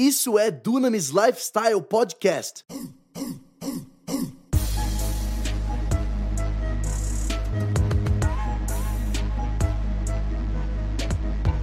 Isso 0.00 0.38
é 0.38 0.50
Dunamis 0.50 1.10
Lifestyle 1.10 1.82
Podcast. 1.82 2.64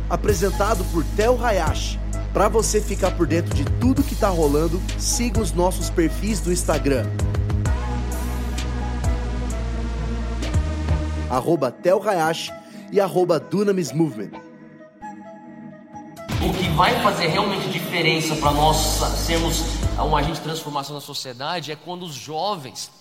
Apresentado 0.07 0.85
por 0.93 1.03
Tel 1.15 1.43
Hayashi. 1.43 1.99
Para 2.31 2.47
você 2.47 2.79
ficar 2.79 3.17
por 3.17 3.25
dentro 3.25 3.55
de 3.55 3.65
tudo 3.79 4.03
que 4.03 4.13
tá 4.13 4.29
rolando, 4.29 4.79
siga 4.99 5.41
os 5.41 5.51
nossos 5.51 5.89
perfis 5.89 6.39
do 6.39 6.53
Instagram. 6.53 7.07
Arroba 11.27 11.71
Tel 11.71 12.07
Hayashi 12.07 12.53
e 12.91 13.01
arroba 13.01 13.39
Dunamis 13.39 13.91
Movement. 13.91 14.46
Vai 16.77 17.01
fazer 17.01 17.25
realmente 17.25 17.69
diferença 17.69 18.35
para 18.35 18.51
nós 18.51 18.77
sermos 19.25 19.61
um 19.97 20.15
agente 20.15 20.35
de 20.35 20.41
transformação 20.41 20.93
na 20.93 21.01
sociedade 21.01 21.71
é 21.71 21.75
quando 21.75 22.03
os 22.03 22.13
jovens, 22.13 22.91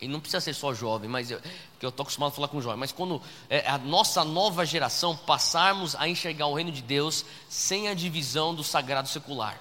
e 0.00 0.08
não 0.08 0.20
precisa 0.20 0.40
ser 0.40 0.54
só 0.54 0.72
jovem, 0.72 1.06
mas 1.06 1.30
eu, 1.30 1.38
que 1.78 1.84
eu 1.84 1.90
estou 1.90 2.02
acostumado 2.02 2.32
a 2.32 2.34
falar 2.34 2.48
com 2.48 2.62
jovem, 2.62 2.78
mas 2.78 2.92
quando 2.92 3.20
é, 3.50 3.68
a 3.68 3.76
nossa 3.76 4.24
nova 4.24 4.64
geração 4.64 5.14
passarmos 5.14 5.94
a 5.96 6.08
enxergar 6.08 6.46
o 6.46 6.54
reino 6.54 6.72
de 6.72 6.80
Deus 6.80 7.26
sem 7.46 7.88
a 7.88 7.94
divisão 7.94 8.54
do 8.54 8.64
sagrado 8.64 9.06
secular. 9.06 9.60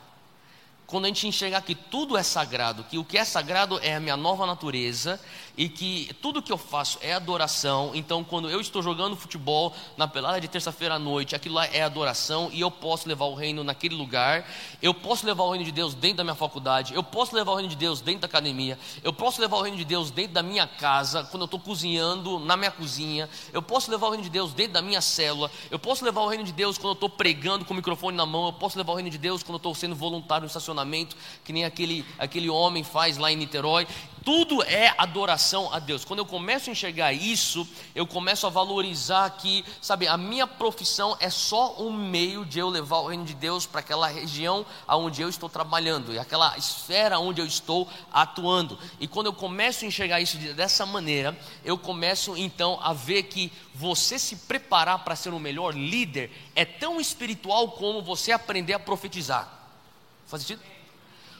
Quando 0.87 1.03
a 1.03 1.07
gente 1.09 1.27
enxergar 1.27 1.61
que 1.63 1.75
tudo 1.75 2.15
é 2.15 2.23
sagrado, 2.23 2.85
que 2.85 2.97
o 2.97 3.03
que 3.03 3.17
é 3.17 3.25
sagrado 3.25 3.77
é 3.79 3.93
a 3.93 3.99
minha 3.99 4.15
nova 4.15 4.45
natureza 4.45 5.19
e 5.57 5.69
que 5.69 6.13
tudo 6.21 6.41
que 6.41 6.51
eu 6.51 6.57
faço 6.57 6.97
é 7.01 7.13
adoração, 7.13 7.91
então 7.93 8.23
quando 8.23 8.49
eu 8.49 8.59
estou 8.59 8.81
jogando 8.81 9.15
futebol 9.15 9.73
na 9.95 10.07
pelada 10.07 10.41
de 10.41 10.47
terça-feira 10.47 10.95
à 10.95 10.99
noite, 10.99 11.35
aquilo 11.35 11.55
lá 11.55 11.65
é 11.65 11.81
adoração 11.81 12.49
e 12.51 12.61
eu 12.61 12.71
posso 12.71 13.07
levar 13.07 13.25
o 13.25 13.35
reino 13.35 13.63
naquele 13.63 13.95
lugar, 13.95 14.49
eu 14.81 14.93
posso 14.93 15.25
levar 15.25 15.43
o 15.43 15.51
reino 15.51 15.65
de 15.65 15.71
Deus 15.71 15.93
dentro 15.93 16.17
da 16.17 16.23
minha 16.23 16.35
faculdade, 16.35 16.93
eu 16.93 17.03
posso 17.03 17.35
levar 17.35 17.51
o 17.51 17.55
reino 17.55 17.69
de 17.69 17.75
Deus 17.75 18.01
dentro 18.01 18.21
da 18.21 18.27
academia, 18.27 18.77
eu 19.03 19.13
posso 19.13 19.39
levar 19.39 19.57
o 19.57 19.61
reino 19.61 19.77
de 19.77 19.85
Deus 19.85 20.11
dentro 20.11 20.33
da 20.33 20.43
minha 20.43 20.67
casa, 20.67 21.23
quando 21.25 21.41
eu 21.41 21.45
estou 21.45 21.59
cozinhando 21.59 22.39
na 22.39 22.57
minha 22.57 22.71
cozinha, 22.71 23.29
eu 23.51 23.61
posso 23.61 23.91
levar 23.91 24.07
o 24.07 24.09
reino 24.09 24.23
de 24.23 24.29
Deus 24.29 24.53
dentro 24.53 24.73
da 24.73 24.81
minha 24.81 25.01
célula, 25.01 25.51
eu 25.69 25.77
posso 25.77 26.03
levar 26.03 26.21
o 26.21 26.27
reino 26.27 26.43
de 26.43 26.51
Deus 26.51 26.77
quando 26.77 26.89
eu 26.89 26.93
estou 26.93 27.09
pregando 27.09 27.65
com 27.65 27.73
o 27.73 27.77
microfone 27.77 28.17
na 28.17 28.25
mão, 28.25 28.47
eu 28.47 28.53
posso 28.53 28.77
levar 28.77 28.93
o 28.93 28.95
reino 28.95 29.09
de 29.09 29.17
Deus 29.17 29.43
quando 29.43 29.55
eu 29.55 29.57
estou 29.57 29.75
sendo 29.75 29.95
voluntário 29.95 30.43
no 30.43 30.47
estacionamento 30.47 31.15
que 31.43 31.53
nem 31.53 31.65
aquele, 31.65 32.05
aquele 32.17 32.49
homem 32.49 32.83
faz 32.83 33.17
lá 33.17 33.31
em 33.31 33.35
Niterói. 33.35 33.87
Tudo 34.23 34.63
é 34.63 34.93
adoração 34.97 35.71
a 35.73 35.79
Deus. 35.79 36.05
Quando 36.05 36.19
eu 36.19 36.25
começo 36.25 36.69
a 36.69 36.71
enxergar 36.71 37.11
isso, 37.11 37.67
eu 37.93 38.07
começo 38.07 38.47
a 38.47 38.49
valorizar 38.49 39.29
que, 39.31 39.65
sabe, 39.81 40.07
a 40.07 40.15
minha 40.15 40.47
profissão 40.47 41.17
é 41.19 41.29
só 41.29 41.75
um 41.81 41.91
meio 41.91 42.45
de 42.45 42.57
eu 42.57 42.69
levar 42.69 42.99
o 42.99 43.07
reino 43.07 43.25
de 43.25 43.33
Deus 43.33 43.65
para 43.65 43.81
aquela 43.81 44.07
região 44.07 44.65
aonde 44.87 45.21
eu 45.21 45.27
estou 45.27 45.49
trabalhando 45.49 46.13
e 46.13 46.19
aquela 46.19 46.57
esfera 46.57 47.19
onde 47.19 47.41
eu 47.41 47.45
estou 47.45 47.85
atuando. 48.13 48.79
E 48.97 49.09
quando 49.09 49.25
eu 49.25 49.33
começo 49.33 49.83
a 49.83 49.87
enxergar 49.89 50.21
isso 50.21 50.37
dessa 50.37 50.85
maneira, 50.85 51.37
eu 51.65 51.77
começo 51.77 52.37
então 52.37 52.79
a 52.81 52.93
ver 52.93 53.23
que 53.23 53.51
você 53.75 54.17
se 54.17 54.37
preparar 54.37 55.03
para 55.03 55.17
ser 55.17 55.33
o 55.33 55.39
melhor 55.39 55.75
líder 55.75 56.31
é 56.55 56.63
tão 56.63 57.01
espiritual 57.01 57.71
como 57.71 58.01
você 58.01 58.31
aprender 58.31 58.73
a 58.73 58.79
profetizar. 58.79 59.51
Faz 60.27 60.43
sentido? 60.43 60.61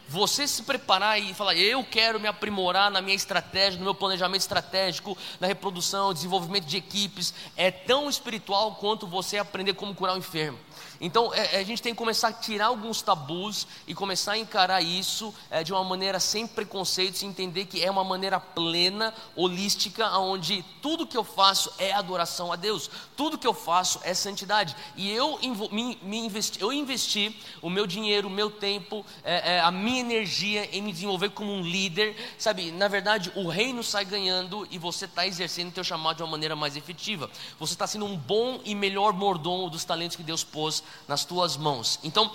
Você 0.08 0.48
se 0.48 0.64
preparar 0.64 1.20
e 1.20 1.34
falar, 1.34 1.56
eu 1.56 1.84
quero 1.84 2.20
me 2.20 2.28
aprimorar 2.28 2.92
na 2.92 3.02
minha 3.02 3.16
estratégia, 3.16 3.80
no 3.80 3.86
meu 3.86 3.96
planejamento 3.96 4.42
estratégico, 4.42 5.18
na 5.40 5.48
reprodução, 5.48 6.14
desenvolvimento 6.14 6.66
de 6.66 6.78
equipes, 6.78 7.34
é 7.56 7.72
tão 7.72 8.10
espiritual 8.10 8.76
quanto 8.76 9.08
você 9.08 9.38
aprender 9.38 9.74
como 9.74 9.96
curar 9.96 10.16
o 10.16 10.20
enfermo. 10.20 10.60
Então 11.00 11.34
é, 11.34 11.58
é, 11.58 11.60
a 11.60 11.64
gente 11.64 11.82
tem 11.82 11.94
que 11.94 11.98
começar 11.98 12.30
a 12.30 12.34
tirar 12.34 12.68
alguns 12.68 13.02
tabus 13.02 13.68
e 13.88 13.94
começar 13.94 14.34
a 14.34 14.38
encarar 14.38 14.82
isso 14.82 15.34
é, 15.50 15.64
de 15.64 15.72
uma 15.72 15.84
maneira 15.84 16.20
sem 16.20 16.48
preconceitos 16.48 17.22
e 17.22 17.26
entender 17.26 17.66
que 17.66 17.84
é 17.84 17.90
uma 17.90 18.04
maneira 18.04 18.40
plena, 18.40 19.14
holística, 19.36 20.18
onde 20.18 20.64
tudo 20.82 21.08
que 21.08 21.18
eu 21.18 21.24
faço 21.24 21.72
é 21.78 21.92
adoração 21.94 22.52
a 22.52 22.56
Deus, 22.56 22.90
tudo 23.16 23.38
que 23.38 23.48
eu 23.48 23.54
faço 23.54 24.00
é 24.04 24.14
santidade. 24.14 24.76
E 24.96 25.10
eu, 25.12 25.40
me, 25.72 25.98
me 26.02 26.18
investi, 26.18 26.62
eu 26.62 26.72
investi 26.72 27.36
o 27.62 27.70
meu 27.70 27.88
dinheiro, 27.88 28.28
o 28.28 28.32
meu 28.32 28.50
tempo, 28.50 29.06
é, 29.24 29.56
é, 29.56 29.60
a 29.60 29.72
minha 29.72 30.00
energia 30.00 30.70
em 30.76 30.82
me 30.82 30.92
desenvolver 30.92 31.30
como 31.30 31.52
um 31.52 31.62
líder, 31.62 32.16
sabe? 32.38 32.72
Na 32.72 32.88
verdade, 32.88 33.32
o 33.36 33.48
reino 33.48 33.84
sai 33.84 34.06
ganhando 34.06 34.68
e 34.70 34.78
você 34.78 35.06
está 35.06 35.26
exercendo 35.26 35.70
o 35.70 35.72
teu 35.72 35.84
chamado 35.84 36.18
de 36.18 36.24
uma 36.24 36.32
maneira 36.32 36.56
mais 36.56 36.76
efetiva. 36.76 37.30
Você 37.60 37.74
está 37.74 37.88
sendo 37.88 38.06
um 38.06 38.18
bom 38.18 38.62
e 38.66 38.76
melhor 38.76 39.14
mordomo 39.14 39.70
dos 39.70 39.86
talentos 39.86 40.16
que 40.16 40.24
Deus 40.24 40.44
pôs 40.44 40.83
nas 41.08 41.26
tuas 41.26 41.58
mãos. 41.58 42.00
Então, 42.04 42.32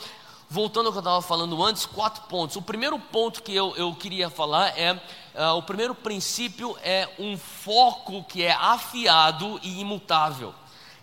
voltando 0.49 0.87
ao 0.87 0.93
que 0.93 0.99
eu 0.99 1.01
estava 1.01 1.23
falando 1.23 1.63
antes, 1.63 1.87
quatro 1.87 2.23
pontos. 2.25 2.57
O 2.57 2.63
primeiro 2.63 2.99
ponto 2.99 3.43
que 3.43 3.55
eu, 3.55 3.75
eu 3.77 3.95
queria 3.95 4.31
falar 4.31 4.79
é: 4.79 4.93
uh, 4.93 5.57
o 5.57 5.63
primeiro 5.63 5.95
princípio 5.95 6.77
é 6.83 7.09
um 7.19 7.37
foco 7.37 8.25
que 8.25 8.43
é 8.43 8.53
afiado 8.53 9.61
e 9.63 9.81
imutável. 9.81 10.55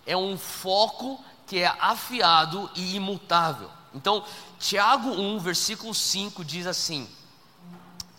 É 0.06 0.16
um 0.16 0.38
foco 0.38 1.24
que 1.48 1.60
é 1.60 1.68
afiado 1.80 2.70
e 2.76 2.96
imutável. 2.96 3.70
Então, 3.94 4.24
Tiago 4.60 5.10
1, 5.10 5.40
versículo 5.40 5.94
5 5.94 6.44
diz 6.44 6.68
assim: 6.68 7.08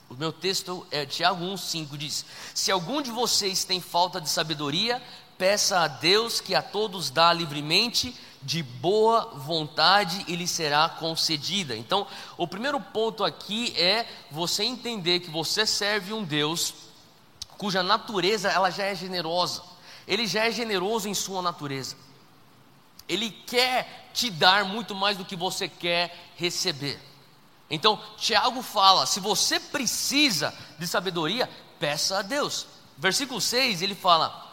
o 0.08 0.14
meu 0.14 0.32
texto 0.32 0.86
é 0.90 1.04
Tiago 1.04 1.44
1, 1.44 1.56
5 1.56 1.98
diz: 1.98 2.24
Se 2.54 2.70
algum 2.70 3.02
de 3.02 3.10
vocês 3.10 3.64
tem 3.64 3.80
falta 3.80 4.20
de 4.20 4.28
sabedoria, 4.28 5.02
peça 5.36 5.80
a 5.80 5.88
Deus 5.88 6.40
que 6.40 6.54
a 6.54 6.62
todos 6.62 7.10
dá 7.10 7.32
livremente 7.32 8.14
de 8.42 8.62
boa 8.62 9.32
vontade 9.34 10.24
e 10.28 10.36
lhe 10.36 10.46
será 10.46 10.88
concedida. 10.88 11.76
Então, 11.76 12.06
o 12.36 12.46
primeiro 12.46 12.80
ponto 12.80 13.24
aqui 13.24 13.74
é 13.76 14.06
você 14.30 14.64
entender 14.64 15.20
que 15.20 15.30
você 15.30 15.66
serve 15.66 16.12
um 16.12 16.24
Deus 16.24 16.74
cuja 17.58 17.82
natureza 17.82 18.50
ela 18.50 18.70
já 18.70 18.84
é 18.84 18.94
generosa. 18.94 19.62
Ele 20.06 20.26
já 20.26 20.46
é 20.46 20.50
generoso 20.50 21.08
em 21.08 21.14
sua 21.14 21.42
natureza. 21.42 21.96
Ele 23.08 23.30
quer 23.30 24.10
te 24.12 24.30
dar 24.30 24.64
muito 24.64 24.94
mais 24.94 25.16
do 25.16 25.24
que 25.24 25.36
você 25.36 25.68
quer 25.68 26.16
receber. 26.36 27.00
Então, 27.70 28.00
Tiago 28.16 28.62
fala: 28.62 29.06
se 29.06 29.20
você 29.20 29.58
precisa 29.58 30.54
de 30.78 30.86
sabedoria, 30.86 31.48
peça 31.78 32.18
a 32.18 32.22
Deus. 32.22 32.66
Versículo 32.96 33.40
6 33.40 33.82
ele 33.82 33.94
fala: 33.94 34.44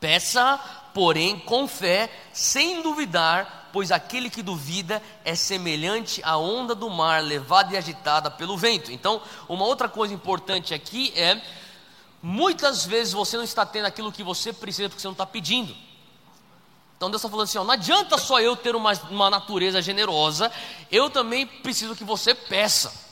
peça 0.00 0.60
porém 0.94 1.38
com 1.40 1.66
fé, 1.66 2.08
sem 2.32 2.80
duvidar, 2.80 3.68
pois 3.72 3.90
aquele 3.90 4.30
que 4.30 4.42
duvida 4.42 5.02
é 5.24 5.34
semelhante 5.34 6.22
à 6.24 6.38
onda 6.38 6.74
do 6.74 6.88
mar 6.88 7.20
levada 7.20 7.74
e 7.74 7.76
agitada 7.76 8.30
pelo 8.30 8.56
vento. 8.56 8.92
Então, 8.92 9.20
uma 9.48 9.64
outra 9.64 9.88
coisa 9.88 10.14
importante 10.14 10.72
aqui 10.72 11.12
é: 11.16 11.42
muitas 12.22 12.86
vezes 12.86 13.12
você 13.12 13.36
não 13.36 13.44
está 13.44 13.66
tendo 13.66 13.86
aquilo 13.86 14.12
que 14.12 14.22
você 14.22 14.52
precisa 14.52 14.88
porque 14.88 15.02
você 15.02 15.08
não 15.08 15.12
está 15.12 15.26
pedindo. 15.26 15.74
Então 16.96 17.10
Deus 17.10 17.20
está 17.20 17.28
falando 17.28 17.44
assim: 17.44 17.58
ó, 17.58 17.64
não 17.64 17.72
adianta 17.72 18.16
só 18.16 18.40
eu 18.40 18.56
ter 18.56 18.76
uma, 18.76 18.92
uma 19.10 19.28
natureza 19.28 19.82
generosa, 19.82 20.50
eu 20.90 21.10
também 21.10 21.46
preciso 21.46 21.96
que 21.96 22.04
você 22.04 22.34
peça. 22.34 23.03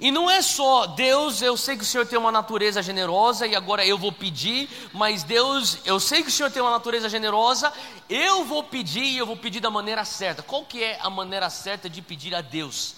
E 0.00 0.10
não 0.10 0.30
é 0.30 0.40
só, 0.40 0.86
Deus, 0.86 1.42
eu 1.42 1.58
sei 1.58 1.76
que 1.76 1.82
o 1.82 1.86
Senhor 1.86 2.06
tem 2.06 2.18
uma 2.18 2.32
natureza 2.32 2.82
generosa 2.82 3.46
e 3.46 3.54
agora 3.54 3.84
eu 3.84 3.98
vou 3.98 4.10
pedir, 4.10 4.66
mas 4.94 5.22
Deus, 5.22 5.76
eu 5.84 6.00
sei 6.00 6.22
que 6.22 6.28
o 6.28 6.32
Senhor 6.32 6.50
tem 6.50 6.62
uma 6.62 6.70
natureza 6.70 7.06
generosa, 7.06 7.70
eu 8.08 8.46
vou 8.46 8.62
pedir 8.62 9.04
e 9.04 9.18
eu 9.18 9.26
vou 9.26 9.36
pedir 9.36 9.60
da 9.60 9.70
maneira 9.70 10.02
certa. 10.06 10.42
Qual 10.42 10.64
que 10.64 10.82
é 10.82 10.98
a 11.02 11.10
maneira 11.10 11.50
certa 11.50 11.90
de 11.90 12.00
pedir 12.00 12.34
a 12.34 12.40
Deus? 12.40 12.94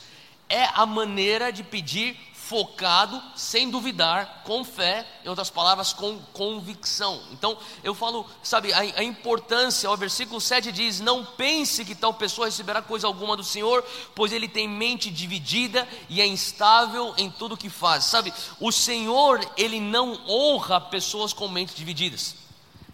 É 0.49 0.67
a 0.75 0.87
maneira 0.87 1.51
de 1.51 1.65
pedir 1.65 2.17
focado, 2.49 3.23
sem 3.37 3.71
duvidar, 3.71 4.43
com 4.45 4.65
fé, 4.65 5.07
em 5.25 5.29
outras 5.29 5.49
palavras, 5.49 5.93
com 5.93 6.19
convicção. 6.33 7.23
Então, 7.31 7.57
eu 7.85 7.95
falo, 7.95 8.27
sabe, 8.43 8.73
a, 8.73 8.81
a, 8.81 9.05
importância, 9.05 9.91
o 9.91 9.97
versículo 9.97 10.41
7 10.41 10.73
diz: 10.73 11.01
Não 11.01 11.25
pense 11.25 11.85
que 11.85 11.95
tal 11.95 12.13
pessoa 12.13 12.49
receberá 12.49 12.83
coisa 12.83 13.07
alguma 13.07 13.37
do 13.37 13.45
Senhor, 13.45 13.85
pois 14.15 14.33
ele 14.33 14.49
tem 14.49 14.69
mente 14.69 15.11
dividida 15.11 15.89
e 16.09 16.21
é 16.21 16.27
instável 16.27 17.15
em 17.17 17.31
tudo 17.31 17.57
que 17.57 17.71
faz. 17.71 18.05
Sabe, 18.05 18.35
o 18.59 18.73
Senhor, 18.73 19.41
ele 19.57 19.79
não 19.79 20.21
honra 20.29 20.81
pessoas 20.81 21.33
com 21.33 21.49
mentes 21.49 21.77
divididas. 21.77 22.35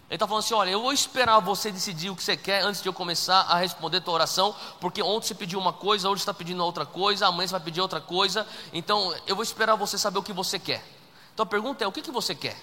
Ele 0.09 0.15
está 0.15 0.27
falando 0.27 0.43
assim: 0.43 0.55
olha, 0.55 0.71
eu 0.71 0.81
vou 0.81 0.91
esperar 0.91 1.39
você 1.39 1.71
decidir 1.71 2.09
o 2.09 2.15
que 2.15 2.23
você 2.23 2.35
quer 2.35 2.63
antes 2.63 2.81
de 2.81 2.89
eu 2.89 2.93
começar 2.93 3.41
a 3.41 3.57
responder 3.57 3.97
a 3.97 4.01
tua 4.01 4.15
oração, 4.15 4.55
porque 4.81 5.03
ontem 5.03 5.27
você 5.27 5.35
pediu 5.35 5.59
uma 5.59 5.71
coisa, 5.71 6.09
hoje 6.09 6.21
está 6.21 6.33
pedindo 6.33 6.65
outra 6.65 6.85
coisa, 6.85 7.27
amanhã 7.27 7.47
você 7.47 7.51
vai 7.51 7.61
pedir 7.61 7.79
outra 7.79 8.01
coisa, 8.01 8.45
então 8.73 9.15
eu 9.27 9.35
vou 9.35 9.43
esperar 9.43 9.75
você 9.75 9.97
saber 9.99 10.17
o 10.17 10.23
que 10.23 10.33
você 10.33 10.57
quer. 10.57 10.83
Então 11.33 11.43
a 11.43 11.47
pergunta 11.47 11.83
é: 11.83 11.87
o 11.87 11.91
que, 11.91 12.01
que 12.01 12.11
você 12.11 12.33
quer? 12.33 12.59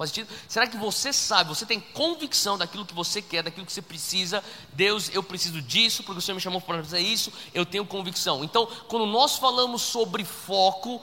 Faz 0.00 0.12
sentido? 0.12 0.32
Será 0.48 0.66
que 0.66 0.78
você 0.78 1.12
sabe, 1.12 1.50
você 1.50 1.66
tem 1.66 1.78
convicção 1.78 2.56
daquilo 2.56 2.86
que 2.86 2.94
você 2.94 3.20
quer, 3.20 3.42
daquilo 3.42 3.66
que 3.66 3.72
você 3.72 3.82
precisa? 3.82 4.42
Deus, 4.72 5.10
eu 5.12 5.22
preciso 5.22 5.60
disso, 5.60 6.02
porque 6.04 6.20
o 6.20 6.22
Senhor 6.22 6.36
me 6.36 6.40
chamou 6.40 6.58
para 6.58 6.82
fazer 6.82 7.00
isso, 7.00 7.30
eu 7.52 7.66
tenho 7.66 7.84
convicção. 7.84 8.42
Então, 8.42 8.66
quando 8.88 9.04
nós 9.04 9.36
falamos 9.36 9.82
sobre 9.82 10.24
foco, 10.24 11.02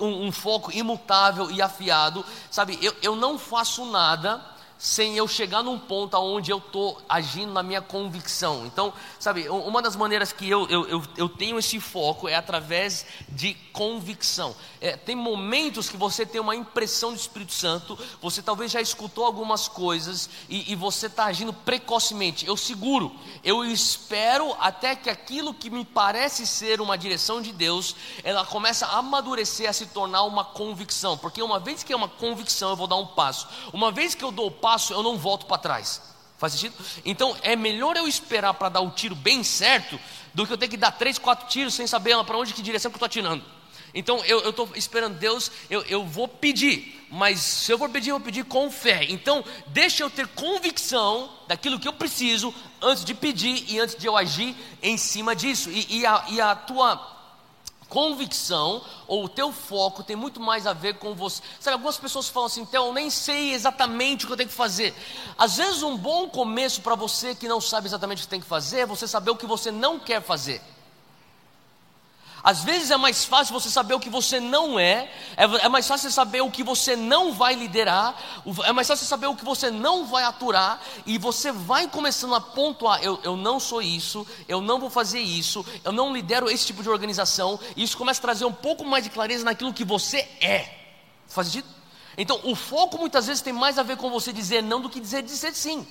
um 0.00 0.30
foco 0.30 0.72
imutável 0.72 1.50
e 1.50 1.62
afiado, 1.62 2.24
sabe, 2.50 2.78
eu, 2.82 2.94
eu 3.02 3.16
não 3.16 3.38
faço 3.38 3.84
nada 3.86 4.53
sem 4.84 5.16
eu 5.16 5.26
chegar 5.26 5.62
num 5.62 5.78
ponto 5.78 6.14
onde 6.18 6.50
eu 6.50 6.58
estou 6.58 7.00
agindo 7.08 7.54
na 7.54 7.62
minha 7.62 7.80
convicção. 7.80 8.66
Então, 8.66 8.92
sabe, 9.18 9.48
uma 9.48 9.80
das 9.80 9.96
maneiras 9.96 10.30
que 10.30 10.46
eu, 10.46 10.68
eu, 10.68 10.86
eu, 10.86 11.02
eu 11.16 11.26
tenho 11.26 11.58
esse 11.58 11.80
foco 11.80 12.28
é 12.28 12.34
através 12.34 13.06
de 13.26 13.54
convicção. 13.72 14.54
É, 14.82 14.94
tem 14.94 15.16
momentos 15.16 15.88
que 15.88 15.96
você 15.96 16.26
tem 16.26 16.38
uma 16.38 16.54
impressão 16.54 17.14
do 17.14 17.16
Espírito 17.16 17.54
Santo, 17.54 17.98
você 18.20 18.42
talvez 18.42 18.70
já 18.70 18.80
escutou 18.82 19.24
algumas 19.24 19.68
coisas 19.68 20.28
e, 20.50 20.70
e 20.70 20.76
você 20.76 21.06
está 21.06 21.24
agindo 21.24 21.54
precocemente. 21.54 22.46
Eu 22.46 22.54
seguro, 22.54 23.10
eu 23.42 23.64
espero 23.64 24.54
até 24.60 24.94
que 24.94 25.08
aquilo 25.08 25.54
que 25.54 25.70
me 25.70 25.86
parece 25.86 26.46
ser 26.46 26.82
uma 26.82 26.98
direção 26.98 27.40
de 27.40 27.52
Deus, 27.52 27.96
ela 28.22 28.44
começa 28.44 28.84
a 28.84 28.98
amadurecer, 28.98 29.66
a 29.66 29.72
se 29.72 29.86
tornar 29.86 30.24
uma 30.24 30.44
convicção. 30.44 31.16
Porque 31.16 31.42
uma 31.42 31.58
vez 31.58 31.82
que 31.82 31.90
é 31.90 31.96
uma 31.96 32.08
convicção, 32.08 32.68
eu 32.68 32.76
vou 32.76 32.86
dar 32.86 32.96
um 32.96 33.06
passo. 33.06 33.48
Uma 33.72 33.90
vez 33.90 34.14
que 34.14 34.22
eu 34.22 34.30
dou 34.30 34.48
o 34.48 34.50
passo, 34.50 34.73
passo, 34.74 34.92
eu 34.92 35.02
não 35.02 35.16
volto 35.16 35.46
para 35.46 35.58
trás. 35.58 36.02
Faz 36.36 36.52
sentido? 36.52 36.74
Então 37.04 37.36
é 37.42 37.54
melhor 37.54 37.96
eu 37.96 38.08
esperar 38.08 38.52
para 38.54 38.68
dar 38.68 38.80
o 38.80 38.90
tiro 38.90 39.14
bem 39.14 39.44
certo 39.44 39.98
do 40.34 40.44
que 40.44 40.52
eu 40.52 40.58
ter 40.58 40.66
que 40.66 40.76
dar 40.76 40.90
três, 40.90 41.16
quatro 41.16 41.46
tiros 41.46 41.74
sem 41.74 41.86
saber 41.86 42.22
para 42.24 42.36
onde 42.36 42.52
que 42.52 42.60
direção 42.60 42.90
que 42.90 42.96
eu 42.96 42.98
estou 42.98 43.06
atirando. 43.06 43.44
Então 43.94 44.24
eu 44.24 44.50
estou 44.50 44.68
esperando 44.74 45.16
Deus, 45.16 45.52
eu, 45.70 45.82
eu 45.82 46.04
vou 46.04 46.26
pedir, 46.26 47.06
mas 47.08 47.38
se 47.38 47.70
eu 47.70 47.78
for 47.78 47.88
pedir, 47.88 48.10
eu 48.10 48.18
vou 48.18 48.24
pedir 48.24 48.44
com 48.44 48.68
fé. 48.68 49.04
Então 49.08 49.44
deixa 49.68 50.02
eu 50.02 50.10
ter 50.10 50.26
convicção 50.26 51.30
daquilo 51.46 51.78
que 51.78 51.86
eu 51.86 51.92
preciso 51.92 52.52
antes 52.82 53.04
de 53.04 53.14
pedir 53.14 53.64
e 53.70 53.78
antes 53.78 53.94
de 53.94 54.04
eu 54.04 54.16
agir 54.16 54.56
em 54.82 54.96
cima 54.96 55.36
disso. 55.36 55.70
E, 55.70 56.00
e, 56.00 56.04
a, 56.04 56.24
e 56.30 56.40
a 56.40 56.56
tua 56.56 57.13
convicção 57.94 58.82
ou 59.06 59.24
o 59.24 59.28
teu 59.28 59.52
foco 59.52 60.02
tem 60.02 60.16
muito 60.16 60.40
mais 60.40 60.66
a 60.66 60.72
ver 60.72 60.94
com 60.94 61.14
você. 61.14 61.40
Sabe, 61.60 61.74
algumas 61.74 61.96
pessoas 61.96 62.28
falam 62.28 62.48
assim, 62.48 62.62
então 62.62 62.88
eu 62.88 62.92
nem 62.92 63.08
sei 63.08 63.54
exatamente 63.54 64.24
o 64.24 64.26
que 64.26 64.32
eu 64.32 64.36
tenho 64.36 64.48
que 64.48 64.54
fazer. 64.54 64.92
Às 65.38 65.56
vezes 65.58 65.80
um 65.84 65.96
bom 65.96 66.28
começo 66.28 66.82
para 66.82 66.96
você 66.96 67.36
que 67.36 67.46
não 67.46 67.60
sabe 67.60 67.86
exatamente 67.86 68.18
o 68.18 68.22
que 68.22 68.28
tem 68.28 68.40
que 68.40 68.46
fazer 68.48 68.80
é 68.80 68.86
você 68.86 69.06
saber 69.06 69.30
o 69.30 69.36
que 69.36 69.46
você 69.46 69.70
não 69.70 70.00
quer 70.00 70.20
fazer. 70.20 70.60
Às 72.44 72.62
vezes 72.62 72.90
é 72.90 72.96
mais 72.98 73.24
fácil 73.24 73.54
você 73.54 73.70
saber 73.70 73.94
o 73.94 73.98
que 73.98 74.10
você 74.10 74.38
não 74.38 74.78
é, 74.78 75.10
é, 75.34 75.44
é, 75.62 75.68
mais 75.70 75.88
fácil 75.88 76.10
você 76.10 76.14
saber 76.14 76.42
o 76.42 76.50
que 76.50 76.62
você 76.62 76.94
não 76.94 77.32
vai 77.32 77.54
liderar, 77.54 78.14
é 78.66 78.72
mais 78.72 78.86
fácil 78.86 79.06
você 79.06 79.08
saber 79.08 79.28
o 79.28 79.34
que 79.34 79.46
você 79.46 79.70
não 79.70 80.04
vai 80.04 80.24
aturar, 80.24 80.78
e 81.06 81.16
você 81.16 81.50
vai 81.50 81.88
começando 81.88 82.34
a 82.34 82.40
pontuar: 82.42 83.02
eu, 83.02 83.18
eu 83.22 83.34
não 83.34 83.58
sou 83.58 83.80
isso, 83.80 84.26
eu 84.46 84.60
não 84.60 84.78
vou 84.78 84.90
fazer 84.90 85.20
isso, 85.20 85.64
eu 85.82 85.90
não 85.90 86.12
lidero 86.12 86.50
esse 86.50 86.66
tipo 86.66 86.82
de 86.82 86.90
organização, 86.90 87.58
e 87.74 87.82
isso 87.82 87.96
começa 87.96 88.20
a 88.20 88.22
trazer 88.22 88.44
um 88.44 88.52
pouco 88.52 88.84
mais 88.84 89.02
de 89.02 89.08
clareza 89.08 89.42
naquilo 89.42 89.72
que 89.72 89.84
você 89.84 90.18
é. 90.42 90.68
Faz 91.26 91.46
sentido? 91.46 91.68
Então, 92.18 92.38
o 92.44 92.54
foco 92.54 92.98
muitas 92.98 93.26
vezes 93.26 93.40
tem 93.40 93.54
mais 93.54 93.78
a 93.78 93.82
ver 93.82 93.96
com 93.96 94.10
você 94.10 94.34
dizer 94.34 94.62
não 94.62 94.82
do 94.82 94.90
que 94.90 95.00
dizer, 95.00 95.22
dizer 95.22 95.54
sim. 95.54 95.86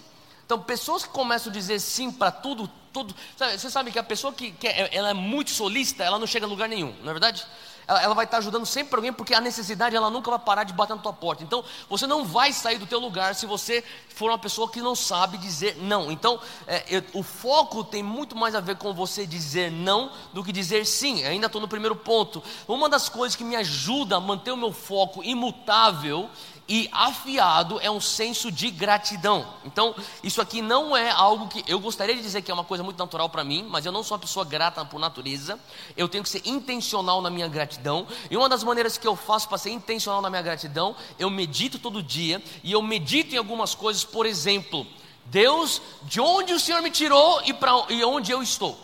Então, 0.46 0.60
pessoas 0.60 1.04
que 1.04 1.10
começam 1.10 1.50
a 1.50 1.54
dizer 1.54 1.80
sim 1.80 2.12
para 2.12 2.32
tudo, 2.32 2.70
tudo. 2.94 3.16
Sabe, 3.36 3.58
você 3.58 3.70
sabe 3.70 3.92
que 3.92 4.00
a 4.00 4.04
pessoa 4.04 4.32
que, 4.32 4.52
que 4.52 4.68
é, 4.68 4.96
ela 4.96 5.10
é 5.10 5.14
muito 5.14 5.50
solista, 5.50 6.04
ela 6.04 6.20
não 6.20 6.28
chega 6.28 6.46
a 6.46 6.50
lugar 6.50 6.70
nenhum, 6.70 6.96
não 7.02 7.10
é 7.10 7.14
verdade? 7.14 7.46
Ela, 7.88 8.02
ela 8.02 8.16
vai 8.16 8.26
estar 8.26 8.38
ajudando 8.38 8.66
sempre 8.66 8.96
alguém, 8.96 9.12
porque 9.12 9.34
a 9.34 9.42
necessidade 9.42 9.96
ela 9.96 10.10
nunca 10.10 10.30
vai 10.30 10.40
parar 10.40 10.64
de 10.64 10.74
bater 10.74 10.96
na 10.96 11.02
tua 11.02 11.12
porta. 11.12 11.44
Então, 11.44 11.64
você 11.90 12.08
não 12.08 12.24
vai 12.24 12.54
sair 12.54 12.78
do 12.78 12.86
teu 12.86 13.00
lugar 13.00 13.36
se 13.36 13.46
você 13.46 13.84
for 14.10 14.30
uma 14.30 14.38
pessoa 14.38 14.70
que 14.70 14.80
não 14.80 14.96
sabe 14.96 15.38
dizer 15.38 15.78
não. 15.78 16.12
Então, 16.12 16.40
é, 16.68 16.84
eu, 16.88 17.04
o 17.14 17.24
foco 17.24 17.84
tem 17.84 18.02
muito 18.02 18.36
mais 18.36 18.56
a 18.56 18.62
ver 18.62 18.78
com 18.78 18.94
você 18.94 19.26
dizer 19.26 19.72
não 19.72 20.12
do 20.32 20.44
que 20.44 20.52
dizer 20.52 20.86
sim. 20.86 21.24
ainda 21.24 21.48
estou 21.48 21.60
no 21.60 21.68
primeiro 21.68 21.96
ponto. 21.96 22.42
Uma 22.68 22.88
das 22.88 23.10
coisas 23.10 23.36
que 23.36 23.44
me 23.44 23.56
ajuda 23.56 24.18
a 24.18 24.22
manter 24.22 24.52
o 24.52 24.58
meu 24.58 24.72
foco 24.72 25.24
imutável 25.24 26.30
e 26.68 26.90
afiado 26.92 27.80
é 27.82 27.92
um 27.92 28.00
senso 28.00 28.52
de 28.52 28.72
gratidão. 28.72 29.46
Então, 29.66 29.94
isso 30.24 30.42
aqui 30.42 30.62
não 30.62 30.96
é 30.96 31.12
algo 31.12 31.48
que 31.48 31.64
eu 31.68 31.80
gostaria 31.80 32.16
de 32.16 32.22
dizer 32.22 32.42
que 32.42 32.50
é 32.50 32.54
uma 32.54 32.64
coisa 32.64 32.84
muito 32.84 32.98
natural 32.98 33.30
para 33.30 33.44
mim, 33.44 33.68
mas 33.70 33.86
eu 33.86 33.92
não 33.92 34.04
sou 34.04 34.16
uma 34.16 34.22
pessoa 34.22 34.46
grata 34.46 34.84
por 34.86 35.00
natureza. 35.00 35.60
Eu 35.98 36.08
tenho 36.08 36.24
que 36.24 36.30
ser 36.30 36.42
intencional 36.46 37.22
na 37.22 37.30
minha 37.30 37.48
gratidão. 37.48 38.08
E 38.30 38.38
uma 38.38 38.48
das 38.48 38.64
maneiras 38.64 38.98
que 38.98 39.08
eu 39.08 39.16
faço 39.16 39.48
para 39.50 39.58
ser 39.58 39.72
intencional 39.72 40.22
na 40.22 40.30
minha 40.30 40.42
gratidão, 40.42 40.96
eu 41.20 41.30
medito 41.30 41.78
todo 41.78 42.02
dia 42.02 42.42
e 42.64 42.72
eu 42.72 42.82
medito 42.82 43.36
em 43.36 43.38
algumas 43.38 43.76
coisas, 43.76 44.04
por 44.04 44.26
exemplo, 44.26 44.88
Deus, 45.26 45.82
de 46.04 46.22
onde 46.22 46.54
o 46.54 46.60
Senhor 46.60 46.82
me 46.82 46.90
tirou 46.90 47.42
e 47.46 47.54
para 47.54 47.72
e 47.90 48.04
onde 48.04 48.32
eu 48.32 48.42
estou. 48.42 48.78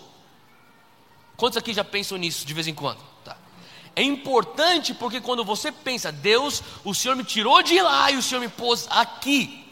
Quantos 1.37 1.57
aqui 1.57 1.73
já 1.73 1.85
pensam 1.85 2.17
nisso 2.17 2.45
de 2.45 2.53
vez 2.53 2.67
em 2.67 2.73
quando? 2.73 3.09
É 3.99 4.01
importante 4.01 4.93
porque 4.93 5.19
quando 5.19 5.43
você 5.43 5.73
pensa, 5.73 6.09
Deus, 6.09 6.63
o 6.85 6.95
Senhor 6.95 7.17
me 7.17 7.23
tirou 7.25 7.61
de 7.61 7.81
lá 7.81 8.09
e 8.09 8.15
o 8.15 8.23
Senhor 8.23 8.39
me 8.39 8.47
pôs 8.47 8.87
aqui. 8.89 9.67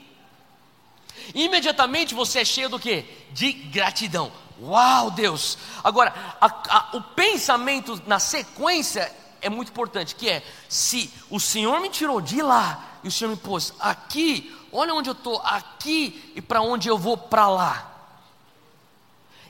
Imediatamente 1.33 2.13
você 2.13 2.39
é 2.39 2.43
cheio 2.43 2.67
do 2.67 2.77
que? 2.77 3.05
De 3.31 3.53
gratidão. 3.53 4.29
Uau, 4.61 5.11
Deus! 5.11 5.57
Agora, 5.81 6.13
a, 6.41 6.45
a, 6.45 6.97
o 6.97 7.01
pensamento 7.01 8.03
na 8.05 8.19
sequência 8.19 9.09
é 9.39 9.49
muito 9.49 9.69
importante, 9.69 10.13
que 10.13 10.29
é, 10.29 10.43
se 10.67 11.09
o 11.29 11.39
Senhor 11.39 11.79
me 11.79 11.87
tirou 11.87 12.19
de 12.19 12.41
lá 12.41 12.99
e 13.05 13.07
o 13.07 13.11
Senhor 13.11 13.29
me 13.29 13.37
pôs 13.37 13.73
aqui, 13.79 14.53
olha 14.73 14.93
onde 14.93 15.09
eu 15.09 15.13
estou, 15.13 15.39
aqui 15.41 16.33
e 16.35 16.41
para 16.41 16.61
onde 16.61 16.89
eu 16.89 16.97
vou 16.97 17.15
para 17.15 17.47
lá. 17.47 17.96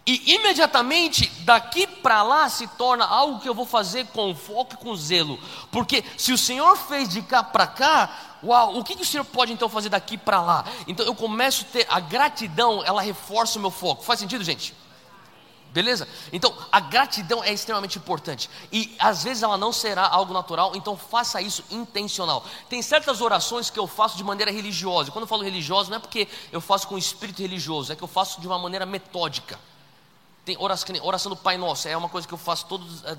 E 0.09 0.35
imediatamente 0.35 1.29
daqui 1.41 1.85
para 1.85 2.23
lá 2.23 2.47
se 2.47 2.65
torna 2.65 3.05
algo 3.05 3.41
que 3.41 3.49
eu 3.49 3.53
vou 3.53 3.65
fazer 3.65 4.07
com 4.07 4.33
foco 4.33 4.75
e 4.75 4.77
com 4.77 4.95
zelo. 4.95 5.37
Porque 5.69 6.01
se 6.17 6.31
o 6.31 6.37
Senhor 6.37 6.77
fez 6.77 7.09
de 7.09 7.21
cá 7.21 7.43
para 7.43 7.67
cá, 7.67 8.09
uau, 8.41 8.77
o 8.77 8.85
que, 8.85 8.95
que 8.95 9.01
o 9.01 9.05
Senhor 9.05 9.25
pode 9.25 9.51
então 9.51 9.67
fazer 9.67 9.89
daqui 9.89 10.17
para 10.17 10.41
lá? 10.41 10.63
Então 10.87 11.05
eu 11.05 11.13
começo 11.13 11.65
a 11.65 11.73
ter 11.73 11.87
a 11.89 11.99
gratidão, 11.99 12.81
ela 12.85 13.01
reforça 13.01 13.59
o 13.59 13.61
meu 13.61 13.69
foco. 13.69 14.01
Faz 14.01 14.21
sentido, 14.21 14.45
gente? 14.45 14.73
Beleza? 15.73 16.07
Então, 16.31 16.55
a 16.71 16.79
gratidão 16.79 17.43
é 17.43 17.51
extremamente 17.51 17.97
importante. 17.97 18.49
E 18.71 18.95
às 18.97 19.25
vezes 19.25 19.43
ela 19.43 19.57
não 19.57 19.73
será 19.73 20.07
algo 20.07 20.33
natural, 20.33 20.73
então 20.73 20.95
faça 20.95 21.41
isso 21.41 21.65
intencional. 21.69 22.45
Tem 22.69 22.81
certas 22.81 23.19
orações 23.19 23.69
que 23.69 23.77
eu 23.77 23.85
faço 23.85 24.15
de 24.15 24.23
maneira 24.23 24.53
religiosa. 24.53 25.11
Quando 25.11 25.23
eu 25.23 25.27
falo 25.27 25.43
religiosa, 25.43 25.89
não 25.89 25.97
é 25.97 25.99
porque 25.99 26.29
eu 26.49 26.61
faço 26.61 26.87
com 26.87 26.97
espírito 26.97 27.41
religioso, 27.41 27.91
é 27.91 27.95
que 27.95 28.03
eu 28.03 28.07
faço 28.07 28.39
de 28.39 28.47
uma 28.47 28.57
maneira 28.57 28.85
metódica. 28.85 29.59
Tem 30.47 30.55
oração, 30.57 30.95
oração 31.01 31.29
do 31.29 31.35
Pai 31.35 31.57
Nosso, 31.57 31.89
é 31.89 31.97
uma 31.97 32.07
coisa 32.07 32.25
que 32.25 32.33
eu 32.33 32.37
faço 32.37 32.67
todos, 32.67 33.03
é, 33.03 33.17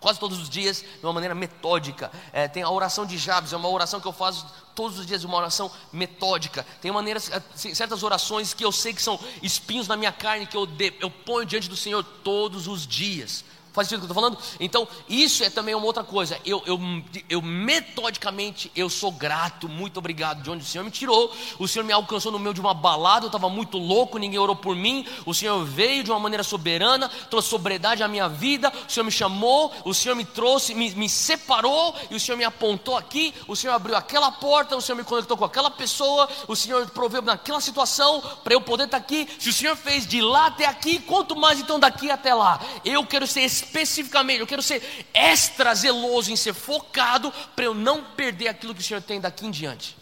quase 0.00 0.18
todos 0.18 0.40
os 0.40 0.48
dias 0.48 0.78
de 0.78 1.04
uma 1.04 1.12
maneira 1.12 1.34
metódica. 1.34 2.10
É, 2.32 2.48
tem 2.48 2.62
a 2.62 2.70
oração 2.70 3.04
de 3.04 3.18
Jabes, 3.18 3.52
é 3.52 3.56
uma 3.58 3.68
oração 3.68 4.00
que 4.00 4.08
eu 4.08 4.12
faço 4.12 4.46
todos 4.74 4.98
os 4.98 5.04
dias, 5.04 5.22
uma 5.22 5.36
oração 5.36 5.70
metódica. 5.92 6.64
Tem 6.80 6.90
maneiras, 6.90 7.30
é, 7.30 7.42
certas 7.74 8.02
orações 8.02 8.54
que 8.54 8.64
eu 8.64 8.72
sei 8.72 8.94
que 8.94 9.02
são 9.02 9.20
espinhos 9.42 9.86
na 9.86 9.98
minha 9.98 10.12
carne, 10.12 10.46
que 10.46 10.56
eu, 10.56 10.64
de, 10.64 10.94
eu 10.98 11.10
ponho 11.10 11.44
diante 11.44 11.68
do 11.68 11.76
Senhor 11.76 12.02
todos 12.02 12.66
os 12.66 12.86
dias. 12.86 13.44
Faz 13.76 13.88
sentido 13.88 14.04
o 14.04 14.06
que 14.06 14.12
eu 14.12 14.18
estou 14.18 14.22
falando? 14.22 14.38
Então, 14.58 14.88
isso 15.06 15.44
é 15.44 15.50
também 15.50 15.74
uma 15.74 15.84
outra 15.84 16.02
coisa. 16.02 16.40
Eu, 16.46 16.62
eu, 16.64 16.80
eu 17.28 17.42
metodicamente, 17.42 18.72
eu 18.74 18.88
sou 18.88 19.12
grato, 19.12 19.68
muito 19.68 19.98
obrigado 19.98 20.42
de 20.42 20.50
onde 20.50 20.64
o 20.64 20.66
Senhor 20.66 20.82
me 20.82 20.90
tirou. 20.90 21.30
O 21.58 21.68
Senhor 21.68 21.84
me 21.84 21.92
alcançou 21.92 22.32
no 22.32 22.38
meio 22.38 22.54
de 22.54 22.60
uma 22.60 22.72
balada, 22.72 23.26
eu 23.26 23.28
estava 23.28 23.50
muito 23.50 23.76
louco, 23.76 24.16
ninguém 24.16 24.38
orou 24.38 24.56
por 24.56 24.74
mim. 24.74 25.06
O 25.26 25.34
Senhor 25.34 25.62
veio 25.66 26.02
de 26.02 26.10
uma 26.10 26.18
maneira 26.18 26.42
soberana, 26.42 27.10
trouxe 27.28 27.50
sobriedade 27.50 28.02
à 28.02 28.08
minha 28.08 28.30
vida. 28.30 28.72
O 28.88 28.90
Senhor 28.90 29.04
me 29.04 29.12
chamou, 29.12 29.70
o 29.84 29.92
Senhor 29.92 30.14
me 30.14 30.24
trouxe, 30.24 30.74
me, 30.74 30.90
me 30.92 31.06
separou, 31.06 31.94
e 32.10 32.16
o 32.16 32.20
Senhor 32.20 32.38
me 32.38 32.44
apontou 32.44 32.96
aqui. 32.96 33.34
O 33.46 33.54
Senhor 33.54 33.74
abriu 33.74 33.94
aquela 33.94 34.32
porta, 34.32 34.74
o 34.74 34.80
Senhor 34.80 34.96
me 34.96 35.04
conectou 35.04 35.36
com 35.36 35.44
aquela 35.44 35.70
pessoa. 35.70 36.26
O 36.48 36.56
Senhor 36.56 36.88
proveu 36.92 37.20
naquela 37.20 37.60
situação 37.60 38.22
para 38.42 38.54
eu 38.54 38.60
poder 38.62 38.84
estar 38.84 38.98
tá 38.98 39.04
aqui. 39.04 39.28
Se 39.38 39.50
o 39.50 39.52
Senhor 39.52 39.76
fez 39.76 40.06
de 40.06 40.22
lá 40.22 40.46
até 40.46 40.64
aqui, 40.64 40.98
quanto 41.00 41.36
mais 41.36 41.60
então 41.60 41.78
daqui 41.78 42.10
até 42.10 42.32
lá? 42.32 42.58
Eu 42.82 43.04
quero 43.04 43.26
ser 43.26 43.42
especificamente, 43.66 44.40
eu 44.40 44.46
quero 44.46 44.62
ser 44.62 44.82
extra 45.12 45.74
zeloso 45.74 46.30
em 46.30 46.36
ser 46.36 46.54
focado 46.54 47.32
para 47.54 47.64
eu 47.64 47.74
não 47.74 48.02
perder 48.02 48.48
aquilo 48.48 48.74
que 48.74 48.80
o 48.80 48.84
Senhor 48.84 49.02
tem 49.02 49.20
daqui 49.20 49.46
em 49.46 49.50
diante. 49.50 49.96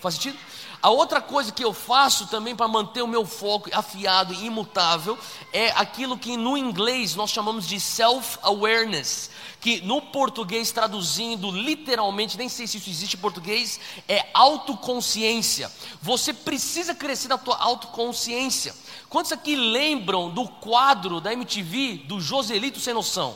Faz 0.00 0.14
sentido? 0.14 0.38
A 0.82 0.90
outra 0.90 1.20
coisa 1.20 1.50
que 1.50 1.64
eu 1.64 1.72
faço 1.72 2.26
também 2.26 2.54
para 2.54 2.68
manter 2.68 3.02
o 3.02 3.08
meu 3.08 3.26
foco 3.26 3.68
afiado 3.72 4.32
e 4.32 4.44
imutável 4.44 5.18
é 5.52 5.70
aquilo 5.70 6.18
que 6.18 6.36
no 6.36 6.56
inglês 6.56 7.14
nós 7.14 7.30
chamamos 7.30 7.66
de 7.66 7.80
self-awareness, 7.80 9.30
que 9.60 9.80
no 9.80 10.00
português 10.00 10.70
traduzindo 10.70 11.50
literalmente, 11.50 12.36
nem 12.36 12.48
sei 12.48 12.66
se 12.66 12.76
isso 12.76 12.90
existe 12.90 13.16
em 13.16 13.20
português, 13.20 13.80
é 14.06 14.26
autoconsciência. 14.34 15.72
Você 16.00 16.32
precisa 16.32 16.94
crescer 16.94 17.28
na 17.28 17.38
tua 17.38 17.56
autoconsciência. 17.56 18.74
Quantos 19.16 19.32
aqui 19.32 19.56
lembram 19.56 20.28
do 20.28 20.46
quadro 20.46 21.22
da 21.22 21.32
MTV 21.32 22.02
do 22.04 22.20
Joselito 22.20 22.78
sem 22.78 22.92
noção? 22.92 23.34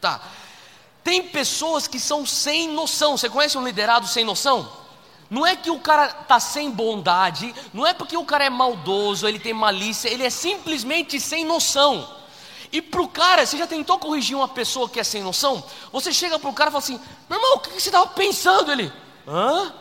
Tá. 0.00 0.20
Tem 1.02 1.24
pessoas 1.24 1.88
que 1.88 1.98
são 1.98 2.24
sem 2.24 2.68
noção. 2.68 3.16
Você 3.16 3.28
conhece 3.28 3.58
um 3.58 3.66
liderado 3.66 4.06
sem 4.06 4.24
noção? 4.24 4.70
Não 5.28 5.44
é 5.44 5.56
que 5.56 5.72
o 5.72 5.80
cara 5.80 6.06
tá 6.06 6.38
sem 6.38 6.70
bondade, 6.70 7.52
não 7.74 7.84
é 7.84 7.92
porque 7.92 8.16
o 8.16 8.24
cara 8.24 8.44
é 8.44 8.48
maldoso, 8.48 9.26
ele 9.26 9.40
tem 9.40 9.52
malícia, 9.52 10.08
ele 10.08 10.22
é 10.22 10.30
simplesmente 10.30 11.18
sem 11.18 11.44
noção. 11.44 12.08
E 12.70 12.80
para 12.80 13.02
o 13.02 13.08
cara, 13.08 13.44
você 13.44 13.58
já 13.58 13.66
tentou 13.66 13.98
corrigir 13.98 14.36
uma 14.36 14.46
pessoa 14.46 14.88
que 14.88 15.00
é 15.00 15.02
sem 15.02 15.20
noção? 15.20 15.64
Você 15.90 16.12
chega 16.12 16.38
para 16.38 16.48
o 16.48 16.54
cara 16.54 16.70
e 16.70 16.72
fala 16.74 16.84
assim: 16.84 17.00
meu 17.28 17.40
irmão, 17.40 17.56
o 17.56 17.58
que 17.58 17.70
você 17.70 17.88
estava 17.88 18.06
pensando? 18.06 18.70
Ele, 18.70 18.92
hã? 19.26 19.74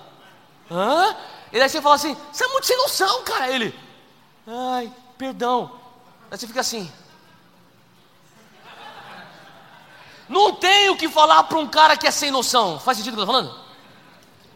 Hã? 0.72 1.16
E 1.54 1.60
daí 1.60 1.70
você 1.70 1.80
fala 1.80 1.94
assim: 1.94 2.18
Você 2.32 2.44
é 2.44 2.48
muito 2.48 2.66
sem 2.66 2.76
noção, 2.76 3.24
cara. 3.24 3.52
Ele, 3.52 3.87
ai, 4.48 4.92
perdão. 5.18 5.80
Aí 6.32 6.38
você 6.38 6.48
fica 6.48 6.62
assim. 6.62 6.92
Não 10.30 10.56
tem 10.56 10.90
o 10.90 10.98
que 10.98 11.08
falar 11.08 11.44
para 11.44 11.58
um 11.58 11.68
cara 11.68 11.96
que 11.96 12.08
é 12.08 12.12
sem 12.12 12.32
noção. 12.32 12.80
Faz 12.80 12.98
sentido 12.98 13.14
o 13.14 13.16
que 13.16 13.22
eu 13.22 13.24
estou 13.24 13.42
falando? 13.42 13.68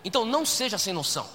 Então 0.03 0.25
não 0.25 0.45
seja 0.45 0.77
sem 0.77 0.93
noção. 0.93 1.27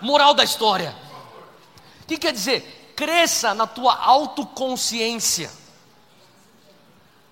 Moral 0.00 0.34
da 0.34 0.44
história. 0.44 0.94
O 2.02 2.06
que 2.06 2.18
quer 2.18 2.32
dizer? 2.32 2.92
Cresça 2.96 3.54
na 3.54 3.66
tua 3.66 3.94
autoconsciência. 3.94 5.50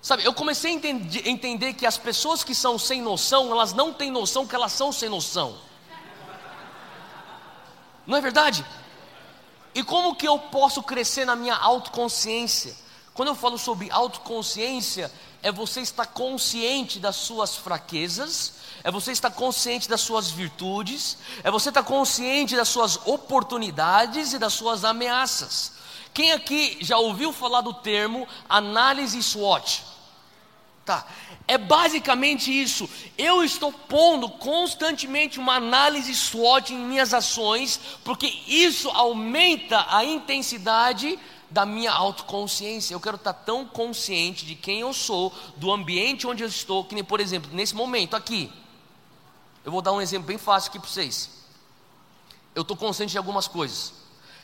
Sabe, 0.01 0.23
eu 0.23 0.33
comecei 0.33 0.71
a 0.71 1.29
entender 1.29 1.73
que 1.73 1.85
as 1.85 1.97
pessoas 1.97 2.43
que 2.43 2.55
são 2.55 2.79
sem 2.79 3.01
noção, 3.01 3.51
elas 3.51 3.73
não 3.73 3.93
têm 3.93 4.09
noção 4.09 4.47
que 4.47 4.55
elas 4.55 4.71
são 4.71 4.91
sem 4.91 5.09
noção. 5.09 5.68
Não 8.09 8.17
é 8.17 8.21
verdade? 8.21 8.65
E 9.75 9.83
como 9.83 10.15
que 10.15 10.27
eu 10.27 10.39
posso 10.39 10.81
crescer 10.81 11.25
na 11.25 11.35
minha 11.35 11.55
autoconsciência? 11.55 12.75
Quando 13.13 13.27
eu 13.27 13.35
falo 13.35 13.55
sobre 13.55 13.91
autoconsciência, 13.91 15.11
é 15.43 15.51
você 15.51 15.81
estar 15.81 16.07
consciente 16.07 16.97
das 16.97 17.15
suas 17.17 17.55
fraquezas, 17.55 18.53
é 18.83 18.89
você 18.89 19.11
estar 19.11 19.29
consciente 19.29 19.87
das 19.87 20.01
suas 20.01 20.31
virtudes, 20.31 21.19
é 21.43 21.51
você 21.51 21.69
estar 21.69 21.83
consciente 21.83 22.55
das 22.55 22.67
suas 22.67 22.99
oportunidades 23.05 24.33
e 24.33 24.39
das 24.39 24.53
suas 24.53 24.83
ameaças. 24.83 25.73
Quem 26.11 26.31
aqui 26.31 26.79
já 26.81 26.97
ouviu 26.97 27.31
falar 27.31 27.61
do 27.61 27.75
termo 27.75 28.27
análise 28.49 29.21
SWOT? 29.21 29.83
Tá. 30.89 31.05
É 31.47 31.55
basicamente 31.55 32.49
isso. 32.49 32.89
Eu 33.15 33.43
estou 33.43 33.71
pondo 33.71 34.27
constantemente 34.27 35.37
uma 35.37 35.53
análise 35.53 36.15
SWOT 36.15 36.73
em 36.73 36.79
minhas 36.79 37.13
ações, 37.13 37.79
porque 38.03 38.25
isso 38.47 38.89
aumenta 38.89 39.85
a 39.87 40.03
intensidade 40.03 41.19
da 41.47 41.63
minha 41.63 41.91
autoconsciência. 41.91 42.95
Eu 42.95 42.99
quero 42.99 43.17
estar 43.17 43.33
tão 43.33 43.67
consciente 43.67 44.47
de 44.47 44.55
quem 44.55 44.79
eu 44.79 44.91
sou, 44.91 45.31
do 45.57 45.71
ambiente 45.71 46.25
onde 46.25 46.41
eu 46.41 46.47
estou, 46.47 46.83
que 46.83 46.95
nem, 46.95 47.03
por 47.03 47.19
exemplo, 47.19 47.51
nesse 47.53 47.75
momento 47.75 48.15
aqui. 48.15 48.51
Eu 49.63 49.71
vou 49.71 49.83
dar 49.83 49.93
um 49.93 50.01
exemplo 50.01 50.25
bem 50.25 50.39
fácil 50.39 50.71
aqui 50.71 50.79
para 50.79 50.89
vocês. 50.89 51.29
Eu 52.55 52.63
estou 52.63 52.75
consciente 52.75 53.11
de 53.11 53.17
algumas 53.19 53.47
coisas. 53.47 53.93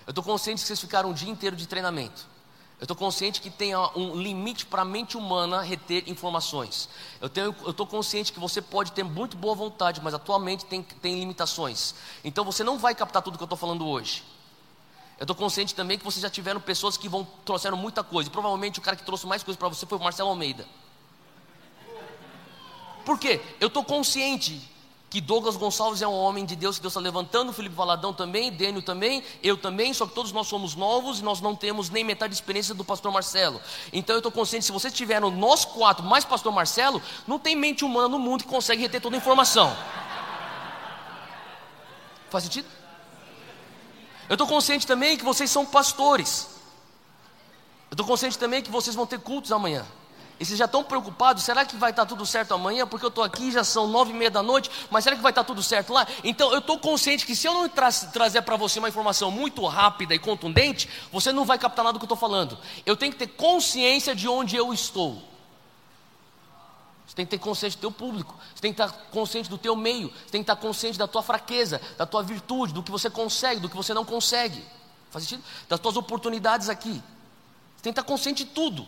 Eu 0.06 0.12
estou 0.12 0.24
consciente 0.24 0.62
que 0.62 0.68
vocês 0.68 0.80
ficaram 0.80 1.10
um 1.10 1.14
dia 1.14 1.32
inteiro 1.32 1.56
de 1.56 1.66
treinamento. 1.68 2.35
Eu 2.78 2.84
estou 2.84 2.96
consciente 2.96 3.40
que 3.40 3.50
tem 3.50 3.74
um 3.76 4.16
limite 4.16 4.66
para 4.66 4.82
a 4.82 4.86
mente 4.86 5.16
humana 5.16 5.62
reter 5.62 6.10
informações. 6.10 6.90
Eu 7.22 7.56
estou 7.70 7.88
consciente 7.88 8.34
que 8.34 8.40
você 8.40 8.62
pode 8.62 8.92
ter 8.92 9.04
muito 9.04 9.38
boa 9.38 9.56
vontade, 9.56 10.02
mas 10.04 10.14
a 10.14 10.20
tua 10.20 10.38
mente 10.38 10.66
tem, 10.66 10.84
tem 10.84 11.18
limitações. 11.18 11.96
Então 12.24 12.44
você 12.44 12.64
não 12.64 12.78
vai 12.78 12.94
captar 12.94 13.22
tudo 13.22 13.38
que 13.38 13.44
eu 13.44 13.46
estou 13.46 13.58
falando 13.58 13.88
hoje. 13.88 14.24
Eu 15.18 15.24
estou 15.24 15.36
consciente 15.36 15.74
também 15.74 15.98
que 15.98 16.04
vocês 16.04 16.22
já 16.22 16.30
tiveram 16.30 16.60
pessoas 16.60 16.98
que 16.98 17.08
vão 17.08 17.26
trouxeram 17.46 17.78
muita 17.78 18.04
coisa. 18.04 18.28
E 18.28 18.32
provavelmente 18.32 18.80
o 18.80 18.82
cara 18.82 18.98
que 18.98 19.06
trouxe 19.06 19.26
mais 19.26 19.42
coisa 19.42 19.58
para 19.58 19.70
você 19.70 19.86
foi 19.86 19.98
o 19.98 20.02
Marcelo 20.02 20.30
Almeida. 20.30 20.68
Por 23.06 23.18
quê? 23.18 23.42
Eu 23.62 23.68
estou 23.68 23.86
consciente 23.86 24.62
que 25.10 25.22
Douglas 25.22 25.56
Gonçalves 25.56 26.02
é 26.02 26.08
um 26.08 26.14
homem 26.14 26.46
de 26.46 26.56
Deus 26.56 26.78
que 26.78 26.82
Deus 26.82 26.92
está 26.92 27.00
levantando, 27.00 27.54
Felipe 27.54 27.76
Valadão 27.76 28.14
também, 28.14 28.52
Dênio 28.52 28.82
também, 28.82 29.24
eu 29.42 29.56
também, 29.56 29.94
só 29.94 30.06
que 30.06 30.14
todos 30.14 30.32
nós 30.32 30.48
somos 30.48 30.76
novos 30.76 31.20
e 31.20 31.24
nós 31.24 31.40
não 31.40 31.56
temos 31.56 31.90
nem 31.90 32.04
metade 32.04 32.32
de 32.32 32.36
experiência 32.36 32.74
do 32.74 32.84
pastor 32.84 33.12
Marcelo. 33.12 33.62
Então 33.94 34.16
eu 34.16 34.20
estou 34.20 34.32
consciente, 34.32 34.66
se 34.66 34.72
vocês 34.72 34.94
tiveram 34.94 35.32
nós 35.32 35.64
quatro, 35.64 36.04
mais 36.04 36.26
pastor 36.26 36.52
Marcelo, 36.52 37.02
não 37.28 37.40
tem 37.40 37.56
mente 37.56 37.86
humana 37.86 38.10
no 38.10 38.20
mundo 38.20 38.44
que 38.44 38.50
consegue 38.50 38.82
reter 38.82 39.00
toda 39.00 39.16
a 39.16 39.20
informação. 39.20 39.76
Faz 42.30 42.44
sentido? 42.44 42.68
Eu 44.28 44.34
estou 44.34 44.48
consciente 44.48 44.86
também 44.86 45.18
que 45.18 45.24
vocês 45.24 45.50
são 45.50 45.66
pastores. 45.66 46.50
Eu 47.90 47.96
estou 47.96 48.06
consciente 48.06 48.38
também 48.38 48.62
que 48.62 48.72
vocês 48.72 48.96
vão 48.96 49.06
ter 49.06 49.20
cultos 49.20 49.52
amanhã. 49.52 49.86
E 50.38 50.46
vocês 50.46 50.60
já 50.60 50.66
estão 50.66 50.84
preocupados, 50.84 51.44
será 51.44 51.64
que 51.64 51.78
vai 51.78 51.92
estar 51.92 52.06
tudo 52.06 52.26
certo 52.26 52.54
amanhã? 52.54 52.86
Porque 52.86 53.06
eu 53.06 53.10
estou 53.10 53.24
aqui, 53.24 53.52
já 53.52 53.64
são 53.64 53.88
nove 53.88 54.12
e 54.12 54.14
meia 54.14 54.30
da 54.30 54.44
noite, 54.44 54.70
mas 54.90 55.04
será 55.04 55.16
que 55.16 55.22
vai 55.22 55.32
estar 55.32 55.46
tudo 55.46 55.64
certo 55.64 55.94
lá? 55.94 56.06
Então 56.24 56.52
eu 56.52 56.60
estou 56.60 56.78
consciente 56.78 57.26
que 57.26 57.36
se 57.36 57.48
eu 57.48 57.54
não 57.54 57.70
tra 57.70 57.90
trazer 57.92 58.42
para 58.42 58.58
você 58.58 58.80
uma 58.80 58.90
informação 58.90 59.32
muito 59.32 59.66
rápida 59.66 60.14
e 60.14 60.20
contundente, 60.20 60.90
você 61.12 61.32
não 61.32 61.46
vai 61.46 61.58
captar 61.58 61.86
nada 61.86 61.94
do 61.94 62.00
que 62.00 62.04
eu 62.04 62.08
estou 62.14 62.18
falando. 62.18 62.58
Eu 62.86 62.98
tenho 62.98 63.14
que 63.14 63.18
ter 63.18 63.28
consciência 63.28 64.14
de 64.14 64.28
onde 64.28 64.58
eu 64.58 64.74
estou. 64.74 65.24
Você 67.08 67.16
tem 67.16 67.26
que 67.26 67.32
ter 67.32 67.38
consciência 67.38 67.78
do 67.78 67.82
teu 67.82 67.92
público, 67.92 68.36
você 68.54 68.62
tem 68.62 68.74
que 68.74 68.82
estar 68.82 68.94
consciente 69.12 69.50
do 69.50 69.58
teu 69.58 69.74
meio, 69.74 70.10
você 70.10 70.32
tem 70.32 70.44
que 70.44 70.52
estar 70.52 70.58
consciente 70.58 70.98
da 70.98 71.08
tua 71.08 71.24
fraqueza, 71.24 71.80
da 71.98 72.06
tua 72.06 72.22
virtude, 72.22 72.74
do 72.74 72.84
que 72.84 72.92
você 72.92 73.10
consegue, 73.10 73.62
do 73.62 73.70
que 73.70 73.76
você 73.76 73.94
não 73.94 74.04
consegue. 74.04 74.62
Faz 75.12 75.24
sentido? 75.24 75.46
Das 75.70 75.80
tuas 75.80 75.96
oportunidades 75.96 76.68
aqui. 76.68 77.02
Você 77.78 77.84
tem 77.84 77.94
que 77.94 78.00
estar 78.00 78.04
consciente 78.04 78.44
de 78.44 78.52
tudo. 78.52 78.86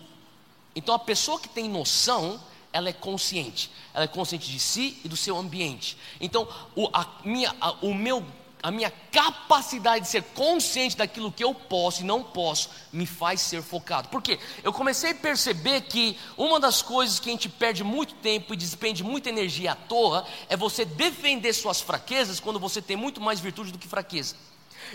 Então 0.78 0.94
a 0.94 1.00
pessoa 1.00 1.40
que 1.40 1.50
tem 1.50 1.68
noção, 1.68 2.40
ela 2.72 2.88
é 2.88 2.94
consciente. 2.94 3.72
Ela 3.96 4.06
é 4.06 4.08
consciente 4.08 4.50
de 4.52 4.60
si 4.60 5.00
e 5.04 5.10
do 5.10 5.18
seu 5.18 5.36
ambiente. 5.36 5.98
Então 6.22 6.48
o, 6.76 6.88
a 6.94 7.08
minha, 7.26 7.54
a, 7.60 7.72
o 7.82 7.96
meu 7.96 8.24
a 8.62 8.72
minha 8.72 8.92
capacidade 9.12 10.06
de 10.06 10.12
ser 10.12 10.24
consciente 10.34 10.98
daquilo 10.98 11.32
que 11.32 11.44
eu 11.44 11.54
posso 11.54 12.02
e 12.02 12.06
não 12.06 12.24
posso 12.24 12.70
me 12.92 13.06
faz 13.06 13.42
ser 13.42 13.62
focado. 13.62 14.10
Por 14.10 14.22
quê? 14.22 14.40
Eu 14.64 14.74
comecei 14.74 15.12
a 15.12 15.16
perceber 15.16 15.82
que 15.82 16.18
uma 16.36 16.60
das 16.60 16.82
coisas 16.82 17.20
que 17.20 17.30
a 17.30 17.32
gente 17.32 17.50
perde 17.50 17.84
muito 17.84 18.16
tempo 18.16 18.54
e 18.54 18.58
despende 18.58 19.04
muita 19.04 19.30
energia 19.30 19.74
à 19.74 19.76
toa 19.76 20.26
é 20.50 20.58
você 20.58 20.86
defender 20.86 21.54
suas 21.54 21.82
fraquezas 21.82 22.40
quando 22.40 22.60
você 22.60 22.82
tem 22.82 22.98
muito 22.98 23.22
mais 23.22 23.40
virtude 23.40 23.72
do 23.72 23.78
que 23.78 23.88
fraqueza. 23.88 24.36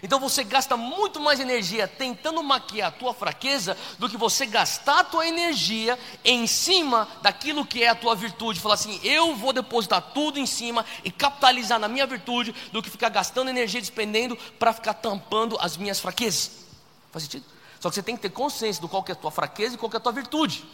Então 0.02 0.20
você 0.20 0.44
gasta 0.44 0.76
muito 0.76 1.20
mais 1.20 1.40
energia 1.40 1.88
tentando 1.88 2.42
maquiar 2.42 2.88
a 2.88 2.92
tua 2.92 3.12
fraqueza 3.12 3.76
do 3.98 4.08
que 4.08 4.16
você 4.16 4.46
gastar 4.46 5.00
a 5.00 5.04
tua 5.04 5.26
energia 5.26 5.98
em 6.24 6.46
cima 6.46 7.08
daquilo 7.22 7.66
que 7.66 7.82
é 7.82 7.88
a 7.88 7.94
tua 7.94 8.14
virtude. 8.14 8.60
Falar 8.60 8.74
assim, 8.74 9.00
eu 9.02 9.34
vou 9.34 9.52
depositar 9.52 10.00
tudo 10.14 10.38
em 10.38 10.46
cima 10.46 10.84
e 11.04 11.10
capitalizar 11.10 11.78
na 11.78 11.88
minha 11.88 12.06
virtude 12.06 12.54
do 12.72 12.82
que 12.82 12.90
ficar 12.90 13.08
gastando 13.08 13.48
energia 13.48 13.80
despendendo 13.80 14.36
para 14.58 14.72
ficar 14.72 14.94
tampando 14.94 15.56
as 15.60 15.76
minhas 15.76 15.98
fraquezas. 15.98 16.66
Faz 17.10 17.24
sentido? 17.24 17.44
Só 17.80 17.88
que 17.88 17.96
você 17.96 18.02
tem 18.02 18.14
que 18.14 18.22
ter 18.22 18.30
consciência 18.30 18.80
do 18.80 18.88
qual 18.88 19.04
é 19.08 19.12
a 19.12 19.16
tua 19.16 19.30
fraqueza 19.30 19.74
e 19.74 19.78
qual 19.78 19.90
é 19.92 19.96
a 19.96 20.00
tua 20.00 20.12
virtude. 20.12 20.64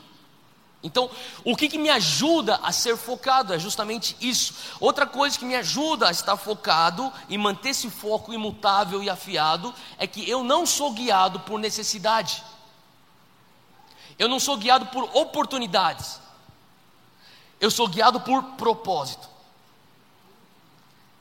Então, 0.82 1.11
o 1.44 1.56
que, 1.56 1.68
que 1.68 1.78
me 1.78 1.90
ajuda 1.90 2.61
a 2.62 2.70
ser 2.70 2.97
focado 2.97 3.52
é 3.52 3.58
justamente 3.58 4.16
isso. 4.20 4.54
Outra 4.78 5.06
coisa 5.06 5.37
que 5.37 5.44
me 5.44 5.56
ajuda 5.56 6.06
a 6.06 6.11
estar 6.11 6.37
focado 6.37 7.12
e 7.28 7.37
manter 7.37 7.70
esse 7.70 7.90
foco 7.90 8.32
imutável 8.32 9.02
e 9.02 9.11
afiado 9.11 9.75
é 9.99 10.06
que 10.06 10.28
eu 10.28 10.44
não 10.44 10.64
sou 10.64 10.92
guiado 10.92 11.40
por 11.40 11.58
necessidade, 11.58 12.44
eu 14.18 14.28
não 14.28 14.38
sou 14.38 14.56
guiado 14.56 14.87
por 14.87 15.04
oportunidades, 15.16 16.20
eu 17.61 17.70
sou 17.70 17.88
guiado 17.88 18.20
por 18.20 18.42
propósito. 18.56 19.28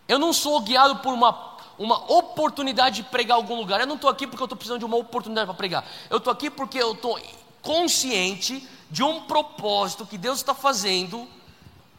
Eu 0.08 0.20
não 0.20 0.32
sou 0.32 0.62
guiado 0.62 0.98
por 0.98 1.14
uma 1.14 1.58
uma 1.78 2.12
oportunidade 2.12 2.98
de 2.98 3.04
pregar 3.04 3.38
em 3.38 3.42
algum 3.42 3.56
lugar. 3.56 3.80
Eu 3.80 3.86
não 3.86 3.96
estou 3.96 4.10
aqui 4.10 4.26
porque 4.26 4.42
eu 4.42 4.46
estou 4.46 4.58
precisando 4.58 4.80
de 4.80 4.86
uma 4.86 4.98
oportunidade 4.98 5.46
para 5.46 5.54
pregar. 5.54 5.86
Eu 6.10 6.18
estou 6.18 6.34
aqui 6.34 6.50
porque 6.50 6.82
eu 6.82 6.94
estou 6.94 7.20
consciente 7.68 8.66
de 8.90 9.04
um 9.04 9.24
propósito 9.24 10.06
que 10.06 10.18
Deus 10.18 10.38
está 10.38 10.54
fazendo 10.54 11.28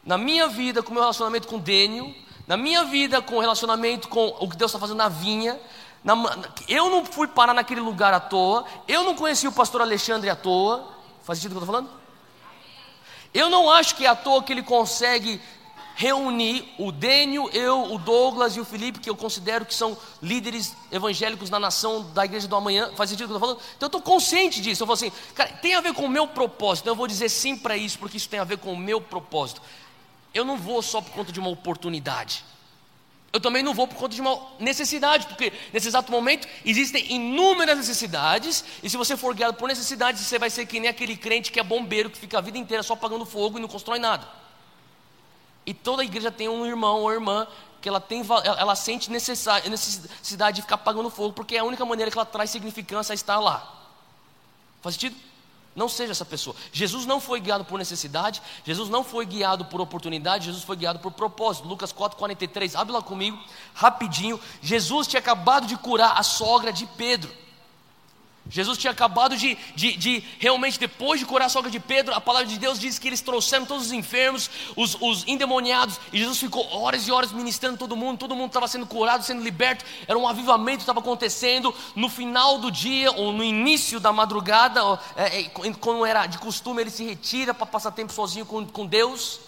na 0.03 0.17
minha 0.17 0.47
vida 0.47 0.81
com 0.81 0.89
o 0.89 0.93
meu 0.93 1.03
relacionamento 1.03 1.47
com 1.47 1.59
Dênio, 1.59 2.15
na 2.47 2.57
minha 2.57 2.85
vida 2.85 3.21
com 3.21 3.35
o 3.35 3.39
relacionamento 3.39 4.07
com 4.07 4.35
o 4.39 4.49
que 4.49 4.57
Deus 4.57 4.71
está 4.71 4.79
fazendo 4.79 4.97
na 4.97 5.09
vinha. 5.09 5.61
Na, 6.03 6.15
eu 6.67 6.89
não 6.89 7.05
fui 7.05 7.27
parar 7.27 7.53
naquele 7.53 7.81
lugar 7.81 8.11
à 8.15 8.19
toa, 8.19 8.65
eu 8.87 9.03
não 9.03 9.13
conheci 9.13 9.47
o 9.47 9.51
pastor 9.51 9.81
Alexandre 9.81 10.27
à 10.31 10.35
toa. 10.35 10.91
Faz 11.21 11.37
sentido 11.37 11.51
o 11.51 11.53
que 11.53 11.57
eu 11.59 11.63
estou 11.65 11.75
falando? 11.75 11.99
Eu 13.31 13.47
não 13.51 13.69
acho 13.69 13.95
que 13.95 14.07
é 14.07 14.09
à 14.09 14.15
toa 14.15 14.41
que 14.41 14.51
ele 14.51 14.63
consegue 14.63 15.39
reunir 15.99 16.65
o 16.77 16.93
Dênio, 16.93 17.49
eu, 17.51 17.91
o 17.91 17.97
Douglas 17.97 18.55
e 18.55 18.59
o 18.61 18.63
Felipe, 18.63 19.01
que 19.01 19.09
eu 19.09 19.17
considero 19.17 19.65
que 19.65 19.75
são 19.75 19.97
líderes 20.23 20.73
evangélicos 20.89 21.49
na 21.49 21.59
nação 21.59 22.09
da 22.13 22.23
igreja 22.23 22.47
do 22.47 22.55
amanhã. 22.55 22.89
Faz 22.95 23.09
sentido 23.09 23.25
o 23.25 23.27
que 23.27 23.33
eu 23.33 23.35
estou 23.35 23.49
falando? 23.49 23.75
Então 23.75 23.87
eu 23.87 23.87
estou 23.87 24.01
consciente 24.01 24.61
disso. 24.61 24.81
Eu 24.81 24.87
falo 24.87 24.93
assim, 24.93 25.11
cara, 25.35 25.51
tem 25.57 25.75
a 25.75 25.81
ver 25.81 25.93
com 25.93 26.05
o 26.05 26.09
meu 26.09 26.25
propósito. 26.25 26.83
Então 26.85 26.93
eu 26.93 26.95
vou 26.95 27.05
dizer 27.05 27.27
sim 27.27 27.57
para 27.57 27.75
isso, 27.75 27.99
porque 27.99 28.15
isso 28.15 28.29
tem 28.29 28.39
a 28.39 28.45
ver 28.45 28.59
com 28.59 28.71
o 28.71 28.77
meu 28.77 29.01
propósito. 29.01 29.61
Eu 30.33 30.45
não 30.45 30.57
vou 30.57 30.81
só 30.81 31.01
por 31.01 31.11
conta 31.11 31.33
de 31.33 31.39
uma 31.41 31.49
oportunidade. 31.49 32.45
Eu 33.33 33.41
também 33.41 33.61
não 33.61 33.73
vou 33.73 33.85
por 33.85 33.97
conta 33.97 34.15
de 34.15 34.21
uma 34.21 34.39
necessidade, 34.57 35.27
porque 35.27 35.51
nesse 35.73 35.89
exato 35.89 36.13
momento 36.13 36.47
existem 36.63 37.11
inúmeras 37.11 37.75
necessidades, 37.75 38.63
e 38.81 38.89
se 38.89 38.95
você 38.95 39.17
for 39.17 39.35
guiado 39.35 39.57
por 39.57 39.67
necessidades, 39.67 40.21
você 40.21 40.39
vai 40.39 40.49
ser 40.49 40.65
que 40.65 40.79
nem 40.79 40.89
aquele 40.89 41.17
crente 41.17 41.51
que 41.51 41.59
é 41.59 41.63
bombeiro, 41.63 42.09
que 42.09 42.17
fica 42.17 42.37
a 42.37 42.41
vida 42.41 42.57
inteira 42.57 42.83
só 42.83 42.93
apagando 42.93 43.25
fogo 43.25 43.57
e 43.57 43.61
não 43.61 43.67
constrói 43.67 43.99
nada. 43.99 44.39
E 45.69 45.73
toda 45.75 46.03
igreja 46.03 46.31
tem 46.31 46.49
um 46.49 46.65
irmão 46.65 47.01
ou 47.01 47.11
irmã 47.11 47.45
que 47.79 47.87
ela, 47.87 48.01
tem, 48.01 48.25
ela 48.43 48.75
sente 48.75 49.11
necessidade 49.11 50.55
de 50.55 50.61
ficar 50.63 50.73
apagando 50.73 51.11
fogo, 51.11 51.31
porque 51.31 51.55
é 51.55 51.59
a 51.59 51.63
única 51.63 51.85
maneira 51.85 52.09
que 52.09 52.17
ela 52.17 52.25
traz 52.25 52.49
significância 52.49 53.13
a 53.13 53.15
estar 53.15 53.39
lá. 53.39 53.71
Faz 54.81 54.95
sentido? 54.95 55.15
Não 55.75 55.87
seja 55.87 56.11
essa 56.11 56.25
pessoa. 56.25 56.55
Jesus 56.73 57.05
não 57.05 57.21
foi 57.21 57.39
guiado 57.39 57.63
por 57.65 57.77
necessidade, 57.77 58.41
Jesus 58.65 58.89
não 58.89 59.03
foi 59.03 59.27
guiado 59.27 59.63
por 59.65 59.79
oportunidade, 59.79 60.45
Jesus 60.45 60.63
foi 60.63 60.75
guiado 60.75 60.97
por 60.97 61.11
propósito. 61.11 61.67
Lucas 61.67 61.93
4,43, 61.93 62.73
abre 62.73 62.91
lá 62.91 63.03
comigo, 63.03 63.37
rapidinho. 63.75 64.39
Jesus 64.63 65.05
tinha 65.05 65.19
acabado 65.19 65.67
de 65.67 65.77
curar 65.77 66.17
a 66.17 66.23
sogra 66.23 66.73
de 66.73 66.87
Pedro. 66.87 67.31
Jesus 68.49 68.79
tinha 68.79 68.91
acabado 68.91 69.37
de, 69.37 69.55
de, 69.75 69.95
de, 69.95 70.23
realmente, 70.39 70.79
depois 70.79 71.19
de 71.19 71.25
curar 71.25 71.45
a 71.45 71.49
sogra 71.49 71.69
de 71.69 71.79
Pedro, 71.79 72.15
a 72.15 72.19
palavra 72.19 72.47
de 72.47 72.57
Deus 72.57 72.79
diz 72.79 72.97
que 72.97 73.07
eles 73.07 73.21
trouxeram 73.21 73.63
todos 73.63 73.85
os 73.85 73.91
enfermos, 73.91 74.49
os, 74.75 74.97
os 74.99 75.27
endemoniados, 75.27 75.99
e 76.11 76.17
Jesus 76.17 76.39
ficou 76.39 76.67
horas 76.73 77.07
e 77.07 77.11
horas 77.11 77.31
ministrando 77.31 77.77
todo 77.77 77.95
mundo, 77.95 78.17
todo 78.17 78.35
mundo 78.35 78.47
estava 78.47 78.67
sendo 78.67 78.87
curado, 78.87 79.23
sendo 79.23 79.43
liberto, 79.43 79.85
era 80.07 80.17
um 80.17 80.27
avivamento 80.27 80.77
que 80.77 80.83
estava 80.83 80.99
acontecendo. 80.99 81.73
No 81.95 82.09
final 82.09 82.57
do 82.57 82.71
dia, 82.71 83.11
ou 83.11 83.31
no 83.31 83.43
início 83.43 83.99
da 83.99 84.11
madrugada, 84.11 84.81
é, 85.15 85.41
é, 85.41 85.51
era 86.07 86.25
de 86.25 86.39
costume, 86.39 86.81
ele 86.81 86.89
se 86.89 87.03
retira 87.03 87.53
para 87.53 87.67
passar 87.67 87.91
tempo 87.91 88.11
sozinho 88.11 88.47
com, 88.47 88.65
com 88.65 88.85
Deus. 88.85 89.41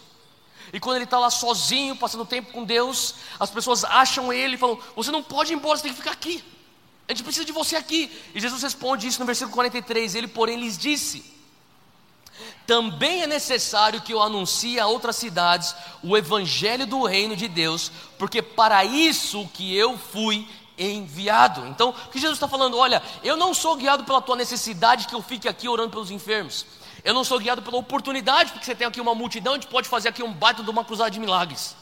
E 0.71 0.79
quando 0.79 0.97
ele 0.97 1.05
está 1.05 1.17
lá 1.17 1.31
sozinho, 1.31 1.95
passando 1.95 2.23
tempo 2.23 2.51
com 2.51 2.63
Deus, 2.63 3.15
as 3.39 3.49
pessoas 3.49 3.83
acham 3.83 4.31
ele 4.31 4.55
e 4.55 4.57
falam: 4.57 4.79
Você 4.95 5.11
não 5.11 5.23
pode 5.23 5.51
ir 5.51 5.55
embora, 5.55 5.75
você 5.77 5.83
tem 5.83 5.91
que 5.91 5.97
ficar 5.97 6.11
aqui. 6.11 6.43
A 7.11 7.13
gente 7.13 7.23
precisa 7.23 7.45
de 7.45 7.51
você 7.51 7.75
aqui. 7.75 8.09
E 8.33 8.39
Jesus 8.39 8.63
responde 8.63 9.05
isso 9.05 9.19
no 9.19 9.25
versículo 9.25 9.53
43. 9.53 10.15
Ele, 10.15 10.29
porém, 10.29 10.57
lhes 10.57 10.77
disse: 10.77 11.25
Também 12.65 13.23
é 13.23 13.27
necessário 13.27 13.99
que 13.99 14.13
eu 14.13 14.21
anuncie 14.21 14.79
a 14.79 14.87
outras 14.87 15.17
cidades 15.17 15.75
o 16.01 16.15
evangelho 16.15 16.87
do 16.87 17.03
reino 17.03 17.35
de 17.35 17.49
Deus, 17.49 17.91
porque 18.17 18.41
para 18.41 18.85
isso 18.85 19.45
que 19.53 19.75
eu 19.75 19.97
fui 19.97 20.47
enviado. 20.77 21.67
Então, 21.67 21.89
o 21.89 22.09
que 22.09 22.17
Jesus 22.17 22.37
está 22.37 22.47
falando? 22.47 22.77
Olha, 22.77 23.03
eu 23.25 23.35
não 23.35 23.53
sou 23.53 23.75
guiado 23.75 24.05
pela 24.05 24.21
tua 24.21 24.37
necessidade 24.37 25.05
que 25.05 25.13
eu 25.13 25.21
fique 25.21 25.49
aqui 25.49 25.67
orando 25.67 25.89
pelos 25.89 26.11
enfermos. 26.11 26.65
Eu 27.03 27.13
não 27.13 27.25
sou 27.25 27.39
guiado 27.39 27.61
pela 27.61 27.75
oportunidade, 27.75 28.53
porque 28.53 28.65
você 28.65 28.73
tem 28.73 28.87
aqui 28.87 29.01
uma 29.01 29.13
multidão, 29.13 29.53
a 29.53 29.55
gente 29.57 29.67
pode 29.67 29.89
fazer 29.89 30.07
aqui 30.07 30.23
um 30.23 30.31
baita 30.31 30.63
de 30.63 30.69
uma 30.69 30.85
cruzada 30.85 31.11
de 31.11 31.19
milagres. 31.19 31.75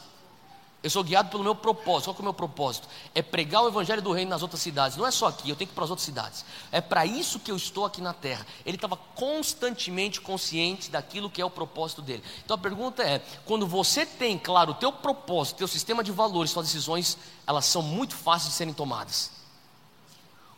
Eu 0.82 0.88
sou 0.88 1.04
guiado 1.04 1.28
pelo 1.28 1.44
meu 1.44 1.54
propósito. 1.54 2.06
Qual 2.06 2.16
é 2.16 2.20
o 2.20 2.24
meu 2.24 2.32
propósito? 2.34 2.88
É 3.14 3.20
pregar 3.20 3.62
o 3.62 3.68
evangelho 3.68 4.00
do 4.00 4.12
reino 4.12 4.30
nas 4.30 4.40
outras 4.40 4.62
cidades. 4.62 4.96
Não 4.96 5.06
é 5.06 5.10
só 5.10 5.26
aqui, 5.26 5.50
eu 5.50 5.56
tenho 5.56 5.68
que 5.68 5.72
ir 5.72 5.74
para 5.74 5.84
as 5.84 5.90
outras 5.90 6.06
cidades. 6.06 6.44
É 6.72 6.80
para 6.80 7.04
isso 7.04 7.38
que 7.38 7.50
eu 7.50 7.56
estou 7.56 7.84
aqui 7.84 8.00
na 8.00 8.14
terra. 8.14 8.46
Ele 8.64 8.76
estava 8.76 8.96
constantemente 8.96 10.20
consciente 10.22 10.90
daquilo 10.90 11.28
que 11.28 11.40
é 11.40 11.44
o 11.44 11.50
propósito 11.50 12.00
dele. 12.00 12.22
Então 12.42 12.54
a 12.54 12.58
pergunta 12.58 13.02
é: 13.02 13.18
quando 13.44 13.66
você 13.66 14.06
tem 14.06 14.38
claro 14.38 14.72
o 14.72 14.74
teu 14.74 14.90
propósito, 14.90 15.58
teu 15.58 15.68
sistema 15.68 16.02
de 16.02 16.12
valores, 16.12 16.50
suas 16.50 16.66
decisões, 16.66 17.18
elas 17.46 17.66
são 17.66 17.82
muito 17.82 18.16
fáceis 18.16 18.52
de 18.52 18.56
serem 18.56 18.72
tomadas. 18.72 19.30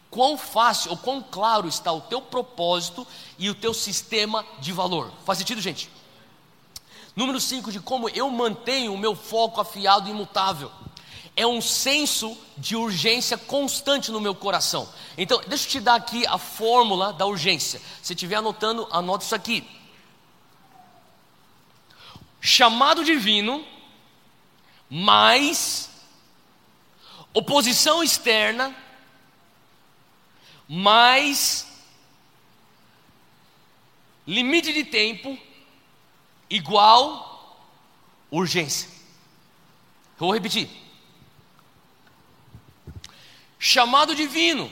Quão 0.09 0.39
fácil 0.39 0.93
ou 0.93 0.97
quão 0.97 1.23
claro 1.23 1.67
está 1.67 1.91
o 1.91 2.01
teu 2.03 2.21
propósito 2.21 3.05
e 3.39 3.51
o 3.51 3.55
teu 3.55 3.75
sistema 3.75 4.45
de 4.61 4.71
valor? 4.71 5.11
Faz 5.25 5.39
sentido, 5.39 5.61
gente? 5.61 5.91
Número 7.15 7.39
5, 7.39 7.71
de 7.71 7.81
como 7.81 8.09
eu 8.09 8.31
mantenho 8.31 8.95
o 8.95 8.99
meu 8.99 9.15
foco 9.15 9.61
afiado 9.61 10.09
e 10.09 10.11
imutável. 10.11 10.71
É 11.37 11.47
um 11.47 11.61
senso 11.61 12.37
de 12.57 12.77
urgência 12.77 13.37
constante 13.37 14.11
no 14.11 14.21
meu 14.21 14.35
coração. 14.35 14.89
Então, 15.17 15.41
deixa 15.47 15.67
eu 15.67 15.71
te 15.71 15.81
dar 15.81 15.95
aqui 15.95 16.27
a 16.27 16.39
fórmula 16.39 17.13
da 17.13 17.27
urgência. 17.27 17.81
Se 18.03 18.13
estiver 18.15 18.37
anotando, 18.37 18.89
anote 18.91 19.25
isso 19.25 19.35
aqui. 19.35 19.67
Chamado 22.41 23.05
divino, 23.05 23.65
mais 24.89 25.91
oposição 27.33 28.03
externa, 28.03 28.75
mais 30.69 31.67
limite 34.27 34.73
de 34.73 34.85
tempo 34.85 35.39
igual 36.53 37.57
urgência. 38.31 38.89
Eu 40.21 40.27
vou 40.27 40.35
repetir. 40.35 40.71
Chamado 43.59 44.15
divino. 44.15 44.71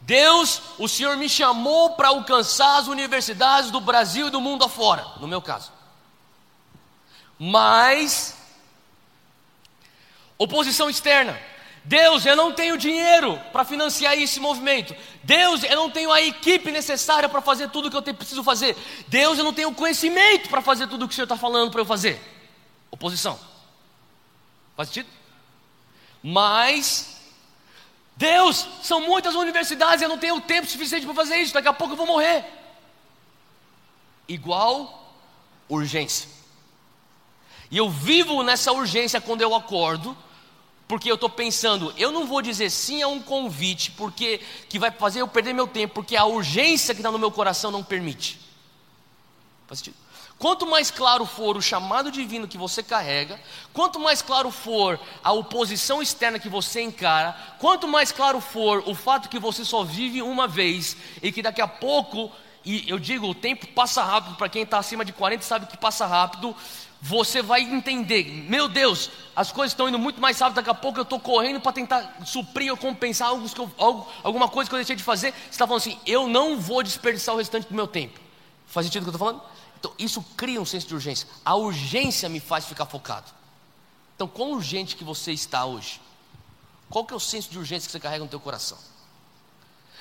Deus, 0.00 0.62
o 0.78 0.88
Senhor 0.88 1.16
me 1.16 1.28
chamou 1.28 1.90
para 1.90 2.08
alcançar 2.08 2.78
as 2.78 2.88
universidades 2.88 3.70
do 3.70 3.80
Brasil 3.80 4.28
e 4.28 4.30
do 4.30 4.40
mundo 4.40 4.64
afora, 4.64 5.04
no 5.20 5.28
meu 5.28 5.42
caso. 5.42 5.70
Mas 7.38 8.36
oposição 10.38 10.88
externa. 10.88 11.38
Deus, 11.90 12.24
eu 12.24 12.36
não 12.36 12.52
tenho 12.52 12.78
dinheiro 12.78 13.36
para 13.50 13.64
financiar 13.64 14.16
esse 14.16 14.38
movimento. 14.38 14.94
Deus, 15.24 15.64
eu 15.64 15.74
não 15.74 15.90
tenho 15.90 16.12
a 16.12 16.22
equipe 16.22 16.70
necessária 16.70 17.28
para 17.28 17.40
fazer 17.40 17.68
tudo 17.68 17.88
o 17.88 17.90
que 17.90 17.96
eu 18.10 18.14
preciso 18.14 18.44
fazer. 18.44 18.76
Deus, 19.08 19.38
eu 19.38 19.42
não 19.42 19.52
tenho 19.52 19.74
conhecimento 19.74 20.48
para 20.48 20.62
fazer 20.62 20.86
tudo 20.86 21.04
o 21.04 21.08
que 21.08 21.12
o 21.12 21.16
Senhor 21.16 21.24
está 21.24 21.36
falando 21.36 21.72
para 21.72 21.80
eu 21.80 21.84
fazer. 21.84 22.22
Oposição. 22.92 23.36
Faz 24.76 24.88
sentido? 24.90 25.08
Mas, 26.22 27.22
Deus, 28.16 28.68
são 28.84 29.00
muitas 29.00 29.34
universidades, 29.34 30.00
eu 30.00 30.08
não 30.08 30.16
tenho 30.16 30.40
tempo 30.40 30.68
suficiente 30.68 31.04
para 31.04 31.14
fazer 31.16 31.38
isso. 31.38 31.54
Daqui 31.54 31.66
a 31.66 31.72
pouco 31.72 31.94
eu 31.94 31.98
vou 31.98 32.06
morrer. 32.06 32.44
Igual 34.28 35.12
urgência. 35.68 36.28
E 37.68 37.76
eu 37.76 37.90
vivo 37.90 38.44
nessa 38.44 38.70
urgência 38.70 39.20
quando 39.20 39.42
eu 39.42 39.56
acordo 39.56 40.16
porque 40.90 41.08
eu 41.08 41.14
estou 41.14 41.30
pensando, 41.30 41.94
eu 41.96 42.10
não 42.10 42.26
vou 42.26 42.42
dizer 42.42 42.68
sim 42.68 43.00
a 43.00 43.06
um 43.06 43.22
convite, 43.22 43.92
porque 43.92 44.40
que 44.68 44.76
vai 44.76 44.90
fazer 44.90 45.20
eu 45.20 45.28
perder 45.28 45.52
meu 45.52 45.68
tempo, 45.68 45.94
porque 45.94 46.16
a 46.16 46.24
urgência 46.24 46.92
que 46.92 47.00
está 47.00 47.12
no 47.12 47.18
meu 47.18 47.30
coração 47.30 47.70
não 47.70 47.84
permite. 47.84 48.40
Faz 49.68 49.78
sentido? 49.78 49.94
Quanto 50.36 50.66
mais 50.66 50.90
claro 50.90 51.24
for 51.24 51.56
o 51.56 51.62
chamado 51.62 52.10
divino 52.10 52.48
que 52.48 52.58
você 52.58 52.82
carrega, 52.82 53.40
quanto 53.72 54.00
mais 54.00 54.20
claro 54.20 54.50
for 54.50 54.98
a 55.22 55.30
oposição 55.30 56.02
externa 56.02 56.40
que 56.40 56.48
você 56.48 56.80
encara, 56.80 57.36
quanto 57.60 57.86
mais 57.86 58.10
claro 58.10 58.40
for 58.40 58.82
o 58.84 58.92
fato 58.92 59.28
que 59.28 59.38
você 59.38 59.64
só 59.64 59.84
vive 59.84 60.20
uma 60.20 60.48
vez 60.48 60.96
e 61.22 61.30
que 61.30 61.40
daqui 61.40 61.60
a 61.60 61.68
pouco, 61.68 62.32
e 62.64 62.90
eu 62.90 62.98
digo, 62.98 63.28
o 63.28 63.34
tempo 63.34 63.64
passa 63.68 64.02
rápido, 64.02 64.34
para 64.34 64.48
quem 64.48 64.62
está 64.62 64.78
acima 64.78 65.04
de 65.04 65.12
40 65.12 65.44
sabe 65.44 65.66
que 65.66 65.76
passa 65.76 66.04
rápido, 66.04 66.52
você 67.00 67.40
vai 67.40 67.62
entender, 67.62 68.24
meu 68.24 68.68
Deus, 68.68 69.10
as 69.34 69.50
coisas 69.50 69.72
estão 69.72 69.88
indo 69.88 69.98
muito 69.98 70.20
mais 70.20 70.38
rápido, 70.38 70.56
daqui 70.56 70.70
a 70.70 70.74
pouco 70.74 70.98
eu 70.98 71.02
estou 71.02 71.18
correndo 71.18 71.60
para 71.60 71.72
tentar 71.72 72.18
suprir 72.26 72.70
ou 72.70 72.76
compensar 72.76 73.28
algo, 73.28 73.46
algo, 73.78 74.06
alguma 74.22 74.48
coisa 74.48 74.68
que 74.68 74.74
eu 74.74 74.78
deixei 74.78 74.96
de 74.96 75.02
fazer. 75.02 75.32
Você 75.32 75.50
está 75.50 75.66
falando 75.66 75.80
assim, 75.80 75.98
eu 76.04 76.28
não 76.28 76.60
vou 76.60 76.82
desperdiçar 76.82 77.34
o 77.34 77.38
restante 77.38 77.68
do 77.68 77.74
meu 77.74 77.86
tempo. 77.86 78.20
Faz 78.66 78.86
sentido 78.86 79.02
o 79.02 79.04
que 79.06 79.10
eu 79.10 79.14
estou 79.14 79.26
falando? 79.26 79.42
Então, 79.78 79.92
isso 79.98 80.22
cria 80.36 80.60
um 80.60 80.66
senso 80.66 80.86
de 80.86 80.94
urgência. 80.94 81.26
A 81.42 81.54
urgência 81.54 82.28
me 82.28 82.38
faz 82.38 82.66
ficar 82.66 82.84
focado. 82.84 83.32
Então, 84.14 84.28
quão 84.28 84.52
urgente 84.52 84.94
que 84.94 85.02
você 85.02 85.32
está 85.32 85.64
hoje? 85.64 85.98
Qual 86.90 87.06
que 87.06 87.14
é 87.14 87.16
o 87.16 87.20
senso 87.20 87.50
de 87.50 87.56
urgência 87.56 87.86
que 87.86 87.92
você 87.92 88.00
carrega 88.00 88.22
no 88.22 88.30
teu 88.30 88.38
coração? 88.38 88.76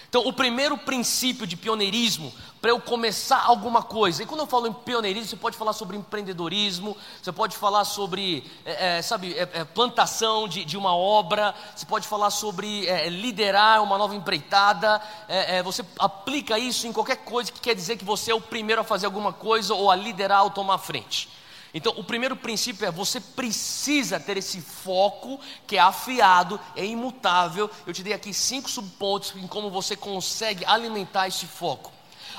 Então, 0.10 0.26
o 0.26 0.34
primeiro 0.34 0.76
princípio 0.76 1.45
de 1.45 1.56
pioneirismo, 1.56 2.34
para 2.60 2.72
eu 2.72 2.80
começar 2.82 3.43
alguma 3.45 3.84
coisa, 3.84 4.24
e 4.24 4.26
quando 4.26 4.41
eu 4.41 4.48
falo 4.48 4.65
em 4.65 4.74
pioneirismo, 4.74 5.30
você 5.30 5.36
pode 5.36 5.56
falar 5.56 5.72
sobre 5.72 5.95
empreendedorismo, 5.98 6.98
você 7.22 7.32
pode 7.32 7.56
falar 7.56 7.86
sobre, 7.86 8.43
é, 8.65 8.98
é, 8.98 9.02
sabe, 9.04 9.36
é, 9.36 9.48
é 9.54 9.63
plantação 9.63 10.48
de, 10.48 10.65
de, 10.65 10.76
uma 10.76 10.95
obra, 10.95 11.54
você 11.76 11.86
pode 11.86 12.08
falar 12.08 12.32
sobre 12.32 12.88
é, 12.88 13.08
liderar 13.08 13.84
uma 13.84 14.00
nova 14.00 14.15
empreitada, 14.15 15.00
é, 15.28 15.62
você 15.62 15.86
aplica 16.00 16.58
isso 16.58 16.88
em 16.88 16.91
qualquer 16.91 17.17
coisa 17.17 17.52
que 17.52 17.60
quer 17.60 17.76
dizer 17.76 17.95
que 17.95 18.04
você 18.04 18.32
é 18.32 18.36
o 18.36 18.41
primeiro 18.41 18.82
a 18.82 18.84
fazer 18.84 19.06
alguma 19.06 19.32
coisa 19.32 19.76
ou 19.76 19.91
a 19.91 19.95
liderar 19.95 20.43
ou 20.43 20.50
tomar 20.50 20.80
frente. 20.80 21.30
Então, 21.73 21.93
o 21.97 22.03
primeiro 22.03 22.36
princípio 22.36 22.86
é 22.86 22.91
você 22.91 23.19
precisa 23.19 24.19
ter 24.19 24.38
esse 24.38 24.60
foco 24.62 25.39
que 25.67 25.77
é 25.77 25.79
afiado, 25.79 26.60
é 26.75 26.86
imutável. 26.86 27.69
Eu 27.86 27.93
te 27.93 28.03
dei 28.03 28.13
aqui 28.13 28.34
cinco 28.34 28.69
subpontos 28.69 29.34
em 29.36 29.47
como 29.47 29.69
você 29.69 29.95
consegue 29.95 30.65
alimentar 30.65 31.27
esse 31.27 31.45
foco. 31.45 31.91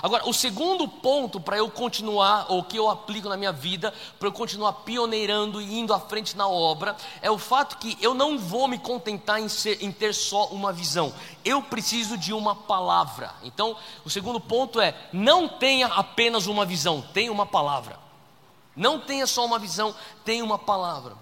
Agora, 0.02 0.28
o 0.28 0.32
segundo 0.32 0.88
ponto 0.88 1.38
para 1.38 1.58
eu 1.58 1.70
continuar, 1.70 2.46
ou 2.48 2.64
que 2.64 2.76
eu 2.76 2.88
aplico 2.88 3.28
na 3.28 3.36
minha 3.36 3.52
vida, 3.52 3.92
para 4.18 4.28
eu 4.28 4.32
continuar 4.32 4.72
pioneirando 4.72 5.60
e 5.60 5.78
indo 5.78 5.92
à 5.92 6.00
frente 6.00 6.36
na 6.36 6.48
obra, 6.48 6.96
é 7.20 7.30
o 7.30 7.36
fato 7.36 7.76
que 7.76 7.98
eu 8.00 8.14
não 8.14 8.38
vou 8.38 8.66
me 8.66 8.78
contentar 8.78 9.40
em, 9.40 9.48
ser, 9.48 9.82
em 9.82 9.92
ter 9.92 10.14
só 10.14 10.46
uma 10.46 10.72
visão, 10.72 11.12
eu 11.44 11.62
preciso 11.62 12.16
de 12.16 12.32
uma 12.32 12.54
palavra. 12.54 13.34
Então, 13.42 13.76
o 14.04 14.08
segundo 14.08 14.40
ponto 14.40 14.80
é: 14.80 14.94
não 15.12 15.46
tenha 15.46 15.86
apenas 15.88 16.46
uma 16.46 16.64
visão, 16.64 17.02
tenha 17.12 17.30
uma 17.30 17.44
palavra. 17.44 18.09
Não 18.80 18.98
tenha 18.98 19.26
só 19.26 19.44
uma 19.44 19.58
visão, 19.58 19.94
tenha 20.24 20.42
uma 20.42 20.58
palavra. 20.58 21.14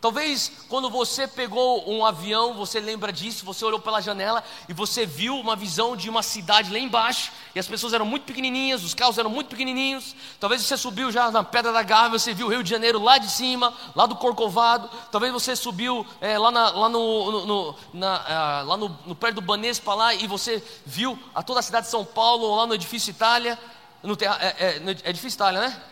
Talvez 0.00 0.52
quando 0.68 0.88
você 0.88 1.26
pegou 1.26 1.90
um 1.90 2.06
avião, 2.06 2.54
você 2.54 2.78
lembra 2.78 3.12
disso, 3.12 3.44
você 3.44 3.64
olhou 3.64 3.80
pela 3.80 4.00
janela 4.00 4.42
e 4.68 4.72
você 4.72 5.04
viu 5.04 5.36
uma 5.36 5.56
visão 5.56 5.96
de 5.96 6.08
uma 6.08 6.22
cidade 6.22 6.72
lá 6.72 6.78
embaixo, 6.78 7.32
e 7.56 7.58
as 7.58 7.66
pessoas 7.66 7.92
eram 7.92 8.04
muito 8.04 8.22
pequenininhas, 8.22 8.84
os 8.84 8.94
carros 8.94 9.18
eram 9.18 9.30
muito 9.30 9.48
pequenininhos. 9.48 10.14
Talvez 10.38 10.62
você 10.62 10.76
subiu 10.76 11.10
já 11.10 11.28
na 11.32 11.42
Pedra 11.42 11.72
da 11.72 11.82
Gávea, 11.82 12.20
você 12.20 12.32
viu 12.32 12.46
o 12.46 12.50
Rio 12.50 12.62
de 12.62 12.70
Janeiro 12.70 13.02
lá 13.02 13.18
de 13.18 13.28
cima, 13.28 13.74
lá 13.96 14.06
do 14.06 14.14
Corcovado. 14.14 14.88
Talvez 15.10 15.32
você 15.32 15.56
subiu 15.56 16.06
é, 16.20 16.38
lá, 16.38 16.52
na, 16.52 16.70
lá, 16.70 16.88
no, 16.88 17.32
no, 17.32 17.46
no 17.46 17.76
na, 17.92 18.14
ah, 18.28 18.62
lá 18.62 18.76
no, 18.76 18.96
no 19.06 19.14
perto 19.16 19.36
do 19.36 19.42
Banespa 19.42 19.92
lá 19.92 20.14
e 20.14 20.28
você 20.28 20.62
viu 20.86 21.18
a 21.34 21.42
toda 21.42 21.58
a 21.58 21.62
cidade 21.62 21.86
de 21.86 21.90
São 21.90 22.04
Paulo, 22.04 22.54
lá 22.54 22.64
no 22.64 22.74
edifício 22.74 23.10
Itália. 23.10 23.58
No 24.04 24.14
é, 24.14 24.46
é, 24.58 24.82
é 25.04 25.10
edifício 25.10 25.36
Itália, 25.36 25.60
né? 25.62 25.82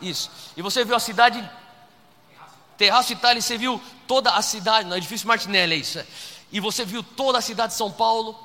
Isso. 0.00 0.30
E 0.56 0.62
você 0.62 0.84
viu 0.84 0.94
a 0.94 1.00
cidade. 1.00 1.48
Terraço 2.76 3.12
Itália, 3.12 3.42
você 3.42 3.58
viu 3.58 3.80
toda 4.06 4.30
a 4.30 4.42
cidade, 4.42 4.88
no 4.88 4.96
edifício 4.96 5.26
Martinelli, 5.26 5.74
é 5.74 5.78
isso. 5.78 6.04
E 6.52 6.60
você 6.60 6.84
viu 6.84 7.02
toda 7.02 7.38
a 7.38 7.42
cidade 7.42 7.72
de 7.72 7.78
São 7.78 7.90
Paulo. 7.90 8.38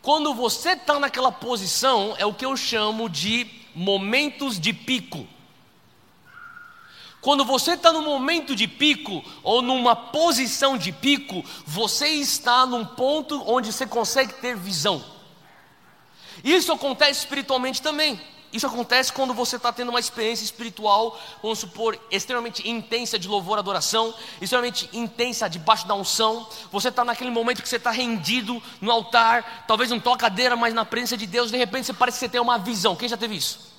Quando 0.00 0.32
você 0.34 0.70
está 0.70 0.98
naquela 0.98 1.30
posição, 1.30 2.14
é 2.18 2.24
o 2.24 2.32
que 2.32 2.44
eu 2.44 2.56
chamo 2.56 3.08
de 3.08 3.46
momentos 3.74 4.58
de 4.58 4.72
pico. 4.72 5.26
Quando 7.20 7.44
você 7.44 7.72
está 7.72 7.92
no 7.92 8.02
momento 8.02 8.54
de 8.54 8.66
pico, 8.66 9.24
ou 9.42 9.60
numa 9.60 9.94
posição 9.94 10.78
de 10.78 10.92
pico, 10.92 11.44
você 11.66 12.08
está 12.08 12.64
num 12.64 12.84
ponto 12.84 13.42
onde 13.46 13.72
você 13.72 13.86
consegue 13.86 14.34
ter 14.34 14.56
visão. 14.56 15.04
Isso 16.42 16.72
acontece 16.72 17.20
espiritualmente 17.20 17.82
também. 17.82 18.20
Isso 18.52 18.66
acontece 18.66 19.12
quando 19.12 19.34
você 19.34 19.56
está 19.56 19.72
tendo 19.72 19.90
uma 19.90 20.00
experiência 20.00 20.44
espiritual, 20.44 21.20
vamos 21.42 21.58
supor, 21.58 21.98
extremamente 22.10 22.68
intensa 22.68 23.18
de 23.18 23.28
louvor, 23.28 23.58
adoração, 23.58 24.14
extremamente 24.40 24.88
intensa 24.92 25.48
debaixo 25.48 25.86
da 25.86 25.94
unção. 25.94 26.46
Você 26.72 26.88
está 26.88 27.04
naquele 27.04 27.30
momento 27.30 27.62
que 27.62 27.68
você 27.68 27.76
está 27.76 27.90
rendido 27.90 28.62
no 28.80 28.90
altar, 28.90 29.64
talvez 29.68 29.90
não 29.90 30.00
toca 30.00 30.18
cadeira, 30.18 30.56
mas 30.56 30.72
na 30.72 30.84
presença 30.84 31.16
de 31.16 31.26
Deus, 31.26 31.50
de 31.50 31.56
repente 31.56 31.86
você 31.86 31.92
parece 31.92 32.18
que 32.18 32.24
você 32.24 32.28
tem 32.30 32.40
uma 32.40 32.58
visão. 32.58 32.96
Quem 32.96 33.08
já 33.08 33.16
teve 33.16 33.36
isso? 33.36 33.77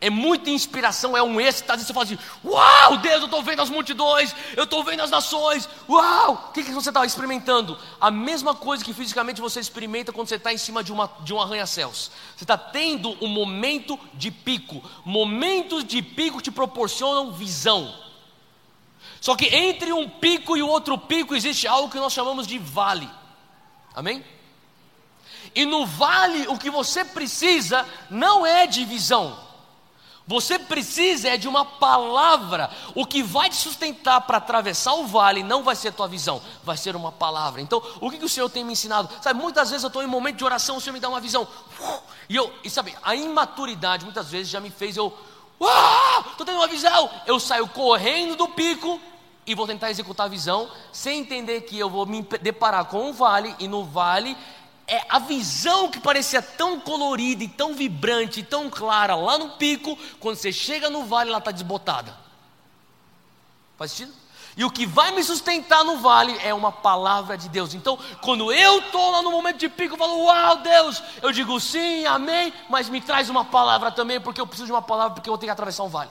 É 0.00 0.10
muita 0.10 0.50
inspiração, 0.50 1.16
é 1.16 1.22
um 1.22 1.40
êxtase. 1.40 1.84
Você 1.84 1.92
fala 1.92 2.04
assim: 2.04 2.18
Uau, 2.44 2.98
Deus, 2.98 3.20
eu 3.20 3.24
estou 3.24 3.42
vendo 3.42 3.62
as 3.62 3.70
multidões, 3.70 4.34
eu 4.56 4.64
estou 4.64 4.84
vendo 4.84 5.00
as 5.00 5.10
nações. 5.10 5.68
Uau, 5.88 6.48
o 6.48 6.52
que, 6.52 6.62
que 6.62 6.72
você 6.72 6.90
está 6.90 7.04
experimentando? 7.06 7.78
A 8.00 8.10
mesma 8.10 8.54
coisa 8.54 8.84
que 8.84 8.92
fisicamente 8.92 9.40
você 9.40 9.60
experimenta 9.60 10.12
quando 10.12 10.28
você 10.28 10.36
está 10.36 10.52
em 10.52 10.58
cima 10.58 10.84
de, 10.84 10.92
uma, 10.92 11.10
de 11.20 11.32
um 11.32 11.40
arranha-céus. 11.40 12.10
Você 12.36 12.44
está 12.44 12.58
tendo 12.58 13.16
um 13.24 13.28
momento 13.28 13.98
de 14.12 14.30
pico. 14.30 14.82
Momentos 15.04 15.84
de 15.84 16.02
pico 16.02 16.42
te 16.42 16.50
proporcionam 16.50 17.32
visão. 17.32 17.94
Só 19.20 19.34
que 19.34 19.46
entre 19.46 19.92
um 19.92 20.08
pico 20.08 20.56
e 20.56 20.62
o 20.62 20.68
outro 20.68 20.98
pico 20.98 21.34
existe 21.34 21.66
algo 21.66 21.90
que 21.90 21.98
nós 21.98 22.12
chamamos 22.12 22.46
de 22.46 22.58
vale. 22.58 23.08
Amém? 23.94 24.22
E 25.54 25.64
no 25.64 25.86
vale 25.86 26.46
o 26.48 26.58
que 26.58 26.68
você 26.68 27.04
precisa 27.04 27.86
não 28.10 28.44
é 28.44 28.66
de 28.66 28.84
visão. 28.84 29.43
Você 30.26 30.58
precisa 30.58 31.28
é 31.28 31.36
de 31.36 31.46
uma 31.46 31.64
palavra. 31.64 32.70
O 32.94 33.04
que 33.04 33.22
vai 33.22 33.50
te 33.50 33.56
sustentar 33.56 34.22
para 34.22 34.38
atravessar 34.38 34.94
o 34.94 35.06
vale 35.06 35.42
não 35.42 35.62
vai 35.62 35.76
ser 35.76 35.92
tua 35.92 36.08
visão, 36.08 36.40
vai 36.62 36.76
ser 36.76 36.96
uma 36.96 37.12
palavra. 37.12 37.60
Então, 37.60 37.82
o 38.00 38.10
que, 38.10 38.18
que 38.18 38.24
o 38.24 38.28
Senhor 38.28 38.48
tem 38.48 38.64
me 38.64 38.72
ensinado? 38.72 39.10
Sabe, 39.20 39.38
muitas 39.38 39.68
vezes 39.70 39.84
eu 39.84 39.88
estou 39.88 40.02
em 40.02 40.06
um 40.06 40.10
momento 40.10 40.36
de 40.36 40.44
oração, 40.44 40.76
o 40.76 40.80
Senhor 40.80 40.94
me 40.94 41.00
dá 41.00 41.10
uma 41.10 41.20
visão. 41.20 41.46
E 42.28 42.36
eu, 42.36 42.50
e 42.64 42.70
sabe, 42.70 42.96
a 43.02 43.14
imaturidade 43.14 44.04
muitas 44.04 44.30
vezes 44.30 44.48
já 44.48 44.60
me 44.60 44.70
fez 44.70 44.96
eu, 44.96 45.12
estou 46.30 46.46
tendo 46.46 46.56
uma 46.56 46.68
visão. 46.68 47.10
Eu 47.26 47.38
saio 47.38 47.68
correndo 47.68 48.34
do 48.34 48.48
pico 48.48 48.98
e 49.46 49.54
vou 49.54 49.66
tentar 49.66 49.90
executar 49.90 50.24
a 50.24 50.30
visão, 50.30 50.70
sem 50.90 51.20
entender 51.20 51.62
que 51.62 51.78
eu 51.78 51.90
vou 51.90 52.06
me 52.06 52.22
deparar 52.40 52.86
com 52.86 53.10
um 53.10 53.12
vale, 53.12 53.54
e 53.58 53.68
no 53.68 53.84
vale 53.84 54.34
é 54.86 55.02
a 55.08 55.18
visão 55.18 55.90
que 55.90 56.00
parecia 56.00 56.42
tão 56.42 56.78
colorida 56.80 57.42
e 57.42 57.48
tão 57.48 57.74
vibrante 57.74 58.40
e 58.40 58.44
tão 58.44 58.68
clara 58.68 59.14
lá 59.14 59.38
no 59.38 59.50
pico, 59.50 59.98
quando 60.20 60.36
você 60.36 60.52
chega 60.52 60.90
no 60.90 61.04
vale, 61.04 61.30
ela 61.30 61.38
está 61.38 61.50
desbotada. 61.50 62.14
Faz 63.76 63.92
sentido? 63.92 64.14
E 64.56 64.64
o 64.64 64.70
que 64.70 64.86
vai 64.86 65.10
me 65.10 65.22
sustentar 65.24 65.82
no 65.82 65.98
vale 65.98 66.38
é 66.44 66.54
uma 66.54 66.70
palavra 66.70 67.36
de 67.36 67.48
Deus. 67.48 67.74
Então, 67.74 67.98
quando 68.20 68.52
eu 68.52 68.78
estou 68.78 69.10
lá 69.10 69.20
no 69.20 69.32
momento 69.32 69.58
de 69.58 69.68
pico, 69.68 69.94
eu 69.94 69.98
falo, 69.98 70.24
uau, 70.24 70.58
Deus, 70.58 71.02
eu 71.20 71.32
digo 71.32 71.58
sim, 71.58 72.06
amém, 72.06 72.52
mas 72.68 72.88
me 72.88 73.00
traz 73.00 73.28
uma 73.28 73.44
palavra 73.44 73.90
também, 73.90 74.20
porque 74.20 74.40
eu 74.40 74.46
preciso 74.46 74.66
de 74.66 74.72
uma 74.72 74.82
palavra, 74.82 75.14
porque 75.14 75.28
eu 75.28 75.32
vou 75.32 75.38
ter 75.38 75.46
que 75.46 75.52
atravessar 75.52 75.82
um 75.82 75.88
vale. 75.88 76.10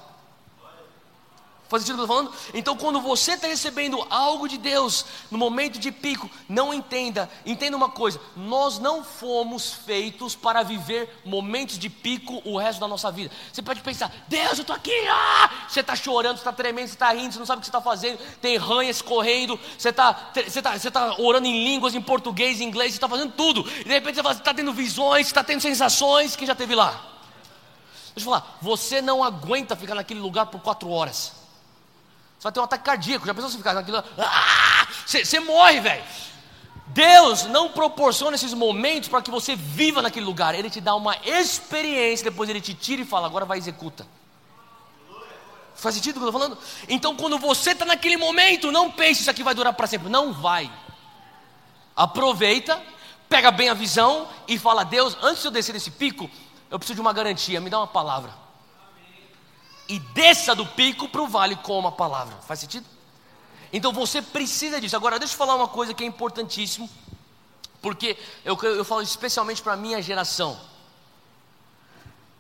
Faz 1.74 1.82
sentido 1.82 2.04
o 2.04 2.06
que 2.06 2.12
eu 2.12 2.22
estou 2.22 2.32
falando? 2.36 2.52
Então, 2.54 2.78
quando 2.78 3.02
você 3.02 3.32
está 3.32 3.48
recebendo 3.48 4.06
algo 4.12 4.48
de 4.48 4.60
Deus 4.60 5.08
no 5.32 5.40
momento 5.40 5.80
de 5.80 5.92
pico, 5.92 6.30
não 6.48 6.72
entenda, 6.72 7.28
entenda 7.44 7.76
uma 7.76 7.90
coisa: 7.90 8.22
nós 8.36 8.78
não 8.78 9.04
fomos 9.04 9.74
feitos 9.74 10.36
para 10.36 10.62
viver 10.62 11.22
momentos 11.26 11.80
de 11.80 11.90
pico 11.90 12.44
o 12.46 12.60
resto 12.60 12.80
da 12.80 12.88
nossa 12.88 13.12
vida. 13.12 13.34
Você 13.52 13.64
pode 13.64 13.82
pensar, 13.82 14.14
Deus, 14.28 14.60
eu 14.60 14.62
estou 14.62 14.76
aqui, 14.76 14.94
ah! 15.10 15.66
você 15.68 15.80
está 15.80 15.96
chorando, 15.96 16.36
você 16.36 16.42
está 16.42 16.54
tremendo, 16.54 16.90
você 16.90 16.94
está 16.94 17.12
rindo, 17.12 17.34
você 17.34 17.40
não 17.40 17.46
sabe 17.48 17.58
o 17.58 17.62
que 17.62 17.66
você 17.66 17.72
está 17.72 17.82
fazendo, 17.82 18.20
tem 18.40 18.56
ranhas 18.56 19.02
correndo, 19.02 19.60
você 19.76 19.90
está 19.90 20.32
você 20.36 20.62
tá, 20.62 20.78
você 20.78 20.92
tá 20.92 21.16
orando 21.18 21.48
em 21.48 21.64
línguas, 21.64 21.96
em 21.96 22.02
português, 22.04 22.62
em 22.62 22.66
inglês, 22.66 22.92
você 22.92 22.98
está 22.98 23.10
fazendo 23.10 23.32
tudo, 23.32 23.68
e 23.80 23.84
de 23.86 23.90
repente 23.90 24.22
você 24.22 24.38
está 24.38 24.54
tendo 24.54 24.74
visões, 24.74 25.26
está 25.26 25.44
tendo 25.44 25.62
sensações, 25.62 26.36
quem 26.36 26.46
já 26.46 26.54
teve 26.54 26.76
lá? 26.76 26.92
Deixa 28.14 28.30
eu 28.30 28.32
falar, 28.32 28.60
você 28.62 29.02
não 29.02 29.24
aguenta 29.24 29.76
ficar 29.76 29.96
naquele 29.96 30.20
lugar 30.20 30.46
por 30.46 30.62
quatro 30.62 30.88
horas. 30.92 31.42
Você 32.44 32.48
vai 32.48 32.52
ter 32.52 32.60
um 32.60 32.64
ataque 32.64 32.84
cardíaco. 32.84 33.26
Já 33.26 33.34
pensou 33.34 33.50
se 33.50 33.56
ficar 33.56 33.74
naquilo? 33.74 34.04
Ah! 34.18 34.86
Você, 35.06 35.24
você 35.24 35.40
morre, 35.40 35.80
velho. 35.80 36.04
Deus 36.88 37.46
não 37.46 37.70
proporciona 37.70 38.36
esses 38.36 38.54
momentos 38.54 39.08
para 39.08 39.22
que 39.22 39.32
você 39.32 39.56
viva 39.56 40.02
naquele 40.02 40.26
lugar. 40.26 40.54
Ele 40.54 40.70
te 40.70 40.82
dá 40.82 40.94
uma 40.94 41.16
experiência, 41.24 42.30
depois 42.30 42.50
ele 42.50 42.60
te 42.60 42.74
tira 42.74 43.02
e 43.02 43.06
fala: 43.06 43.28
agora 43.28 43.46
vai 43.46 43.58
executa. 43.58 44.06
Faz 45.74 45.96
sentido 45.96 46.18
o 46.18 46.20
que 46.20 46.26
eu 46.26 46.28
estou 46.28 46.42
falando? 46.42 46.58
Então, 46.90 47.16
quando 47.16 47.40
você 47.40 47.72
está 47.72 47.86
naquele 47.86 48.18
momento, 48.18 48.74
não 48.74 48.92
pense 48.92 49.22
isso 49.22 49.32
aqui 49.32 49.42
vai 49.42 49.56
durar 49.56 49.72
para 49.72 49.88
sempre. 49.88 50.10
Não 50.10 50.34
vai. 50.34 50.70
Aproveita, 51.96 52.82
pega 53.30 53.52
bem 53.52 53.70
a 53.70 53.74
visão 53.74 54.28
e 54.50 54.60
fala: 54.60 54.84
Deus, 54.84 55.16
antes 55.22 55.44
de 55.44 55.48
eu 55.48 55.52
descer 55.52 55.72
desse 55.72 55.92
pico, 55.92 56.30
eu 56.70 56.78
preciso 56.78 56.96
de 56.96 57.02
uma 57.02 57.14
garantia, 57.14 57.62
me 57.62 57.70
dá 57.70 57.78
uma 57.78 57.88
palavra 57.88 58.43
e 59.88 60.00
desça 60.00 60.56
do 60.56 60.66
pico 60.66 61.08
para 61.10 61.22
o 61.22 61.28
vale 61.28 61.56
com 61.58 61.78
uma 61.78 61.92
palavra. 61.92 62.36
Faz 62.48 62.60
sentido? 62.60 62.86
Então 63.72 63.92
você 63.92 64.22
precisa 64.22 64.80
disso. 64.80 64.96
Agora, 64.96 65.18
deixa 65.18 65.34
eu 65.34 65.38
falar 65.38 65.56
uma 65.56 65.68
coisa 65.68 65.94
que 65.94 66.04
é 66.04 66.08
importantíssimo, 66.08 66.90
porque 67.82 68.18
eu, 68.46 68.58
eu 68.62 68.86
falo 68.86 69.02
especialmente 69.02 69.62
para 69.62 69.74
a 69.74 69.78
minha 69.78 70.02
geração. 70.02 70.60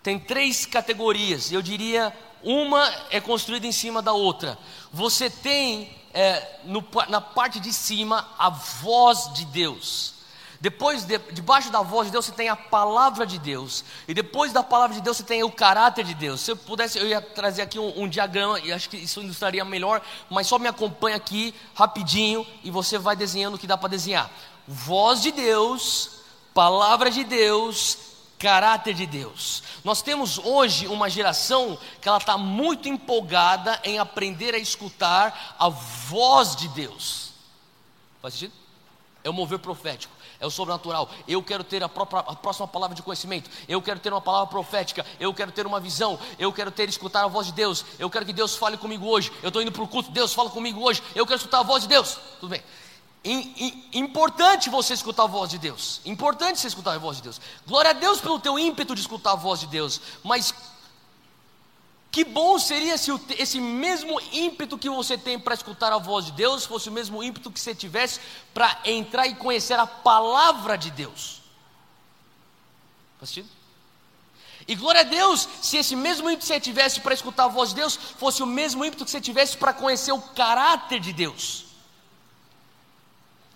Tem 0.04 0.20
três 0.20 0.66
categorias, 0.66 1.52
eu 1.52 1.62
diria, 1.62 2.14
uma 2.44 2.86
é 3.10 3.20
construída 3.22 3.66
em 3.66 3.72
cima 3.72 4.02
da 4.02 4.12
outra. 4.12 4.60
Você 4.92 5.30
tem 5.30 5.98
é, 6.14 6.60
no, 6.66 6.86
na 7.10 7.22
parte 7.22 7.60
de 7.60 7.74
cima 7.74 8.30
a 8.38 8.50
voz 8.50 9.34
de 9.34 9.46
Deus. 9.46 10.14
Depois, 10.64 11.04
de, 11.04 11.18
debaixo 11.34 11.70
da 11.70 11.82
voz 11.82 12.08
de 12.08 12.14
Deus, 12.14 12.24
você 12.24 12.32
tem 12.32 12.48
a 12.48 12.56
palavra 12.56 13.28
de 13.28 13.38
Deus. 13.38 13.84
E 14.08 14.14
depois 14.14 14.54
da 14.54 14.64
palavra 14.64 14.96
de 14.96 15.02
Deus, 15.02 15.18
você 15.18 15.24
tem 15.24 15.44
o 15.44 15.52
caráter 15.52 16.06
de 16.06 16.14
Deus. 16.14 16.40
Se 16.40 16.52
eu 16.52 16.56
pudesse, 16.56 16.98
eu 16.98 17.06
ia 17.06 17.22
trazer 17.22 17.64
aqui 17.64 17.78
um, 17.78 18.04
um 18.04 18.08
diagrama, 18.08 18.58
e 18.62 18.72
acho 18.72 18.90
que 18.90 18.96
isso 18.96 19.20
ilustraria 19.20 19.66
melhor, 19.66 20.02
mas 20.30 20.48
só 20.48 20.58
me 20.58 20.70
acompanha 20.70 21.18
aqui 21.18 21.54
rapidinho 21.76 22.48
e 22.64 22.72
você 22.72 22.98
vai 22.98 23.14
desenhando 23.14 23.56
o 23.56 23.58
que 23.58 23.68
dá 23.68 23.78
para 23.78 23.90
desenhar. 23.90 24.32
Voz 24.66 25.22
de 25.22 25.34
Deus, 25.34 26.22
palavra 26.54 27.12
de 27.12 27.26
Deus, 27.26 27.98
caráter 28.40 28.94
de 28.94 29.06
Deus. 29.06 29.64
Nós 29.84 30.02
temos 30.02 30.38
hoje 30.38 30.88
uma 30.88 31.10
geração 31.10 31.78
que 32.00 32.08
ela 32.08 32.20
está 32.20 32.38
muito 32.38 32.88
empolgada 32.88 33.82
em 33.84 34.00
aprender 34.00 34.56
a 34.56 34.60
escutar 34.60 35.58
a 35.60 35.68
voz 35.68 36.56
de 36.56 36.70
Deus. 36.70 37.34
Faz 38.22 38.36
sentido? 38.36 38.54
É 39.26 39.30
o 39.30 39.34
mover 39.34 39.60
profético 39.60 40.13
é 40.44 40.46
o 40.46 40.52
sobrenatural. 40.52 41.10
Eu 41.26 41.42
quero 41.42 41.64
ter 41.64 41.82
a, 41.82 41.90
própria, 41.90 42.20
a 42.20 42.36
próxima 42.36 42.68
palavra 42.68 42.94
de 42.94 43.02
conhecimento. 43.02 43.50
Eu 43.68 43.82
quero 43.82 44.00
ter 44.00 44.12
uma 44.12 44.20
palavra 44.20 44.48
profética. 44.48 45.06
Eu 45.18 45.34
quero 45.34 45.54
ter 45.54 45.66
uma 45.66 45.80
visão. 45.80 46.20
Eu 46.38 46.52
quero 46.52 46.70
ter 46.70 46.90
escutar 46.90 47.24
a 47.24 47.28
voz 47.28 47.48
de 47.48 47.54
Deus. 47.54 47.86
Eu 47.98 48.10
quero 48.10 48.26
que 48.26 48.34
Deus 48.34 48.56
fale 48.58 48.76
comigo 48.76 49.08
hoje. 49.08 49.32
Eu 49.42 49.48
estou 49.48 49.62
indo 49.62 49.72
para 49.72 49.82
o 49.82 49.88
culto. 49.88 50.12
Deus 50.12 50.34
fala 50.34 50.50
comigo 50.50 50.82
hoje. 50.82 51.02
Eu 51.16 51.26
quero 51.26 51.38
escutar 51.38 51.60
a 51.60 51.64
voz 51.64 51.84
de 51.84 51.90
Deus. 51.90 52.18
Tudo 52.42 52.50
bem. 52.50 52.62
Importante 53.94 54.70
você 54.70 54.94
escutar 54.94 55.24
a 55.24 55.28
voz 55.28 55.50
de 55.50 55.58
Deus. 55.58 56.02
Importante 56.04 56.60
você 56.60 56.68
escutar 56.68 56.94
a 56.94 56.98
voz 56.98 57.18
de 57.18 57.24
Deus. 57.24 57.40
Glória 57.66 57.92
a 57.92 57.94
Deus 57.94 58.20
pelo 58.20 58.38
teu 58.38 58.60
ímpeto 58.60 58.94
de 58.94 59.00
escutar 59.00 59.32
a 59.32 59.36
voz 59.36 59.62
de 59.62 59.68
Deus. 59.68 60.02
Mas 60.26 60.54
que 62.14 62.24
bom 62.24 62.60
seria 62.60 62.96
se 62.96 63.12
esse 63.40 63.60
mesmo 63.60 64.22
ímpeto 64.32 64.78
que 64.78 64.88
você 64.88 65.18
tem 65.18 65.40
para 65.40 65.56
escutar 65.56 65.92
a 65.92 65.98
voz 65.98 66.28
de 66.28 66.34
Deus 66.34 66.64
fosse 66.64 66.88
o 66.88 66.92
mesmo 66.92 67.24
ímpeto 67.24 67.50
que 67.50 67.60
você 67.60 67.74
tivesse 67.74 68.20
para 68.54 68.80
entrar 68.86 69.26
e 69.26 69.34
conhecer 69.34 69.80
a 69.80 69.88
palavra 69.88 70.78
de 70.78 70.92
Deus. 70.92 71.42
Faz 73.18 73.32
sentido? 73.32 73.50
E 74.68 74.76
glória 74.76 75.02
a 75.02 75.04
Deus, 75.04 75.50
se 75.60 75.78
esse 75.78 75.96
mesmo 75.96 76.30
ímpeto 76.30 76.42
que 76.42 76.54
você 76.54 76.60
tivesse 76.60 77.00
para 77.02 77.16
escutar 77.16 77.46
a 77.46 77.48
voz 77.48 77.70
de 77.70 77.78
Deus 77.78 77.96
fosse 77.96 78.44
o 78.44 78.46
mesmo 78.46 78.86
ímpeto 78.86 79.06
que 79.06 79.10
você 79.10 79.20
tivesse 79.20 79.58
para 79.58 79.74
conhecer 79.74 80.12
o 80.12 80.22
caráter 80.22 81.00
de 81.00 81.14
Deus. 81.14 81.66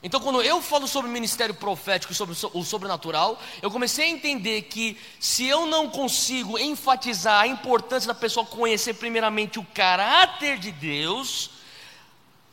Então, 0.04 0.20
quando 0.20 0.44
eu 0.44 0.62
falo 0.62 0.88
sobre 0.88 1.10
o 1.10 1.14
ministério 1.14 1.56
profético 1.56 2.14
e 2.14 2.16
sobre 2.16 2.36
o 2.54 2.64
sobrenatural, 2.64 3.40
eu 3.62 3.72
comecei 3.72 4.06
a 4.06 4.10
entender 4.10 4.64
que 4.64 4.96
se 5.20 5.46
eu 5.48 5.66
não 5.66 5.90
consigo 5.90 6.58
enfatizar 6.60 7.42
a 7.42 7.48
importância 7.48 8.08
da 8.08 8.14
pessoa 8.14 8.46
conhecer 8.46 8.94
primeiramente 8.94 9.58
o 9.58 9.66
caráter 9.74 10.60
de 10.60 10.72
Deus, 10.72 11.50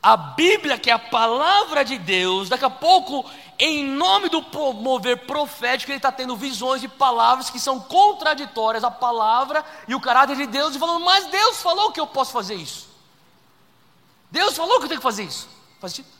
a 0.02 0.16
Bíblia, 0.16 0.78
que 0.78 0.90
é 0.90 0.94
a 0.94 0.98
palavra 0.98 1.85
de 1.85 1.98
Deus, 1.98 2.48
daqui 2.48 2.64
a 2.64 2.70
pouco 2.70 3.24
em 3.59 3.85
nome 3.85 4.30
do 4.30 4.42
mover 4.74 5.26
profético, 5.26 5.92
ele 5.92 5.98
está 5.98 6.11
tendo 6.11 6.35
visões 6.37 6.80
de 6.80 6.88
palavras 6.88 7.50
que 7.50 7.61
são 7.61 7.78
contraditórias 7.78 8.83
à 8.85 8.90
palavra 8.90 9.64
e 9.87 9.94
o 9.94 10.00
caráter 10.00 10.37
de 10.37 10.46
Deus, 10.46 10.74
e 10.74 10.78
falando, 10.78 11.04
mas 11.04 11.26
Deus 11.26 11.61
falou 11.62 11.92
que 11.92 12.00
eu 12.00 12.07
posso 12.07 12.33
fazer 12.33 12.54
isso. 12.54 12.88
Deus 14.30 14.57
falou 14.57 14.78
que 14.78 14.85
eu 14.85 14.88
tenho 14.88 15.00
que 15.00 15.04
fazer 15.04 15.24
isso. 15.24 15.48
Faz 15.78 15.92
sentido? 15.92 16.13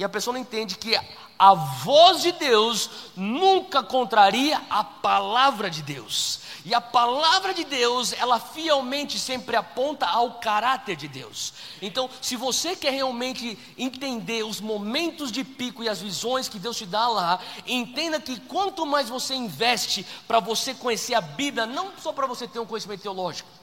E 0.00 0.04
a 0.04 0.08
pessoa 0.08 0.32
não 0.32 0.40
entende 0.40 0.78
que 0.78 0.98
a 1.38 1.52
voz 1.52 2.22
de 2.22 2.32
Deus 2.32 2.88
nunca 3.14 3.82
contraria 3.82 4.58
a 4.70 4.82
palavra 4.82 5.68
de 5.68 5.82
Deus. 5.82 6.40
E 6.64 6.72
a 6.72 6.80
palavra 6.80 7.52
de 7.52 7.64
Deus, 7.64 8.14
ela 8.14 8.40
fielmente 8.40 9.18
sempre 9.18 9.56
aponta 9.56 10.06
ao 10.06 10.38
caráter 10.40 10.96
de 10.96 11.06
Deus. 11.06 11.52
Então, 11.82 12.08
se 12.22 12.34
você 12.34 12.74
quer 12.74 12.94
realmente 12.94 13.58
entender 13.76 14.42
os 14.42 14.58
momentos 14.58 15.30
de 15.30 15.44
pico 15.44 15.82
e 15.82 15.88
as 15.90 16.00
visões 16.00 16.48
que 16.48 16.58
Deus 16.58 16.78
te 16.78 16.86
dá 16.86 17.06
lá, 17.06 17.38
entenda 17.66 18.18
que 18.18 18.40
quanto 18.40 18.86
mais 18.86 19.10
você 19.10 19.34
investe 19.34 20.06
para 20.26 20.40
você 20.40 20.72
conhecer 20.72 21.12
a 21.12 21.20
Bíblia, 21.20 21.66
não 21.66 21.92
só 21.98 22.10
para 22.10 22.26
você 22.26 22.48
ter 22.48 22.58
um 22.58 22.64
conhecimento 22.64 23.02
teológico, 23.02 23.59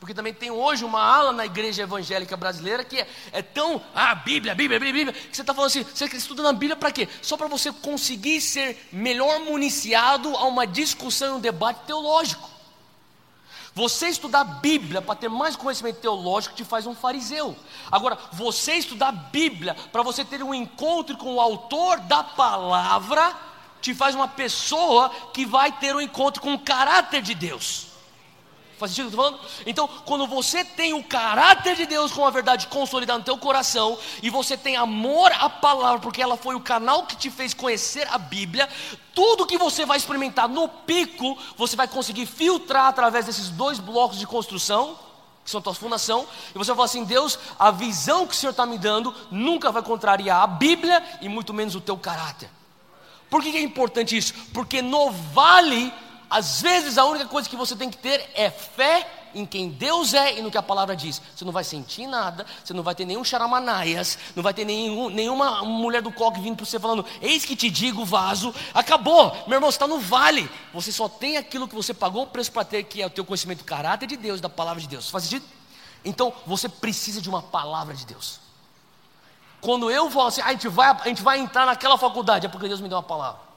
porque 0.00 0.14
também 0.14 0.32
tem 0.32 0.50
hoje 0.50 0.82
uma 0.82 1.02
ala 1.02 1.30
na 1.30 1.44
igreja 1.44 1.82
evangélica 1.82 2.34
brasileira 2.34 2.82
que 2.82 2.98
é, 2.98 3.06
é 3.32 3.42
tão, 3.42 3.82
ah, 3.94 4.14
Bíblia, 4.14 4.54
Bíblia, 4.54 4.80
Bíblia, 4.80 5.04
Bíblia, 5.04 5.28
que 5.28 5.36
você 5.36 5.42
está 5.42 5.52
falando 5.52 5.68
assim, 5.68 5.84
você 5.84 6.06
estuda 6.16 6.42
na 6.42 6.54
Bíblia 6.54 6.74
para 6.74 6.90
quê? 6.90 7.06
Só 7.20 7.36
para 7.36 7.46
você 7.46 7.70
conseguir 7.70 8.40
ser 8.40 8.88
melhor 8.90 9.40
municiado 9.40 10.34
a 10.36 10.44
uma 10.46 10.66
discussão 10.66 11.34
e 11.34 11.36
um 11.36 11.40
debate 11.40 11.82
teológico. 11.86 12.48
Você 13.74 14.08
estudar 14.08 14.42
Bíblia 14.42 15.02
para 15.02 15.14
ter 15.14 15.28
mais 15.28 15.54
conhecimento 15.54 16.00
teológico 16.00 16.56
te 16.56 16.64
faz 16.64 16.86
um 16.86 16.94
fariseu. 16.94 17.54
Agora, 17.92 18.18
você 18.32 18.72
estudar 18.72 19.12
Bíblia 19.12 19.76
para 19.92 20.02
você 20.02 20.24
ter 20.24 20.42
um 20.42 20.54
encontro 20.54 21.16
com 21.18 21.34
o 21.34 21.40
autor 21.40 22.00
da 22.00 22.24
palavra 22.24 23.36
te 23.82 23.94
faz 23.94 24.14
uma 24.14 24.28
pessoa 24.28 25.10
que 25.32 25.44
vai 25.44 25.72
ter 25.72 25.94
um 25.94 26.00
encontro 26.00 26.40
com 26.40 26.54
o 26.54 26.58
caráter 26.58 27.20
de 27.20 27.34
Deus. 27.34 27.89
Faz 28.80 28.92
sentido 28.92 29.08
o 29.08 29.10
que 29.10 29.16
eu 29.16 29.28
estou 29.28 29.38
falando? 29.38 29.66
Então, 29.66 29.86
quando 30.06 30.26
você 30.26 30.64
tem 30.64 30.94
o 30.94 31.04
caráter 31.04 31.76
de 31.76 31.84
Deus 31.84 32.10
com 32.10 32.24
a 32.24 32.30
verdade 32.30 32.66
consolidada 32.66 33.18
no 33.18 33.24
teu 33.26 33.36
coração, 33.36 33.98
e 34.22 34.30
você 34.30 34.56
tem 34.56 34.74
amor 34.74 35.30
à 35.32 35.50
palavra, 35.50 36.00
porque 36.00 36.22
ela 36.22 36.34
foi 36.34 36.54
o 36.54 36.60
canal 36.60 37.04
que 37.04 37.14
te 37.14 37.30
fez 37.30 37.52
conhecer 37.52 38.08
a 38.10 38.16
Bíblia, 38.16 38.66
tudo 39.14 39.44
que 39.44 39.58
você 39.58 39.84
vai 39.84 39.98
experimentar 39.98 40.48
no 40.48 40.66
pico, 40.66 41.36
você 41.58 41.76
vai 41.76 41.86
conseguir 41.86 42.24
filtrar 42.24 42.86
através 42.86 43.26
desses 43.26 43.50
dois 43.50 43.78
blocos 43.78 44.18
de 44.18 44.26
construção, 44.26 44.98
que 45.44 45.50
são 45.50 45.60
a 45.60 45.62
tua 45.62 45.74
fundação, 45.74 46.26
e 46.54 46.56
você 46.56 46.68
vai 46.68 46.76
falar 46.76 46.86
assim: 46.86 47.04
Deus, 47.04 47.38
a 47.58 47.70
visão 47.70 48.26
que 48.26 48.32
o 48.32 48.36
Senhor 48.36 48.52
está 48.52 48.64
me 48.64 48.78
dando 48.78 49.14
nunca 49.30 49.70
vai 49.70 49.82
contrariar 49.82 50.42
a 50.42 50.46
Bíblia 50.46 51.04
e 51.20 51.28
muito 51.28 51.52
menos 51.52 51.74
o 51.74 51.82
teu 51.82 51.98
caráter. 51.98 52.48
Por 53.28 53.42
que 53.42 53.54
é 53.54 53.60
importante 53.60 54.16
isso? 54.16 54.32
Porque 54.54 54.80
no 54.80 55.10
vale 55.10 55.92
às 56.30 56.62
vezes 56.62 56.96
a 56.96 57.04
única 57.04 57.26
coisa 57.26 57.48
que 57.48 57.56
você 57.56 57.74
tem 57.74 57.90
que 57.90 57.98
ter 57.98 58.30
é 58.34 58.48
fé 58.50 59.20
em 59.34 59.44
quem 59.44 59.68
Deus 59.68 60.14
é 60.14 60.38
e 60.38 60.42
no 60.42 60.50
que 60.50 60.58
a 60.58 60.62
palavra 60.62 60.94
diz. 60.94 61.20
Você 61.34 61.44
não 61.44 61.52
vai 61.52 61.64
sentir 61.64 62.06
nada, 62.06 62.46
você 62.64 62.72
não 62.72 62.82
vai 62.82 62.94
ter 62.94 63.04
nenhum 63.04 63.24
charamanaias, 63.24 64.16
não 64.34 64.42
vai 64.42 64.54
ter 64.54 64.64
nenhum, 64.64 65.10
nenhuma 65.10 65.64
mulher 65.64 66.02
do 66.02 66.12
coque 66.12 66.40
vindo 66.40 66.56
para 66.56 66.64
você 66.64 66.78
falando, 66.78 67.04
eis 67.20 67.44
que 67.44 67.56
te 67.56 67.68
digo, 67.68 68.04
vaso, 68.04 68.54
acabou, 68.72 69.32
meu 69.46 69.56
irmão, 69.56 69.70
você 69.70 69.76
está 69.76 69.88
no 69.88 69.98
vale. 69.98 70.48
Você 70.72 70.92
só 70.92 71.08
tem 71.08 71.36
aquilo 71.36 71.66
que 71.66 71.74
você 71.74 71.92
pagou 71.92 72.22
o 72.22 72.26
preço 72.26 72.52
para 72.52 72.64
ter, 72.64 72.84
que 72.84 73.02
é 73.02 73.06
o 73.06 73.10
teu 73.10 73.24
conhecimento 73.24 73.58
do 73.58 73.64
caráter 73.64 74.06
de 74.06 74.16
Deus, 74.16 74.40
da 74.40 74.48
palavra 74.48 74.80
de 74.80 74.88
Deus. 74.88 75.10
Faz 75.10 75.24
sentido? 75.24 75.44
Então 76.04 76.32
você 76.46 76.68
precisa 76.68 77.20
de 77.20 77.28
uma 77.28 77.42
palavra 77.42 77.94
de 77.94 78.06
Deus. 78.06 78.40
Quando 79.60 79.90
eu 79.90 80.10
falo 80.10 80.28
assim, 80.28 80.40
ah, 80.40 80.46
a, 80.46 80.52
gente 80.52 80.68
vai, 80.68 80.88
a 80.88 81.08
gente 81.08 81.22
vai 81.22 81.38
entrar 81.38 81.66
naquela 81.66 81.98
faculdade, 81.98 82.46
é 82.46 82.48
porque 82.48 82.66
Deus 82.66 82.80
me 82.80 82.88
deu 82.88 82.96
uma 82.96 83.02
palavra. 83.02 83.49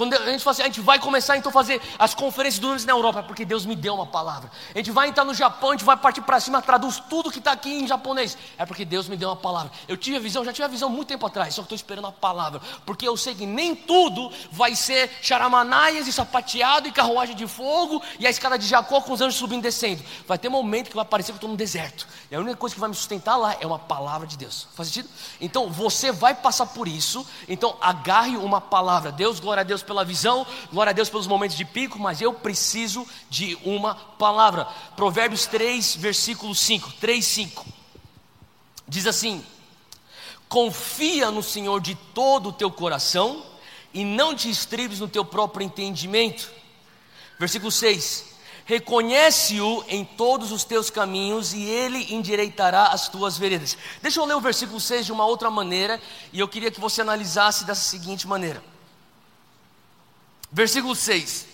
Quando 0.00 0.14
a 0.14 0.30
gente 0.30 0.42
fala 0.42 0.52
assim, 0.52 0.62
a 0.62 0.64
gente 0.64 0.80
vai 0.80 0.98
começar 0.98 1.36
então 1.36 1.50
a 1.50 1.52
fazer 1.52 1.78
as 1.98 2.14
conferências 2.14 2.58
do 2.58 2.86
na 2.86 2.92
Europa, 2.92 3.22
porque 3.22 3.44
Deus 3.44 3.66
me 3.66 3.76
deu 3.76 3.92
uma 3.92 4.06
palavra. 4.06 4.50
A 4.74 4.78
gente 4.78 4.90
vai 4.90 5.10
entrar 5.10 5.26
no 5.26 5.34
Japão, 5.34 5.68
a 5.68 5.72
gente 5.72 5.84
vai 5.84 5.94
partir 5.94 6.22
para 6.22 6.40
cima, 6.40 6.62
traduz 6.62 6.98
tudo 7.10 7.30
que 7.30 7.38
está 7.38 7.52
aqui 7.52 7.68
em 7.68 7.86
japonês. 7.86 8.34
É 8.56 8.64
porque 8.64 8.86
Deus 8.86 9.08
me 9.08 9.16
deu 9.18 9.28
uma 9.28 9.36
palavra. 9.36 9.70
Eu 9.86 9.98
tive 9.98 10.16
a 10.16 10.20
visão, 10.20 10.42
já 10.42 10.54
tive 10.54 10.64
a 10.64 10.68
visão 10.68 10.88
muito 10.88 11.08
tempo 11.08 11.26
atrás, 11.26 11.54
só 11.54 11.60
que 11.60 11.66
estou 11.66 11.76
esperando 11.76 12.06
a 12.06 12.12
palavra. 12.12 12.62
Porque 12.86 13.06
eu 13.06 13.14
sei 13.14 13.34
que 13.34 13.44
nem 13.44 13.76
tudo 13.76 14.32
vai 14.50 14.74
ser 14.74 15.10
charamanaias 15.20 16.08
e 16.08 16.12
sapateado 16.14 16.88
e 16.88 16.92
carruagem 16.92 17.36
de 17.36 17.46
fogo 17.46 18.02
e 18.18 18.26
a 18.26 18.30
escada 18.30 18.58
de 18.58 18.66
Jacó 18.66 19.02
com 19.02 19.12
os 19.12 19.20
anjos 19.20 19.38
subindo 19.38 19.60
e 19.60 19.64
descendo. 19.64 20.02
Vai 20.26 20.38
ter 20.38 20.48
momento 20.48 20.88
que 20.88 20.96
vai 20.96 21.04
parecer 21.04 21.32
que 21.32 21.34
eu 21.34 21.36
estou 21.36 21.50
no 21.50 21.58
deserto. 21.58 22.08
E 22.30 22.34
a 22.34 22.40
única 22.40 22.56
coisa 22.56 22.74
que 22.74 22.80
vai 22.80 22.88
me 22.88 22.96
sustentar 22.96 23.36
lá 23.36 23.54
é 23.60 23.66
uma 23.66 23.78
palavra 23.78 24.26
de 24.26 24.38
Deus. 24.38 24.66
Faz 24.74 24.88
sentido? 24.88 25.10
Então 25.42 25.68
você 25.68 26.10
vai 26.10 26.34
passar 26.34 26.64
por 26.64 26.88
isso. 26.88 27.26
Então 27.46 27.76
agarre 27.82 28.38
uma 28.38 28.62
palavra. 28.62 29.12
Deus, 29.12 29.38
glória 29.38 29.60
a 29.60 29.64
Deus 29.64 29.82
pela 29.90 30.04
visão, 30.04 30.46
glória 30.72 30.90
a 30.90 30.92
Deus 30.92 31.08
pelos 31.08 31.26
momentos 31.26 31.56
de 31.56 31.64
pico, 31.64 31.98
mas 31.98 32.22
eu 32.22 32.32
preciso 32.32 33.04
de 33.28 33.58
uma 33.64 33.96
palavra. 33.96 34.66
Provérbios 34.94 35.46
3, 35.46 35.96
versículo 35.96 36.54
5, 36.54 36.92
3, 37.00 37.24
5. 37.24 37.66
Diz 38.86 39.04
assim: 39.04 39.44
Confia 40.48 41.32
no 41.32 41.42
Senhor 41.42 41.80
de 41.80 41.96
todo 42.14 42.50
o 42.50 42.52
teu 42.52 42.70
coração 42.70 43.44
e 43.92 44.04
não 44.04 44.32
te 44.32 44.48
estribes 44.48 45.00
no 45.00 45.08
teu 45.08 45.24
próprio 45.24 45.66
entendimento. 45.66 46.48
Versículo 47.36 47.72
6: 47.72 48.26
Reconhece-o 48.64 49.84
em 49.88 50.04
todos 50.04 50.52
os 50.52 50.62
teus 50.62 50.88
caminhos 50.88 51.52
e 51.52 51.64
ele 51.64 52.14
endireitará 52.14 52.84
as 52.84 53.08
tuas 53.08 53.36
veredas. 53.36 53.76
Deixa 54.00 54.20
eu 54.20 54.24
ler 54.24 54.36
o 54.36 54.40
versículo 54.40 54.78
6 54.78 55.06
de 55.06 55.10
uma 55.10 55.26
outra 55.26 55.50
maneira 55.50 56.00
e 56.32 56.38
eu 56.38 56.46
queria 56.46 56.70
que 56.70 56.80
você 56.80 57.00
analisasse 57.00 57.64
dessa 57.64 57.82
seguinte 57.82 58.28
maneira. 58.28 58.69
Versículo 60.52 60.94
6. 60.94 61.46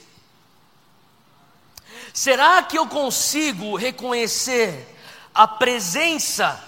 Será 2.12 2.62
que 2.62 2.78
eu 2.78 2.86
consigo 2.86 3.76
reconhecer 3.76 4.96
a 5.34 5.46
presença 5.46 6.62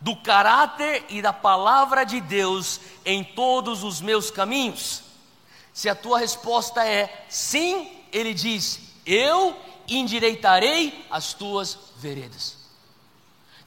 do 0.00 0.14
caráter 0.16 1.04
e 1.08 1.22
da 1.22 1.32
palavra 1.32 2.04
de 2.04 2.20
Deus 2.20 2.78
em 3.04 3.24
todos 3.24 3.82
os 3.84 4.00
meus 4.00 4.30
caminhos? 4.30 5.02
Se 5.72 5.88
a 5.88 5.94
tua 5.94 6.18
resposta 6.18 6.86
é 6.86 7.24
sim, 7.28 7.90
ele 8.12 8.34
diz: 8.34 8.80
Eu 9.06 9.58
endireitarei 9.88 11.06
as 11.10 11.32
tuas 11.32 11.78
veredas. 11.96 12.61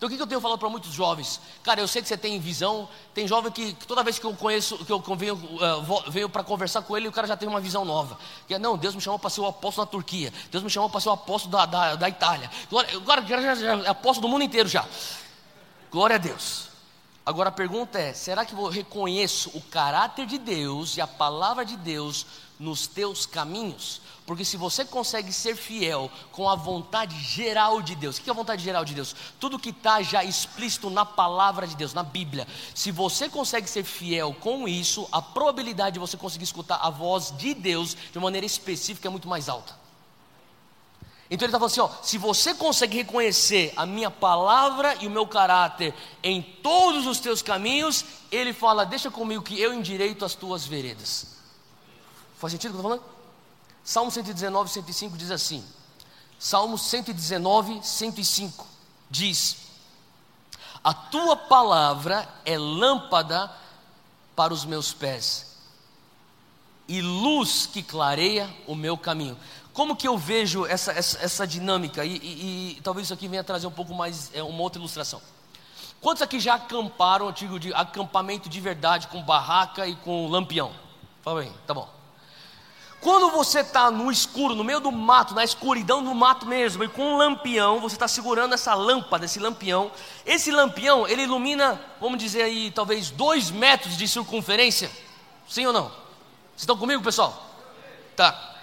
Então 0.06 0.14
o 0.14 0.18
que 0.18 0.22
eu 0.22 0.28
tenho 0.28 0.42
falado 0.42 0.60
para 0.60 0.70
muitos 0.70 0.92
jovens? 0.92 1.40
Cara, 1.64 1.82
eu 1.82 1.88
sei 1.88 2.02
que 2.02 2.08
você 2.08 2.18
tem 2.18 2.40
visão. 2.40 2.88
Tem 3.14 3.28
jovem 3.28 3.52
que, 3.52 3.74
que 3.74 3.88
toda 3.88 4.04
vez 4.04 4.20
que 4.20 4.26
eu 4.26 4.36
conheço, 4.36 4.78
que 4.86 4.92
eu 4.92 5.02
venho, 5.16 5.36
uh, 5.36 6.12
venho 6.12 6.30
para 6.30 6.44
conversar 6.44 6.84
com 6.84 6.96
ele, 6.96 7.08
o 7.08 7.12
cara 7.12 7.28
já 7.28 7.36
tem 7.36 7.50
uma 7.50 7.60
visão 7.60 7.84
nova. 7.84 8.18
Que 8.48 8.54
é, 8.54 8.60
não, 8.60 8.78
Deus 8.78 8.94
me 8.94 9.02
chamou 9.02 9.18
para 9.18 9.30
ser 9.30 9.42
o 9.42 9.48
apóstolo 9.48 9.86
na 9.86 9.92
Turquia. 9.92 10.32
Deus 10.52 10.64
me 10.64 10.70
chamou 10.70 10.90
para 10.90 11.00
ser 11.00 11.10
o 11.10 11.14
apóstolo 11.14 11.52
da, 11.52 11.66
da, 11.66 11.96
da 11.96 12.10
Itália. 12.10 12.52
Agora, 12.96 13.26
já, 13.26 13.56
já, 13.56 13.78
é 13.84 13.90
apóstolo 13.90 14.28
do 14.28 14.32
mundo 14.32 14.44
inteiro 14.44 14.70
já. 14.70 14.86
Glória 15.92 16.18
a 16.18 16.20
Deus. 16.20 16.68
Agora 17.26 17.50
a 17.50 17.52
pergunta 17.52 17.98
é: 17.98 18.14
será 18.14 18.46
que 18.46 18.54
eu 18.54 18.68
reconheço 18.68 19.50
o 19.56 19.62
caráter 19.62 20.28
de 20.28 20.38
Deus 20.38 20.98
e 20.98 21.02
a 21.02 21.08
palavra 21.08 21.66
de 21.66 21.76
Deus 21.76 22.28
nos 22.60 22.86
teus 22.86 23.26
caminhos? 23.26 24.02
Porque 24.26 24.44
se 24.44 24.58
você 24.58 24.84
consegue 24.84 25.32
ser 25.32 25.56
fiel 25.56 26.10
com 26.32 26.50
a 26.50 26.56
vontade 26.56 27.16
geral 27.22 27.80
de 27.82 27.94
Deus, 27.94 28.18
o 28.18 28.22
que 28.22 28.30
é 28.30 28.34
a 28.34 28.36
vontade 28.36 28.64
geral 28.64 28.84
de 28.84 28.96
Deus? 28.96 29.16
Tudo 29.40 29.60
que 29.60 29.70
está 29.70 30.02
já 30.02 30.24
explícito 30.24 30.90
na 30.90 31.06
palavra 31.06 31.68
de 31.68 31.76
Deus, 31.76 31.94
na 31.94 32.02
Bíblia. 32.02 32.48
Se 32.74 32.90
você 32.90 33.30
consegue 33.30 33.70
ser 33.70 33.84
fiel 33.84 34.36
com 34.40 34.68
isso, 34.68 35.08
a 35.12 35.22
probabilidade 35.22 35.94
de 35.94 36.00
você 36.00 36.18
conseguir 36.18 36.46
escutar 36.46 36.78
a 36.78 36.90
voz 36.90 37.36
de 37.38 37.54
Deus 37.54 37.96
de 38.12 38.20
maneira 38.20 38.48
específica 38.48 39.08
é 39.08 39.12
muito 39.12 39.28
mais 39.28 39.48
alta. 39.48 39.76
Então 41.30 41.46
ele 41.46 41.56
está 41.56 41.60
falando 41.60 41.72
assim: 41.72 41.82
ó, 41.82 42.04
se 42.04 42.18
você 42.18 42.56
consegue 42.56 42.98
reconhecer 42.98 43.74
a 43.76 43.86
minha 43.86 44.10
palavra 44.10 44.96
e 45.02 45.08
o 45.08 45.12
meu 45.12 45.28
caráter 45.28 45.94
em 46.24 46.42
todos 46.42 47.06
os 47.06 47.20
teus 47.20 47.44
caminhos, 47.44 48.04
ele 48.32 48.54
fala: 48.54 48.86
deixa 48.86 49.12
comigo 49.12 49.44
que 49.44 49.60
eu 49.60 49.72
endireito 49.72 50.26
as 50.26 50.34
tuas 50.34 50.66
veredas. 50.66 51.36
Faz 52.38 52.54
sentido 52.54 52.72
o 52.72 52.74
que 52.74 52.80
eu 52.80 52.82
estou 52.82 53.00
falando? 53.00 53.15
Salmo 53.86 54.10
119, 54.10 54.70
105 54.70 55.16
diz 55.16 55.30
assim: 55.30 55.64
Salmo 56.40 56.76
119, 56.76 57.82
105 57.84 58.68
diz: 59.10 59.58
A 60.84 60.92
tua 60.92 61.38
palavra 61.38 62.28
é 62.44 62.58
lâmpada 62.58 63.50
para 64.36 64.52
os 64.52 64.66
meus 64.66 64.92
pés 64.92 65.56
e 66.88 67.02
luz 67.02 67.68
que 67.72 67.82
clareia 67.84 68.50
o 68.68 68.76
meu 68.76 68.98
caminho. 68.98 69.38
Como 69.72 69.96
que 69.96 70.08
eu 70.08 70.18
vejo 70.18 70.66
essa, 70.66 70.92
essa, 70.92 71.20
essa 71.24 71.48
dinâmica? 71.48 72.06
E, 72.06 72.18
e, 72.18 72.78
e, 72.78 72.82
talvez 72.82 73.08
isso 73.08 73.14
aqui 73.14 73.28
venha 73.28 73.44
trazer 73.44 73.68
um 73.68 73.72
pouco 73.72 73.94
mais, 73.94 74.32
é, 74.34 74.42
uma 74.42 74.62
outra 74.62 74.80
ilustração. 74.80 75.22
Quantos 76.02 76.22
aqui 76.22 76.40
já 76.40 76.56
acamparam, 76.56 77.28
antigo 77.28 77.60
de 77.60 77.74
acampamento 77.74 78.48
de 78.48 78.62
verdade, 78.62 79.08
com 79.08 79.22
barraca 79.22 79.88
e 79.88 79.96
com 79.96 80.28
lampião? 80.28 80.72
Fala 81.22 81.42
bem, 81.42 81.54
tá 81.66 81.74
bom. 81.74 81.95
Quando 83.06 83.30
você 83.30 83.60
está 83.60 83.92
no 83.92 84.12
escuro, 84.12 84.56
no 84.56 84.64
meio 84.64 84.80
do 84.80 84.92
mato, 84.92 85.36
na 85.36 85.44
escuridão 85.44 86.04
do 86.04 86.16
mato 86.16 86.48
mesmo, 86.48 86.84
e 86.84 86.88
com 86.88 87.04
um 87.04 87.18
lampião, 87.18 87.80
você 87.80 87.96
está 87.96 88.08
segurando 88.08 88.56
essa 88.56 88.74
lâmpada, 88.74 89.26
esse 89.26 89.38
lampião. 89.38 89.92
Esse 90.26 90.50
lampião, 90.50 91.08
ele 91.08 91.22
ilumina, 91.22 91.80
vamos 92.02 92.18
dizer 92.18 92.42
aí, 92.42 92.72
talvez 92.72 93.12
dois 93.12 93.52
metros 93.52 93.96
de 93.96 94.08
circunferência. 94.08 94.90
Sim 95.48 95.68
ou 95.68 95.72
não? 95.72 95.84
Vocês 95.84 96.62
estão 96.62 96.76
comigo, 96.76 97.04
pessoal? 97.04 97.48
Tá. 98.16 98.56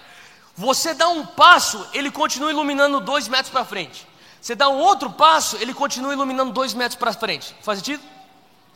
Você 0.57 0.93
dá 0.93 1.09
um 1.09 1.25
passo, 1.25 1.87
ele 1.93 2.11
continua 2.11 2.51
iluminando 2.51 2.99
dois 2.99 3.29
metros 3.29 3.53
para 3.53 3.65
frente. 3.65 4.09
Você 4.41 4.57
dá 4.57 4.69
um 4.69 4.81
outro 4.81 5.09
passo, 5.09 5.57
ele 5.59 5.73
continua 5.73 6.15
iluminando 6.15 6.53
dois 6.53 6.75
metros 6.75 6.99
para 6.99 7.13
frente. 7.13 7.55
Faz 7.63 7.79
sentido? 7.79 8.03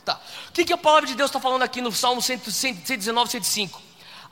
Tá. 0.05 0.17
O 0.47 0.53
que, 0.53 0.63
que 0.63 0.71
a 0.71 0.77
palavra 0.77 1.07
de 1.07 1.13
Deus 1.13 1.29
está 1.29 1.41
falando 1.41 1.63
aqui 1.63 1.81
no 1.81 1.91
Salmo 1.91 2.21
119, 2.21 3.29
105? 3.29 3.81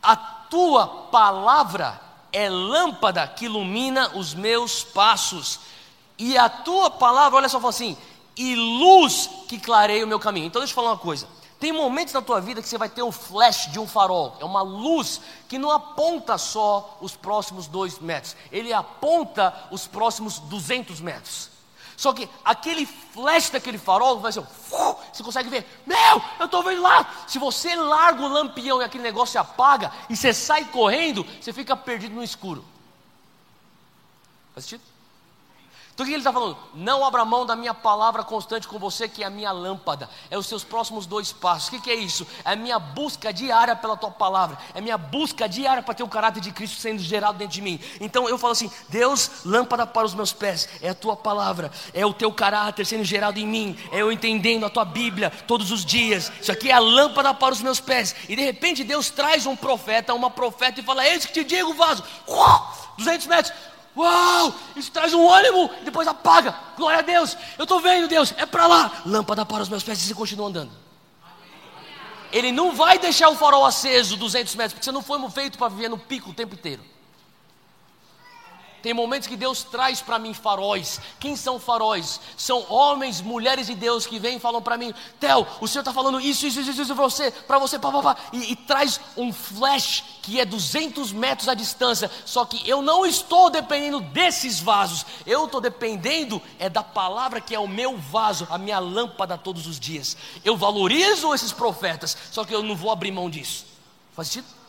A 0.01 0.44
tua 0.49 0.87
palavra 0.87 1.99
é 2.31 2.49
lâmpada 2.49 3.27
que 3.27 3.45
ilumina 3.45 4.11
os 4.15 4.33
meus 4.33 4.83
passos. 4.83 5.59
E 6.17 6.37
a 6.37 6.49
tua 6.49 6.89
palavra, 6.89 7.37
olha 7.37 7.49
só, 7.49 7.59
fala 7.59 7.69
assim, 7.69 7.97
e 8.37 8.55
luz 8.55 9.29
que 9.47 9.59
clareia 9.59 10.03
o 10.03 10.07
meu 10.07 10.19
caminho. 10.19 10.47
Então 10.47 10.61
deixa 10.61 10.71
eu 10.71 10.75
falar 10.75 10.91
uma 10.91 10.97
coisa. 10.97 11.27
Tem 11.59 11.71
momentos 11.71 12.13
na 12.13 12.21
tua 12.21 12.41
vida 12.41 12.61
que 12.61 12.67
você 12.67 12.77
vai 12.77 12.89
ter 12.89 13.01
um 13.01 13.11
flash 13.11 13.71
de 13.71 13.79
um 13.79 13.87
farol, 13.87 14.35
é 14.39 14.45
uma 14.45 14.61
luz 14.61 15.21
que 15.47 15.57
não 15.57 15.71
aponta 15.71 16.37
só 16.37 16.97
os 16.99 17.15
próximos 17.15 17.65
dois 17.65 17.97
metros, 17.97 18.35
ele 18.51 18.73
aponta 18.73 19.53
os 19.71 19.87
próximos 19.87 20.37
200 20.37 20.99
metros. 20.99 21.54
Só 21.97 22.13
que 22.13 22.29
aquele 22.43 22.85
flash 22.85 23.49
daquele 23.49 23.77
farol 23.77 24.19
vai 24.19 24.31
ser, 24.31 24.41
você 24.41 25.23
consegue 25.23 25.49
ver, 25.49 25.65
meu, 25.85 26.21
eu 26.39 26.45
estou 26.45 26.61
vendo 26.61 26.81
lá. 26.81 27.25
Se 27.27 27.39
você 27.39 27.75
larga 27.75 28.21
o 28.21 28.27
lampião 28.27 28.81
e 28.81 28.85
aquele 28.85 29.03
negócio 29.03 29.39
apaga 29.39 29.91
e 30.09 30.15
você 30.15 30.33
sai 30.33 30.65
correndo, 30.65 31.25
você 31.39 31.53
fica 31.53 31.75
perdido 31.75 32.13
no 32.13 32.23
escuro. 32.23 32.65
Faz 34.53 34.65
sentido? 34.65 34.94
Então 35.95 36.03
o 36.03 36.07
que 36.07 36.13
ele 36.13 36.19
está 36.19 36.33
falando? 36.33 36.57
Não 36.73 37.05
abra 37.05 37.23
mão 37.23 37.45
da 37.45 37.55
minha 37.55 37.73
palavra 37.73 38.21
constante 38.21 38.67
com 38.67 38.77
você, 38.77 39.07
que 39.07 39.23
é 39.23 39.27
a 39.27 39.29
minha 39.29 39.53
lâmpada, 39.53 40.09
é 40.29 40.37
os 40.37 40.45
seus 40.45 40.61
próximos 40.61 41.05
dois 41.05 41.31
passos. 41.31 41.69
O 41.69 41.71
que, 41.71 41.79
que 41.79 41.89
é 41.89 41.95
isso? 41.95 42.27
É 42.43 42.51
a 42.51 42.55
minha 42.55 42.77
busca 42.77 43.31
diária 43.31 43.73
pela 43.77 43.95
tua 43.95 44.11
palavra, 44.11 44.57
é 44.73 44.79
a 44.79 44.81
minha 44.81 44.97
busca 44.97 45.47
diária 45.47 45.81
para 45.81 45.93
ter 45.93 46.03
o 46.03 46.09
caráter 46.09 46.41
de 46.41 46.51
Cristo 46.51 46.81
sendo 46.81 46.99
gerado 46.99 47.37
dentro 47.37 47.53
de 47.53 47.61
mim. 47.61 47.79
Então 48.01 48.27
eu 48.27 48.37
falo 48.37 48.51
assim: 48.51 48.69
Deus, 48.89 49.45
lâmpada 49.45 49.87
para 49.87 50.05
os 50.05 50.13
meus 50.13 50.33
pés, 50.33 50.67
é 50.81 50.89
a 50.89 50.93
tua 50.93 51.15
palavra, 51.15 51.71
é 51.93 52.05
o 52.05 52.13
teu 52.13 52.29
caráter 52.29 52.85
sendo 52.85 53.05
gerado 53.05 53.39
em 53.39 53.47
mim, 53.47 53.79
é 53.89 54.01
eu 54.01 54.11
entendendo 54.11 54.65
a 54.65 54.69
tua 54.69 54.83
Bíblia 54.83 55.29
todos 55.47 55.71
os 55.71 55.85
dias. 55.85 56.29
Isso 56.41 56.51
aqui 56.51 56.71
é 56.71 56.73
a 56.73 56.79
lâmpada 56.79 57.33
para 57.33 57.53
os 57.53 57.61
meus 57.61 57.79
pés. 57.79 58.13
E 58.27 58.35
de 58.35 58.43
repente 58.43 58.83
Deus 58.83 59.09
traz 59.09 59.45
um 59.45 59.55
profeta, 59.55 60.13
uma 60.13 60.29
profeta, 60.29 60.81
e 60.81 60.83
fala: 60.83 61.07
Eis 61.07 61.25
que 61.25 61.31
te 61.31 61.45
digo, 61.45 61.73
vaso, 61.73 62.03
200 62.97 63.27
metros 63.27 63.74
Uau! 63.95 64.53
Isso 64.75 64.91
traz 64.91 65.13
um 65.13 65.29
ânimo 65.29 65.71
e 65.81 65.85
depois 65.85 66.07
apaga. 66.07 66.55
Glória 66.75 66.99
a 66.99 67.01
Deus. 67.01 67.37
Eu 67.57 67.63
estou 67.63 67.79
vendo, 67.79 68.07
Deus. 68.07 68.33
É 68.37 68.45
para 68.45 68.67
lá. 68.67 69.01
Lâmpada 69.05 69.45
para 69.45 69.63
os 69.63 69.69
meus 69.69 69.83
pés 69.83 69.99
e 69.99 70.07
você 70.07 70.13
continua 70.13 70.47
andando. 70.47 70.71
Ele 72.31 72.51
não 72.51 72.75
vai 72.75 72.99
deixar 72.99 73.29
o 73.29 73.35
farol 73.35 73.65
aceso 73.65 74.17
200 74.17 74.55
metros, 74.55 74.73
porque 74.73 74.83
você 74.83 74.91
não 74.91 75.01
foi 75.01 75.17
feito 75.29 75.57
para 75.57 75.69
viver 75.69 75.89
no 75.89 75.97
pico 75.97 76.31
o 76.31 76.33
tempo 76.33 76.55
inteiro. 76.55 76.83
Tem 78.85 78.93
momentos 78.93 79.27
que 79.27 79.35
Deus 79.35 79.63
traz 79.63 79.99
para 79.99 80.19
mim 80.19 80.31
faróis. 80.31 81.01
Quem 81.19 81.35
são 81.35 81.59
faróis? 81.59 82.21
São 82.37 82.71
homens, 82.71 83.19
mulheres 83.19 83.65
de 83.65 83.73
Deus 83.73 84.05
que 84.05 84.19
vêm 84.19 84.37
e 84.37 84.39
falam 84.39 84.61
para 84.61 84.77
mim: 84.77 84.93
Theo, 85.19 85.47
o 85.59 85.67
Senhor 85.67 85.81
está 85.81 85.91
falando 85.91 86.21
isso, 86.21 86.45
isso, 86.45 86.59
isso, 86.59 86.83
isso 86.83 86.93
para 86.93 87.03
você, 87.03 87.31
para 87.31 87.57
você, 87.57 87.79
pá, 87.79 87.91
pá, 87.91 88.03
pá. 88.03 88.17
E, 88.31 88.51
e 88.51 88.55
traz 88.55 89.01
um 89.17 89.33
flash 89.33 90.03
que 90.21 90.39
é 90.39 90.45
200 90.45 91.11
metros 91.13 91.49
à 91.49 91.55
distância. 91.55 92.11
Só 92.25 92.45
que 92.45 92.61
eu 92.69 92.83
não 92.83 93.07
estou 93.07 93.49
dependendo 93.49 94.01
desses 94.01 94.59
vasos. 94.59 95.03
Eu 95.25 95.45
estou 95.45 95.59
dependendo 95.59 96.39
é 96.59 96.69
da 96.69 96.83
palavra 96.83 97.41
que 97.41 97.55
é 97.55 97.59
o 97.59 97.67
meu 97.67 97.97
vaso, 97.97 98.47
a 98.51 98.57
minha 98.59 98.77
lâmpada 98.77 99.35
todos 99.35 99.65
os 99.65 99.79
dias. 99.79 100.15
Eu 100.43 100.55
valorizo 100.55 101.33
esses 101.33 101.51
profetas, 101.51 102.15
só 102.31 102.45
que 102.45 102.53
eu 102.53 102.61
não 102.61 102.75
vou 102.75 102.91
abrir 102.91 103.09
mão 103.09 103.31
disso. 103.31 103.65
Faz 104.13 104.27
sentido? 104.27 104.64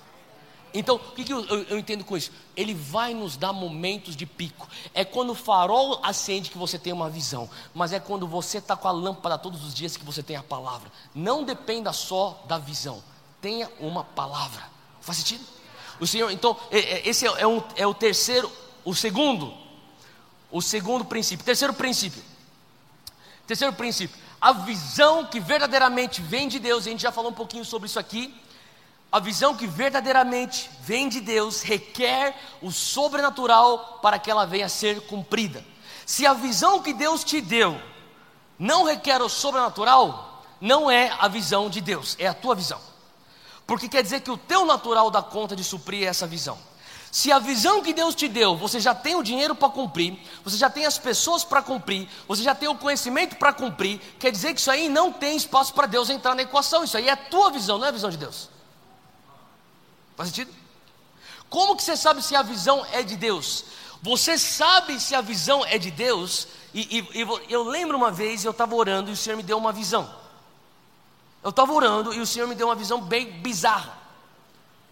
Então, 0.74 0.96
o 0.96 1.12
que, 1.12 1.24
que 1.24 1.32
eu, 1.32 1.44
eu, 1.46 1.62
eu, 1.64 1.78
entendo 1.78 2.04
com 2.04 2.16
isso? 2.16 2.30
Ele 2.54 2.74
vai 2.74 3.14
nos 3.14 3.36
dar 3.36 3.52
momentos 3.52 4.14
de 4.14 4.26
pico. 4.26 4.68
É 4.92 5.04
quando 5.04 5.30
o 5.30 5.34
farol 5.34 6.00
acende 6.02 6.50
que 6.50 6.58
você 6.58 6.78
tem 6.78 6.92
uma 6.92 7.08
visão, 7.08 7.48
mas 7.74 7.92
é 7.92 8.00
quando 8.00 8.26
você 8.26 8.58
está 8.58 8.76
com 8.76 8.88
a 8.88 8.90
lâmpada 8.90 9.38
todos 9.38 9.64
os 9.64 9.74
dias 9.74 9.96
que 9.96 10.04
você 10.04 10.22
tem 10.22 10.36
a 10.36 10.42
palavra. 10.42 10.90
Não 11.14 11.44
dependa 11.44 11.92
só 11.92 12.42
da 12.46 12.58
visão, 12.58 13.02
tenha 13.40 13.70
uma 13.80 14.04
palavra. 14.04 14.64
Faz 15.00 15.18
sentido? 15.18 15.44
O 15.98 16.06
Senhor, 16.06 16.30
então, 16.30 16.56
é, 16.70 16.78
é, 16.78 17.08
esse 17.08 17.26
é, 17.26 17.32
é, 17.38 17.46
um, 17.46 17.62
é 17.74 17.86
o 17.86 17.94
terceiro, 17.94 18.52
o 18.84 18.94
segundo, 18.94 19.54
o 20.50 20.60
segundo 20.60 21.04
princípio. 21.04 21.44
Terceiro 21.44 21.72
princípio. 21.72 22.22
Terceiro 23.46 23.72
princípio. 23.72 24.16
A 24.38 24.52
visão 24.52 25.24
que 25.24 25.40
verdadeiramente 25.40 26.20
vem 26.20 26.48
de 26.48 26.58
Deus, 26.58 26.86
a 26.86 26.90
gente 26.90 27.02
já 27.02 27.12
falou 27.12 27.30
um 27.30 27.34
pouquinho 27.34 27.64
sobre 27.64 27.86
isso 27.86 27.98
aqui 27.98 28.34
a 29.16 29.18
visão 29.18 29.56
que 29.56 29.66
verdadeiramente 29.66 30.70
vem 30.82 31.08
de 31.08 31.22
Deus 31.22 31.62
requer 31.62 32.36
o 32.60 32.70
sobrenatural 32.70 33.98
para 34.02 34.18
que 34.18 34.30
ela 34.30 34.44
venha 34.44 34.66
a 34.66 34.68
ser 34.68 35.00
cumprida. 35.06 35.64
Se 36.04 36.26
a 36.26 36.34
visão 36.34 36.82
que 36.82 36.92
Deus 36.92 37.24
te 37.24 37.40
deu 37.40 37.80
não 38.58 38.84
requer 38.84 39.22
o 39.22 39.28
sobrenatural, 39.30 40.44
não 40.60 40.90
é 40.90 41.16
a 41.18 41.28
visão 41.28 41.70
de 41.70 41.80
Deus, 41.80 42.14
é 42.18 42.26
a 42.26 42.34
tua 42.34 42.54
visão. 42.54 42.78
Porque 43.66 43.88
quer 43.88 44.02
dizer 44.02 44.20
que 44.20 44.30
o 44.30 44.36
teu 44.36 44.66
natural 44.66 45.10
dá 45.10 45.22
conta 45.22 45.56
de 45.56 45.64
suprir 45.64 46.06
essa 46.06 46.26
visão. 46.26 46.58
Se 47.10 47.32
a 47.32 47.38
visão 47.38 47.82
que 47.82 47.94
Deus 47.94 48.14
te 48.14 48.28
deu, 48.28 48.54
você 48.54 48.78
já 48.78 48.94
tem 48.94 49.14
o 49.14 49.22
dinheiro 49.22 49.54
para 49.54 49.70
cumprir, 49.70 50.18
você 50.44 50.58
já 50.58 50.68
tem 50.68 50.84
as 50.84 50.98
pessoas 50.98 51.42
para 51.42 51.62
cumprir, 51.62 52.06
você 52.28 52.42
já 52.42 52.54
tem 52.54 52.68
o 52.68 52.76
conhecimento 52.76 53.36
para 53.36 53.54
cumprir, 53.54 53.98
quer 54.18 54.30
dizer 54.30 54.52
que 54.52 54.60
isso 54.60 54.70
aí 54.70 54.90
não 54.90 55.10
tem 55.10 55.38
espaço 55.38 55.72
para 55.72 55.86
Deus 55.86 56.10
entrar 56.10 56.34
na 56.34 56.42
equação. 56.42 56.84
Isso 56.84 56.98
aí 56.98 57.08
é 57.08 57.12
a 57.12 57.16
tua 57.16 57.50
visão, 57.50 57.78
não 57.78 57.86
é 57.86 57.88
a 57.88 57.92
visão 57.92 58.10
de 58.10 58.18
Deus. 58.18 58.54
Faz 60.16 60.30
sentido? 60.30 60.52
Como 61.48 61.76
que 61.76 61.82
você 61.82 61.96
sabe 61.96 62.22
se 62.22 62.34
a 62.34 62.42
visão 62.42 62.84
é 62.92 63.02
de 63.02 63.16
Deus? 63.16 63.64
Você 64.02 64.38
sabe 64.38 65.00
se 65.00 65.14
a 65.14 65.20
visão 65.20 65.64
é 65.64 65.78
de 65.78 65.90
Deus? 65.90 66.48
E, 66.74 66.98
e, 66.98 67.22
e 67.22 67.52
eu 67.52 67.62
lembro 67.62 67.96
uma 67.96 68.10
vez, 68.10 68.44
eu 68.44 68.50
estava 68.50 68.74
orando 68.74 69.10
e 69.10 69.12
o 69.12 69.16
Senhor 69.16 69.36
me 69.36 69.42
deu 69.42 69.58
uma 69.58 69.72
visão. 69.72 70.12
Eu 71.42 71.50
estava 71.50 71.72
orando 71.72 72.12
e 72.12 72.20
o 72.20 72.26
Senhor 72.26 72.48
me 72.48 72.54
deu 72.54 72.68
uma 72.68 72.74
visão 72.74 73.00
bem 73.00 73.30
bizarra. 73.40 74.05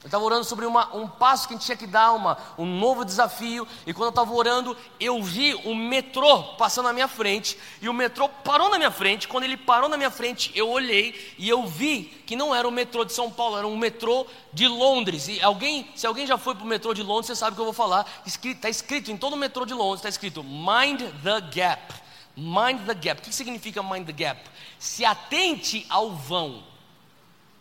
Eu 0.05 0.09
estava 0.09 0.23
orando 0.23 0.45
sobre 0.45 0.67
uma, 0.67 0.95
um 0.95 1.09
passo 1.09 1.49
que 1.49 1.55
a 1.55 1.57
gente 1.57 1.65
tinha 1.65 1.79
que 1.79 1.87
dar, 1.87 2.13
uma, 2.13 2.37
um 2.59 2.67
novo 2.67 3.07
desafio. 3.07 3.67
E 3.87 3.95
quando 3.95 4.09
eu 4.09 4.11
estava 4.11 4.35
orando, 4.35 4.77
eu 5.01 5.23
vi 5.23 5.55
um 5.65 5.75
metrô 5.75 6.43
passando 6.59 6.85
na 6.85 6.93
minha 6.93 7.09
frente. 7.09 7.57
E 7.81 7.89
o 7.89 7.95
metrô 7.95 8.29
parou 8.29 8.69
na 8.69 8.77
minha 8.77 8.91
frente. 8.91 9.27
Quando 9.27 9.45
ele 9.45 9.57
parou 9.57 9.89
na 9.89 9.97
minha 9.97 10.11
frente, 10.11 10.53
eu 10.55 10.69
olhei 10.69 11.35
e 11.39 11.49
eu 11.49 11.67
vi 11.67 12.23
que 12.27 12.37
não 12.37 12.55
era 12.55 12.69
o 12.69 12.71
metrô 12.71 13.03
de 13.03 13.15
São 13.15 13.31
Paulo, 13.31 13.57
era 13.57 13.67
um 13.67 13.79
metrô 13.79 14.27
de 14.53 14.69
Londres. 14.69 15.27
E 15.27 15.41
alguém, 15.41 15.91
se 15.97 16.07
alguém 16.07 16.27
já 16.27 16.37
foi 16.37 16.55
para 16.55 16.65
o 16.65 16.69
metrô 16.69 16.93
de 16.93 17.03
Londres, 17.03 17.29
você 17.29 17.35
sabe 17.35 17.53
o 17.53 17.55
que 17.55 17.63
eu 17.63 17.65
vou 17.65 17.73
falar. 17.73 18.07
Está 18.27 18.69
escrito 18.69 19.11
em 19.11 19.17
todo 19.17 19.33
o 19.33 19.39
metrô 19.39 19.65
de 19.65 19.73
Londres, 19.73 20.01
está 20.01 20.11
escrito 20.11 20.45
Mind 20.45 21.01
the 21.23 21.41
Gap. 21.41 21.95
Mind 22.37 22.85
the 22.85 22.93
Gap. 22.93 23.23
O 23.23 23.25
que 23.25 23.35
significa 23.35 23.83
Mind 23.83 24.05
the 24.05 24.13
Gap? 24.13 24.39
Se 24.79 25.03
atente 25.03 25.87
ao 25.89 26.11
vão. 26.11 26.74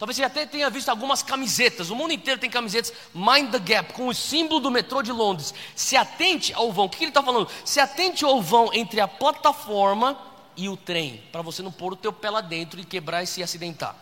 Talvez 0.04 0.18
você 0.18 0.24
até 0.24 0.46
tenha 0.46 0.70
visto 0.70 0.89
algumas 0.89 1.24
camisetas, 1.24 1.89
o 1.89 1.96
mundo 1.96 2.12
inteiro 2.12 2.38
tem 2.38 2.50
camisetas 2.50 2.92
Mind 3.16 3.50
the 3.52 3.60
Gap, 3.60 3.94
com 3.94 4.10
o 4.10 4.13
símbolo 4.13 4.60
do 4.60 4.70
metrô 4.70 5.02
de 5.02 5.13
Londres. 5.13 5.54
Se 5.78 5.96
atente 5.96 6.54
ao 6.54 6.74
vão, 6.74 6.88
o 6.88 6.89
que 6.89 7.06
ele 7.06 7.10
está 7.10 7.24
falando? 7.24 7.50
Se 7.63 7.80
atente 7.80 8.26
ao 8.26 8.42
vão 8.42 8.74
entre 8.74 9.00
a 9.00 9.08
plataforma 9.08 10.20
e 10.58 10.68
o 10.68 10.76
trem, 10.76 11.24
para 11.32 11.42
você 11.42 11.62
não 11.62 11.72
pôr 11.72 11.94
o 11.94 11.96
teu 11.96 12.12
pé 12.12 12.30
lá 12.30 12.42
dentro 12.42 12.82
e 12.82 12.84
quebrar 12.84 13.24
e 13.24 13.28
se 13.28 13.42
acidentar. 13.42 13.96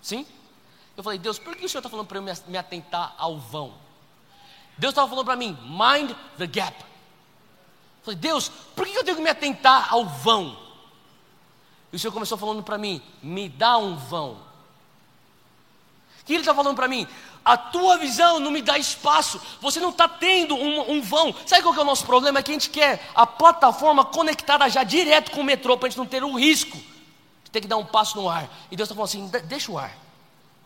Sim? 0.00 0.24
Eu 0.96 1.02
falei, 1.02 1.18
Deus, 1.18 1.36
por 1.36 1.56
que 1.56 1.64
o 1.64 1.68
Senhor 1.68 1.80
está 1.80 1.90
falando 1.90 2.06
para 2.06 2.18
eu 2.18 2.22
me 2.22 2.56
atentar 2.56 3.12
ao 3.18 3.36
vão? 3.36 3.74
Deus 4.78 4.92
estava 4.92 5.08
falando 5.08 5.26
para 5.26 5.34
mim, 5.34 5.58
mind 5.64 6.12
the 6.38 6.46
gap. 6.46 6.78
Eu 6.78 8.04
falei, 8.04 8.20
Deus, 8.20 8.48
por 8.76 8.86
que 8.86 8.96
eu 8.96 9.02
tenho 9.02 9.16
que 9.16 9.22
me 9.24 9.30
atentar 9.30 9.92
ao 9.92 10.06
vão? 10.06 10.56
E 11.92 11.96
o 11.96 11.98
Senhor 11.98 12.12
começou 12.12 12.38
falando 12.38 12.62
para 12.62 12.78
mim, 12.78 13.02
me 13.20 13.48
dá 13.48 13.76
um 13.76 13.96
vão. 13.96 14.53
Que 16.24 16.32
ele 16.32 16.40
está 16.40 16.54
falando 16.54 16.76
para 16.76 16.88
mim? 16.88 17.06
A 17.44 17.56
tua 17.56 17.98
visão 17.98 18.40
não 18.40 18.50
me 18.50 18.62
dá 18.62 18.78
espaço, 18.78 19.40
você 19.60 19.78
não 19.78 19.90
está 19.90 20.08
tendo 20.08 20.54
um, 20.54 20.92
um, 20.92 21.02
vão. 21.02 21.34
Sabe 21.44 21.62
qual 21.62 21.74
que 21.74 21.80
é 21.80 21.82
o 21.82 21.86
nosso 21.86 22.06
problema? 22.06 22.38
É 22.38 22.42
que 22.42 22.50
a 22.50 22.54
gente 22.54 22.70
quer 22.70 23.06
a 23.14 23.26
plataforma 23.26 24.04
conectada 24.04 24.66
já 24.70 24.82
direto 24.82 25.30
com 25.30 25.42
o 25.42 25.44
metrô, 25.44 25.76
para 25.76 25.86
a 25.86 25.90
gente 25.90 25.98
não 25.98 26.06
ter 26.06 26.24
o 26.24 26.34
risco 26.34 26.78
de 27.44 27.50
ter 27.50 27.60
que 27.60 27.66
dar 27.66 27.76
um 27.76 27.84
passo 27.84 28.16
no 28.16 28.30
ar. 28.30 28.48
E 28.70 28.76
Deus 28.76 28.88
está 28.88 28.94
falando 28.94 29.08
assim: 29.08 29.46
deixa 29.46 29.70
o 29.70 29.78
ar, 29.78 29.94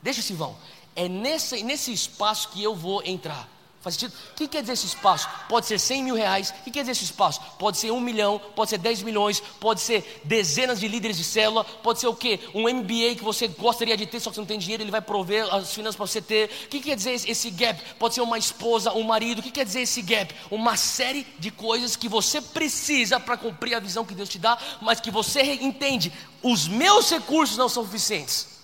deixa 0.00 0.20
esse 0.20 0.32
vão. 0.32 0.56
É 0.94 1.08
nesse, 1.08 1.64
nesse 1.64 1.92
espaço 1.92 2.50
que 2.50 2.62
eu 2.62 2.76
vou 2.76 3.02
entrar. 3.04 3.48
Faz 3.88 3.94
sentido? 3.94 4.12
O 4.32 4.34
que 4.34 4.48
quer 4.48 4.60
dizer 4.60 4.74
esse 4.74 4.86
espaço? 4.86 5.26
Pode 5.48 5.64
ser 5.64 5.80
100 5.80 6.04
mil 6.04 6.14
reais. 6.14 6.50
O 6.50 6.64
que 6.64 6.70
quer 6.70 6.80
dizer 6.80 6.92
esse 6.92 7.04
espaço? 7.04 7.40
Pode 7.58 7.78
ser 7.78 7.90
um 7.90 8.00
milhão, 8.00 8.38
pode 8.54 8.68
ser 8.68 8.76
10 8.76 9.02
milhões, 9.02 9.40
pode 9.58 9.80
ser 9.80 10.20
dezenas 10.24 10.78
de 10.78 10.86
líderes 10.86 11.16
de 11.16 11.24
célula, 11.24 11.64
pode 11.64 11.98
ser 11.98 12.06
o 12.06 12.14
quê? 12.14 12.38
Um 12.54 12.68
MBA 12.68 13.14
que 13.16 13.24
você 13.24 13.48
gostaria 13.48 13.96
de 13.96 14.04
ter, 14.04 14.20
só 14.20 14.28
que 14.28 14.34
você 14.34 14.40
não 14.42 14.46
tem 14.46 14.58
dinheiro, 14.58 14.82
ele 14.82 14.90
vai 14.90 15.00
prover 15.00 15.42
as 15.54 15.72
finanças 15.72 15.96
para 15.96 16.06
você 16.06 16.20
ter. 16.20 16.50
O 16.66 16.68
que 16.68 16.80
quer 16.80 16.96
dizer 16.96 17.12
esse 17.12 17.50
gap? 17.50 17.82
Pode 17.98 18.14
ser 18.14 18.20
uma 18.20 18.36
esposa, 18.36 18.92
um 18.92 19.04
marido. 19.04 19.38
O 19.38 19.42
que 19.42 19.50
quer 19.50 19.64
dizer 19.64 19.80
esse 19.80 20.02
gap? 20.02 20.34
Uma 20.50 20.76
série 20.76 21.26
de 21.38 21.50
coisas 21.50 21.96
que 21.96 22.10
você 22.10 22.42
precisa 22.42 23.18
para 23.18 23.38
cumprir 23.38 23.74
a 23.74 23.80
visão 23.80 24.04
que 24.04 24.14
Deus 24.14 24.28
te 24.28 24.38
dá, 24.38 24.58
mas 24.82 25.00
que 25.00 25.10
você 25.10 25.40
entende, 25.62 26.12
os 26.42 26.68
meus 26.68 27.08
recursos 27.08 27.56
não 27.56 27.70
são 27.70 27.84
suficientes. 27.84 28.57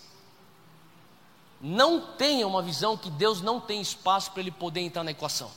Não 1.67 1.99
tenha 1.99 2.47
uma 2.47 2.61
visão 2.61 2.95
que 2.95 3.09
Deus 3.09 3.41
não 3.41 3.59
tem 3.59 3.81
espaço 3.81 4.31
para 4.33 4.43
ele 4.43 4.51
poder 4.51 4.81
entrar 4.81 5.03
na 5.03 5.13
equação. 5.13 5.51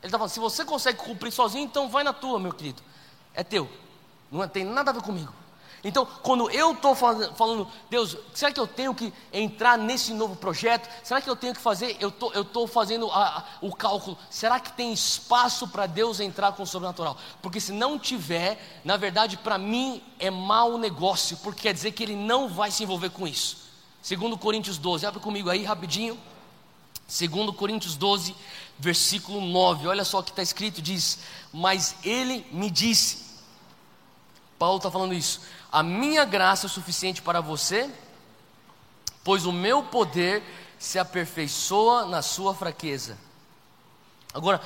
Ele 0.00 0.08
está 0.08 0.16
falando: 0.16 0.30
se 0.30 0.40
você 0.40 0.64
consegue 0.64 0.98
cumprir 0.98 1.30
sozinho, 1.30 1.66
então 1.66 1.86
vai 1.86 2.02
na 2.02 2.14
tua, 2.14 2.40
meu 2.40 2.50
querido. 2.50 2.82
É 3.34 3.44
teu. 3.44 3.68
Não 4.32 4.48
tem 4.48 4.64
nada 4.64 4.90
a 4.90 4.94
ver 4.94 5.02
comigo. 5.02 5.30
Então, 5.84 6.06
quando 6.22 6.50
eu 6.50 6.72
estou 6.72 6.94
falando, 6.94 7.68
Deus, 7.90 8.16
será 8.32 8.50
que 8.50 8.58
eu 8.58 8.66
tenho 8.66 8.94
que 8.94 9.12
entrar 9.30 9.76
nesse 9.76 10.14
novo 10.14 10.34
projeto? 10.34 10.88
Será 11.02 11.20
que 11.20 11.28
eu 11.28 11.36
tenho 11.36 11.52
que 11.52 11.60
fazer? 11.60 11.98
Eu 12.00 12.10
tô, 12.10 12.32
estou 12.32 12.66
fazendo 12.66 13.10
a, 13.10 13.40
a, 13.40 13.44
o 13.60 13.76
cálculo. 13.76 14.16
Será 14.30 14.58
que 14.58 14.72
tem 14.72 14.94
espaço 14.94 15.68
para 15.68 15.84
Deus 15.84 16.20
entrar 16.20 16.52
com 16.52 16.62
o 16.62 16.66
sobrenatural? 16.66 17.18
Porque 17.42 17.60
se 17.60 17.70
não 17.70 17.98
tiver, 17.98 18.80
na 18.82 18.96
verdade, 18.96 19.36
para 19.36 19.58
mim 19.58 20.02
é 20.18 20.30
mau 20.30 20.78
negócio, 20.78 21.36
porque 21.42 21.60
quer 21.64 21.74
dizer 21.74 21.92
que 21.92 22.02
Ele 22.02 22.16
não 22.16 22.48
vai 22.48 22.70
se 22.70 22.82
envolver 22.82 23.10
com 23.10 23.28
isso. 23.28 23.63
Segundo 24.04 24.38
Coríntios 24.38 24.78
12, 24.78 25.04
abre 25.04 25.18
comigo 25.18 25.50
aí 25.50 25.64
rapidinho. 25.64 26.16
Segundo 27.08 27.52
Coríntios 27.52 27.96
12, 27.96 28.36
versículo 28.78 29.40
9. 29.40 29.88
Olha 29.88 30.04
só 30.04 30.20
o 30.20 30.22
que 30.22 30.30
está 30.30 30.42
escrito: 30.42 30.80
diz: 30.80 31.18
Mas 31.52 31.96
Ele 32.04 32.46
me 32.52 32.70
disse. 32.70 33.24
Paulo 34.56 34.76
está 34.76 34.90
falando 34.90 35.12
isso 35.12 35.40
a 35.74 35.82
minha 35.82 36.24
graça 36.24 36.66
é 36.66 36.68
suficiente 36.68 37.20
para 37.20 37.40
você, 37.40 37.92
pois 39.24 39.44
o 39.44 39.50
meu 39.50 39.82
poder 39.82 40.40
se 40.78 41.00
aperfeiçoa 41.00 42.06
na 42.06 42.22
sua 42.22 42.54
fraqueza. 42.54 43.18
Agora, 44.32 44.60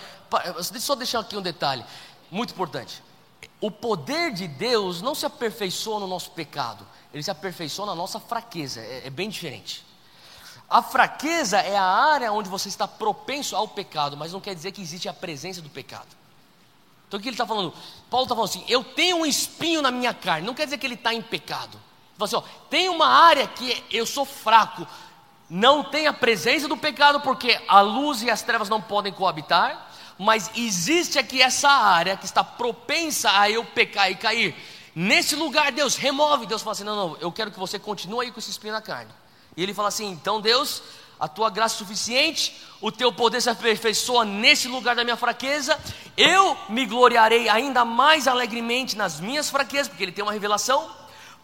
só 0.79 0.95
deixar 0.95 1.21
aqui 1.21 1.35
um 1.35 1.41
detalhe 1.41 1.83
muito 2.31 2.53
importante. 2.53 3.03
O 3.59 3.71
poder 3.71 4.35
de 4.35 4.47
Deus 4.47 5.01
não 5.01 5.15
se 5.15 5.25
aperfeiçoa 5.25 5.99
no 6.01 6.07
nosso 6.07 6.31
pecado, 6.33 6.87
ele 7.13 7.23
se 7.23 7.31
aperfeiçoa 7.31 7.87
na 7.87 7.95
nossa 7.95 8.21
fraqueza, 8.21 8.81
é, 8.81 9.07
é 9.07 9.11
bem 9.11 9.29
diferente. 9.29 9.85
A 10.69 10.83
fraqueza 10.83 11.59
é 11.59 11.77
a 11.77 11.85
área 11.85 12.33
onde 12.33 12.49
você 12.49 12.69
está 12.69 12.87
propenso 12.87 13.57
ao 13.57 13.67
pecado, 13.67 14.17
mas 14.17 14.33
não 14.33 14.41
quer 14.41 14.55
dizer 14.55 14.73
que 14.73 14.83
existe 14.83 15.09
a 15.09 15.15
presença 15.15 15.63
do 15.63 15.71
pecado. 15.71 16.09
Então 17.07 17.19
o 17.19 17.23
que 17.23 17.29
ele 17.29 17.35
está 17.35 17.47
falando? 17.47 17.73
Paulo 18.11 18.25
está 18.25 18.35
falando 18.35 18.51
assim: 18.51 18.65
eu 18.69 18.85
tenho 18.85 19.17
um 19.17 19.27
espinho 19.27 19.81
na 19.81 19.91
minha 19.91 20.13
carne, 20.13 20.47
não 20.47 20.55
quer 20.55 20.65
dizer 20.65 20.77
que 20.77 20.87
ele 20.87 20.95
está 20.95 21.15
em 21.15 21.23
pecado. 21.23 21.81
Ele 22.17 22.25
assim: 22.25 22.37
ó, 22.37 22.43
tem 22.69 22.91
uma 22.91 23.07
área 23.07 23.47
que 23.47 23.83
eu 23.91 24.05
sou 24.05 24.27
fraco, 24.27 24.87
não 25.49 25.83
tem 25.83 26.07
a 26.07 26.13
presença 26.13 26.69
do 26.69 26.77
pecado, 26.77 27.21
porque 27.21 27.59
a 27.67 27.81
luz 27.81 28.23
e 28.23 28.31
as 28.31 28.43
trevas 28.43 28.69
não 28.69 28.83
podem 28.83 29.11
coabitar, 29.11 29.89
mas 30.19 30.51
existe 30.55 31.19
aqui 31.19 31.41
essa 31.41 31.71
área 31.71 32.15
que 32.15 32.27
está 32.27 32.45
propensa 32.45 33.31
a 33.41 33.51
eu 33.51 33.65
pecar 33.65 34.11
e 34.11 34.17
cair. 34.17 34.55
Nesse 34.95 35.37
lugar, 35.37 35.73
Deus 35.73 35.97
remove. 35.97 36.47
Deus 36.47 36.63
fala 36.63 36.73
assim: 36.73 36.85
não, 36.85 36.97
não, 36.97 37.17
eu 37.19 37.31
quero 37.31 37.51
que 37.51 37.59
você 37.59 37.79
continue 37.79 38.27
aí 38.27 38.33
com 38.33 38.39
esse 38.39 38.51
espinho 38.51 38.73
na 38.73 38.83
carne. 38.83 39.11
E 39.57 39.63
ele 39.63 39.75
fala 39.75 39.89
assim: 39.89 40.11
então 40.11 40.41
Deus, 40.41 40.83
a 41.19 41.27
tua 41.27 41.51
graça 41.51 41.75
é 41.75 41.79
suficiente, 41.79 42.57
o 42.81 42.93
teu 42.93 43.13
poder 43.13 43.41
se 43.41 43.51
aperfeiçoa 43.51 44.25
nesse 44.25 44.69
lugar 44.69 44.95
da 44.95 45.05
minha 45.05 45.17
fraqueza, 45.17 45.79
eu 46.17 46.57
me 46.69 46.87
gloriarei 46.87 47.49
ainda 47.49 47.85
mais 47.85 48.29
alegremente 48.29 48.97
nas 48.97 49.21
minhas 49.21 49.51
fraquezas, 49.51 49.89
porque 49.89 50.05
ele 50.05 50.13
tem 50.13 50.23
uma 50.23 50.33
revelação, 50.33 50.89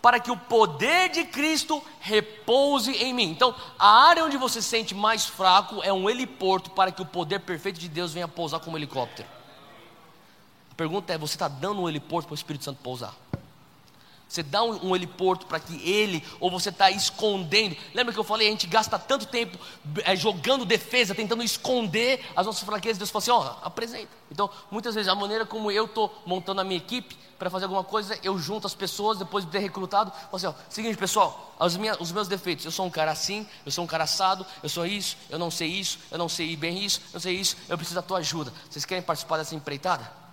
para 0.01 0.21
que 0.21 0.31
o 0.31 0.37
poder 0.37 1.09
de 1.09 1.25
Cristo 1.25 1.83
repouse 1.99 2.93
em 2.93 3.13
mim. 3.13 3.31
Então, 3.31 3.55
a 3.79 4.07
área 4.09 4.25
onde 4.25 4.37
você 4.37 4.61
se 4.61 4.69
sente 4.69 4.95
mais 4.95 5.25
fraco 5.25 5.83
é 5.83 5.93
um 5.93 6.09
heliporto 6.09 6.71
para 6.71 6.93
que 6.93 7.03
o 7.03 7.07
poder 7.07 7.41
perfeito 7.41 7.81
de 7.81 7.89
Deus 7.89 8.13
venha 8.13 8.29
pousar 8.29 8.61
como 8.61 8.77
helicóptero. 8.77 9.29
A 10.71 10.75
pergunta 10.77 11.13
é: 11.13 11.19
você 11.19 11.35
está 11.35 11.49
dando 11.49 11.81
um 11.81 11.89
heliporto 11.89 12.29
para 12.29 12.35
o 12.35 12.37
Espírito 12.37 12.65
Santo 12.65 12.81
pousar? 12.83 13.15
Você 14.35 14.43
dá 14.43 14.65
um, 14.65 14.89
um 14.89 14.97
heliporto 14.97 15.47
para 15.47 15.61
que 15.61 15.81
ele, 15.89 16.21
ou 16.41 16.51
você 16.51 16.71
está 16.71 16.91
escondendo. 16.91 17.77
Lembra 17.95 18.13
que 18.13 18.19
eu 18.19 18.25
falei, 18.25 18.49
a 18.49 18.51
gente 18.51 18.67
gasta 18.67 18.99
tanto 18.99 19.27
tempo 19.27 19.57
é, 20.03 20.17
jogando 20.17 20.65
defesa, 20.65 21.15
tentando 21.15 21.41
esconder 21.45 22.21
as 22.35 22.45
nossas 22.45 22.65
fraquezas. 22.65 22.99
Deus 22.99 23.11
fala 23.11 23.23
assim: 23.23 23.31
ó, 23.31 23.55
apresenta. 23.63 24.09
Então, 24.33 24.51
muitas 24.73 24.97
vezes, 24.97 25.09
a 25.09 25.15
maneira 25.15 25.47
como 25.47 25.71
eu 25.71 25.85
estou 25.85 26.13
montando 26.27 26.61
a 26.61 26.65
minha 26.65 26.79
equipe 26.79 27.17
para 27.39 27.49
fazer 27.49 27.67
alguma 27.67 27.85
coisa, 27.85 28.19
eu 28.25 28.37
junto 28.37 28.67
as 28.67 28.75
pessoas, 28.75 29.19
depois 29.19 29.45
de 29.45 29.53
ter 29.53 29.61
recrutado, 29.61 30.11
falo 30.11 30.35
assim: 30.35 30.47
ó, 30.47 30.55
seguinte, 30.69 30.99
pessoal, 30.99 31.55
os 32.01 32.11
meus 32.11 32.27
defeitos. 32.27 32.65
Eu 32.65 32.73
sou 32.73 32.87
um 32.87 32.91
cara 32.91 33.13
assim, 33.13 33.47
eu 33.65 33.71
sou 33.71 33.85
um 33.85 33.87
cara 33.87 34.03
assado, 34.03 34.45
eu 34.65 34.69
sou 34.69 34.85
isso, 34.85 35.17
eu 35.31 35.39
não 35.39 35.49
sei 35.49 35.69
isso, 35.69 36.01
eu 36.11 36.19
não 36.19 36.29
sei 36.29 36.57
bem 36.57 36.85
isso, 36.85 37.01
eu 37.11 37.15
não 37.15 37.21
sei 37.21 37.37
isso, 37.37 37.57
eu 37.69 37.77
preciso 37.77 37.95
da 37.95 38.03
tua 38.03 38.19
ajuda. 38.19 38.53
Vocês 38.69 38.85
querem 38.85 39.01
participar 39.05 39.37
dessa 39.37 39.55
empreitada? 39.55 40.24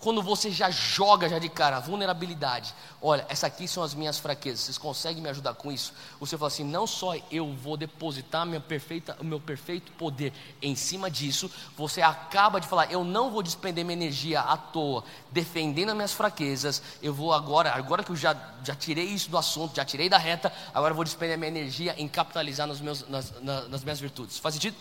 Quando 0.00 0.22
você 0.22 0.50
já 0.50 0.70
joga 0.70 1.28
já 1.28 1.38
de 1.38 1.48
cara 1.48 1.76
a 1.76 1.80
vulnerabilidade, 1.80 2.74
olha, 3.02 3.24
essa 3.28 3.46
aqui 3.46 3.68
são 3.68 3.82
as 3.82 3.94
minhas 3.94 4.18
fraquezas, 4.18 4.60
vocês 4.60 4.78
conseguem 4.78 5.22
me 5.22 5.28
ajudar 5.28 5.54
com 5.54 5.70
isso? 5.70 5.92
Você 6.18 6.38
fala 6.38 6.48
assim, 6.48 6.64
não 6.64 6.86
só 6.86 7.14
eu 7.30 7.52
vou 7.52 7.76
depositar 7.76 8.46
minha 8.46 8.60
perfeita, 8.60 9.16
o 9.20 9.24
meu 9.24 9.38
perfeito 9.38 9.92
poder 9.92 10.32
em 10.62 10.74
cima 10.74 11.10
disso, 11.10 11.50
você 11.76 12.00
acaba 12.00 12.60
de 12.60 12.66
falar, 12.66 12.90
eu 12.90 13.04
não 13.04 13.30
vou 13.30 13.42
despender 13.42 13.84
minha 13.84 13.96
energia 13.96 14.40
à 14.40 14.56
toa, 14.56 15.04
defendendo 15.30 15.90
as 15.90 15.94
minhas 15.94 16.12
fraquezas, 16.12 16.82
eu 17.02 17.12
vou 17.12 17.34
agora, 17.34 17.72
agora 17.74 18.02
que 18.02 18.10
eu 18.10 18.16
já, 18.16 18.34
já 18.64 18.74
tirei 18.74 19.04
isso 19.04 19.30
do 19.30 19.36
assunto, 19.36 19.76
já 19.76 19.84
tirei 19.84 20.08
da 20.08 20.16
reta, 20.16 20.50
agora 20.72 20.92
eu 20.92 20.96
vou 20.96 21.04
despender 21.04 21.36
minha 21.36 21.50
energia 21.50 21.94
em 21.98 22.08
capitalizar 22.08 22.66
nos 22.66 22.80
meus, 22.80 23.06
nas, 23.06 23.38
nas, 23.42 23.68
nas 23.68 23.84
minhas 23.84 24.00
virtudes. 24.00 24.38
Faz 24.38 24.54
sentido? 24.54 24.76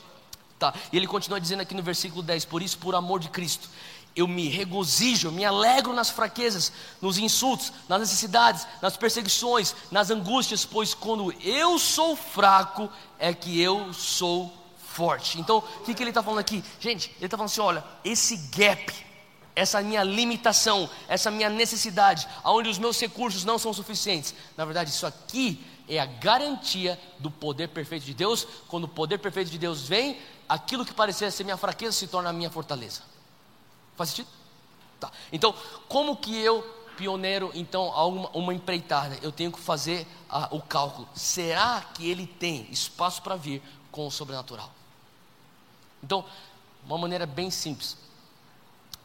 Tá. 0.60 0.74
E 0.92 0.98
ele 0.98 1.08
continua 1.08 1.40
dizendo 1.40 1.62
aqui 1.62 1.74
no 1.74 1.82
versículo 1.82 2.22
10: 2.22 2.44
Por 2.44 2.62
isso, 2.62 2.78
por 2.78 2.94
amor 2.94 3.22
de 3.22 3.30
Cristo, 3.30 3.70
eu 4.16 4.28
me 4.28 4.48
regozijo, 4.50 5.32
me 5.32 5.46
alegro 5.46 5.94
nas 5.94 6.10
fraquezas, 6.10 6.72
nos 7.02 7.18
insultos, 7.18 7.72
nas 7.88 8.00
necessidades, 8.00 8.68
nas 8.82 8.98
perseguições, 8.98 9.76
nas 9.92 10.10
angústias, 10.10 10.66
pois 10.66 10.94
quando 10.94 11.34
eu 11.42 11.80
sou 11.80 12.16
fraco 12.16 12.90
é 13.18 13.34
que 13.34 13.62
eu 13.62 13.94
sou 13.94 14.54
forte. 14.78 15.40
Então, 15.40 15.60
o 15.60 15.84
que, 15.84 15.94
que 15.94 16.04
ele 16.04 16.10
está 16.10 16.22
falando 16.22 16.40
aqui? 16.40 16.64
Gente, 16.80 17.10
ele 17.18 17.26
está 17.26 17.38
falando 17.38 17.52
assim: 17.52 17.62
olha, 17.62 17.84
esse 18.04 18.36
gap, 18.56 18.94
essa 19.56 19.82
minha 19.82 20.04
limitação, 20.04 20.90
essa 21.08 21.32
minha 21.32 21.50
necessidade, 21.50 22.28
aonde 22.44 22.70
os 22.70 22.78
meus 22.78 23.00
recursos 23.00 23.46
não 23.46 23.58
são 23.58 23.74
suficientes, 23.74 24.34
na 24.58 24.66
verdade, 24.66 24.90
isso 24.90 25.06
aqui 25.06 25.64
é 25.88 26.00
a 26.00 26.06
garantia 26.06 27.00
do 27.18 27.32
poder 27.32 27.70
perfeito 27.70 28.06
de 28.06 28.14
Deus. 28.14 28.46
Quando 28.68 28.84
o 28.84 28.88
poder 28.88 29.18
perfeito 29.18 29.50
de 29.50 29.58
Deus 29.58 29.88
vem, 29.88 30.18
aquilo 30.48 30.86
que 30.86 30.94
parecia 30.94 31.32
ser 31.32 31.44
minha 31.44 31.58
fraqueza 31.58 31.94
se 31.94 32.08
torna 32.08 32.34
minha 32.34 32.50
fortaleza. 32.50 33.02
Faz 34.00 34.12
sentido? 34.12 34.30
Tá. 34.98 35.12
Então, 35.30 35.54
como 35.90 36.16
que 36.16 36.34
eu, 36.38 36.62
pioneiro, 36.96 37.52
então, 37.54 37.90
uma, 37.90 38.30
uma 38.30 38.54
empreitada, 38.54 39.20
eu 39.22 39.30
tenho 39.30 39.52
que 39.52 39.60
fazer 39.60 40.08
a, 40.30 40.48
o 40.56 40.62
cálculo. 40.62 41.06
Será 41.14 41.82
que 41.94 42.10
ele 42.10 42.26
tem 42.26 42.66
espaço 42.72 43.22
para 43.22 43.36
vir 43.36 43.62
com 43.92 44.08
o 44.08 44.12
sobrenatural? 44.12 44.72
Então, 46.02 46.24
uma 46.86 46.98
maneira 46.98 47.26
bem 47.26 47.52
simples. 47.52 47.98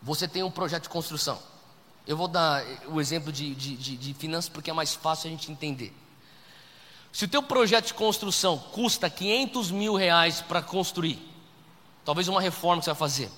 Você 0.01 0.29
tem 0.29 0.45
um 0.45 0.51
projeto 0.51 0.85
de 0.85 0.91
construção. 0.91 1.41
Eu 2.07 2.17
vou 2.17 2.29
dar 2.29 2.65
o 2.87 3.01
exemplo 3.01 3.33
de, 3.33 3.53
de, 3.53 3.77
de, 3.77 3.97
de 3.97 4.15
finanças 4.15 4.49
porque 4.49 4.71
é 4.71 4.73
mais 4.73 4.95
fácil 4.95 5.27
a 5.27 5.31
gente 5.33 5.51
entender. 5.51 5.93
Se 7.13 7.25
o 7.25 7.29
teu 7.29 7.43
projeto 7.43 7.87
de 7.87 7.95
construção 7.95 8.59
custa 8.59 9.11
500 9.11 9.73
mil 9.73 9.97
reais 9.97 10.41
para 10.41 10.63
construir, 10.63 11.19
talvez 12.05 12.29
uma 12.29 12.41
reforma 12.41 12.79
que 12.79 12.85
você 12.85 12.91
vai 12.93 12.99
fazer, 12.99 13.31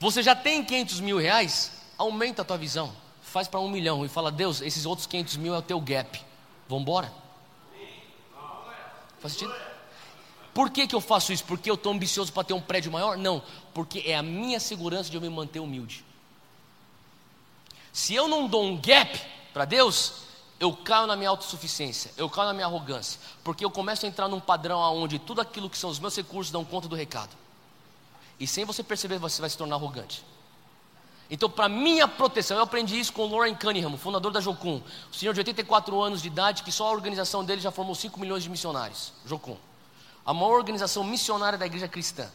você 0.00 0.22
já 0.22 0.34
tem 0.34 0.64
500 0.64 1.00
mil 1.00 1.18
reais? 1.18 1.72
Aumenta 1.98 2.40
a 2.40 2.44
tua 2.44 2.56
visão. 2.56 2.90
Faz 3.22 3.46
para 3.46 3.60
um 3.60 3.68
milhão 3.68 4.02
e 4.02 4.08
fala: 4.08 4.32
Deus, 4.32 4.62
esses 4.62 4.86
outros 4.86 5.06
500 5.06 5.36
mil 5.36 5.54
é 5.54 5.58
o 5.58 5.62
teu 5.62 5.78
gap. 5.78 6.18
Vamos 6.66 6.82
embora? 6.82 7.12
Faz 9.20 9.34
sentido? 9.34 9.54
Por 10.54 10.70
que, 10.70 10.86
que 10.86 10.94
eu 10.94 11.00
faço 11.02 11.32
isso? 11.34 11.44
Porque 11.44 11.70
eu 11.70 11.74
estou 11.74 11.92
ambicioso 11.92 12.32
para 12.32 12.44
ter 12.44 12.54
um 12.54 12.60
prédio 12.60 12.90
maior? 12.90 13.18
Não, 13.18 13.42
porque 13.74 14.02
é 14.06 14.16
a 14.16 14.22
minha 14.22 14.58
segurança 14.58 15.10
de 15.10 15.16
eu 15.16 15.20
me 15.20 15.28
manter 15.28 15.60
humilde. 15.60 16.02
Se 17.92 18.14
eu 18.14 18.26
não 18.26 18.48
dou 18.48 18.64
um 18.64 18.80
gap 18.80 19.20
para 19.52 19.66
Deus, 19.66 20.22
eu 20.58 20.72
caio 20.72 21.06
na 21.06 21.14
minha 21.14 21.28
autossuficiência, 21.28 22.10
eu 22.16 22.28
caio 22.30 22.48
na 22.48 22.54
minha 22.54 22.66
arrogância, 22.66 23.20
porque 23.44 23.64
eu 23.64 23.70
começo 23.70 24.06
a 24.06 24.08
entrar 24.08 24.28
num 24.28 24.40
padrão 24.40 24.80
onde 24.80 25.18
tudo 25.18 25.40
aquilo 25.40 25.68
que 25.68 25.76
são 25.76 25.90
os 25.90 25.98
meus 25.98 26.16
recursos 26.16 26.50
dão 26.50 26.64
conta 26.64 26.88
do 26.88 26.96
recado. 26.96 27.36
E 28.40 28.46
sem 28.46 28.64
você 28.64 28.82
perceber, 28.82 29.18
você 29.18 29.40
vai 29.40 29.50
se 29.50 29.58
tornar 29.58 29.76
arrogante. 29.76 30.24
Então, 31.30 31.48
para 31.48 31.68
minha 31.68 32.08
proteção, 32.08 32.56
eu 32.56 32.62
aprendi 32.64 32.98
isso 32.98 33.12
com 33.12 33.22
o 33.22 33.30
Lauren 33.30 33.54
Cunningham, 33.54 33.96
fundador 33.96 34.32
da 34.32 34.40
Jocum. 34.40 34.82
Senhor 35.12 35.32
de 35.32 35.40
84 35.40 36.00
anos 36.00 36.22
de 36.22 36.26
idade, 36.26 36.64
que 36.64 36.72
só 36.72 36.88
a 36.88 36.90
organização 36.90 37.44
dele 37.44 37.60
já 37.60 37.70
formou 37.70 37.94
5 37.94 38.18
milhões 38.18 38.42
de 38.42 38.50
missionários. 38.50 39.12
Jocum. 39.24 39.56
A 40.26 40.34
maior 40.34 40.56
organização 40.56 41.04
missionária 41.04 41.56
da 41.56 41.66
igreja 41.66 41.86
cristã. 41.86 42.28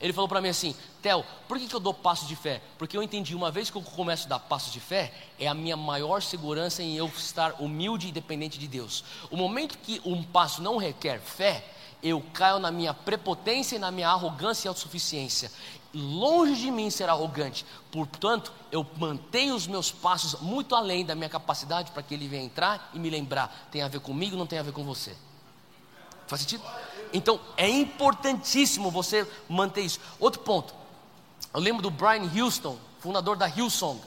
Ele 0.00 0.14
falou 0.14 0.26
para 0.26 0.40
mim 0.40 0.48
assim: 0.48 0.74
Theo, 1.02 1.22
por 1.46 1.58
que, 1.58 1.68
que 1.68 1.74
eu 1.74 1.80
dou 1.80 1.92
passos 1.92 2.26
de 2.26 2.34
fé? 2.34 2.62
Porque 2.78 2.96
eu 2.96 3.02
entendi, 3.02 3.34
uma 3.34 3.50
vez 3.50 3.68
que 3.68 3.76
eu 3.76 3.82
começo 3.82 4.24
a 4.24 4.30
dar 4.30 4.38
passos 4.38 4.72
de 4.72 4.80
fé, 4.80 5.12
é 5.38 5.46
a 5.46 5.52
minha 5.52 5.76
maior 5.76 6.22
segurança 6.22 6.82
em 6.82 6.96
eu 6.96 7.06
estar 7.08 7.60
humilde 7.60 8.08
e 8.08 8.12
dependente 8.12 8.58
de 8.58 8.66
Deus. 8.66 9.04
O 9.30 9.36
momento 9.36 9.76
que 9.76 10.00
um 10.04 10.22
passo 10.22 10.62
não 10.62 10.78
requer 10.78 11.20
fé, 11.20 11.62
eu 12.02 12.22
caio 12.32 12.58
na 12.58 12.70
minha 12.70 12.94
prepotência 12.94 13.76
e 13.76 13.78
na 13.78 13.90
minha 13.90 14.08
arrogância 14.08 14.66
e 14.66 14.68
autossuficiência. 14.68 15.50
Longe 15.92 16.54
de 16.54 16.70
mim 16.70 16.88
ser 16.88 17.08
arrogante, 17.08 17.66
portanto, 17.90 18.52
eu 18.70 18.86
mantenho 18.96 19.56
os 19.56 19.66
meus 19.66 19.90
passos 19.90 20.40
muito 20.40 20.76
além 20.76 21.04
da 21.04 21.16
minha 21.16 21.28
capacidade 21.28 21.90
para 21.90 22.02
que 22.02 22.14
ele 22.14 22.28
venha 22.28 22.44
entrar 22.44 22.90
e 22.94 22.98
me 22.98 23.10
lembrar: 23.10 23.68
tem 23.72 23.82
a 23.82 23.88
ver 23.88 24.00
comigo, 24.00 24.36
não 24.36 24.46
tem 24.46 24.58
a 24.58 24.62
ver 24.62 24.72
com 24.72 24.84
você. 24.84 25.16
Faz 26.28 26.42
sentido? 26.42 26.62
Então 27.12 27.40
é 27.56 27.68
importantíssimo 27.68 28.88
você 28.90 29.28
manter 29.48 29.80
isso. 29.80 29.98
Outro 30.20 30.40
ponto. 30.42 30.72
Eu 31.52 31.60
lembro 31.60 31.82
do 31.82 31.90
Brian 31.90 32.30
Houston, 32.32 32.78
fundador 33.00 33.36
da 33.36 33.48
Hillsong. 33.48 34.00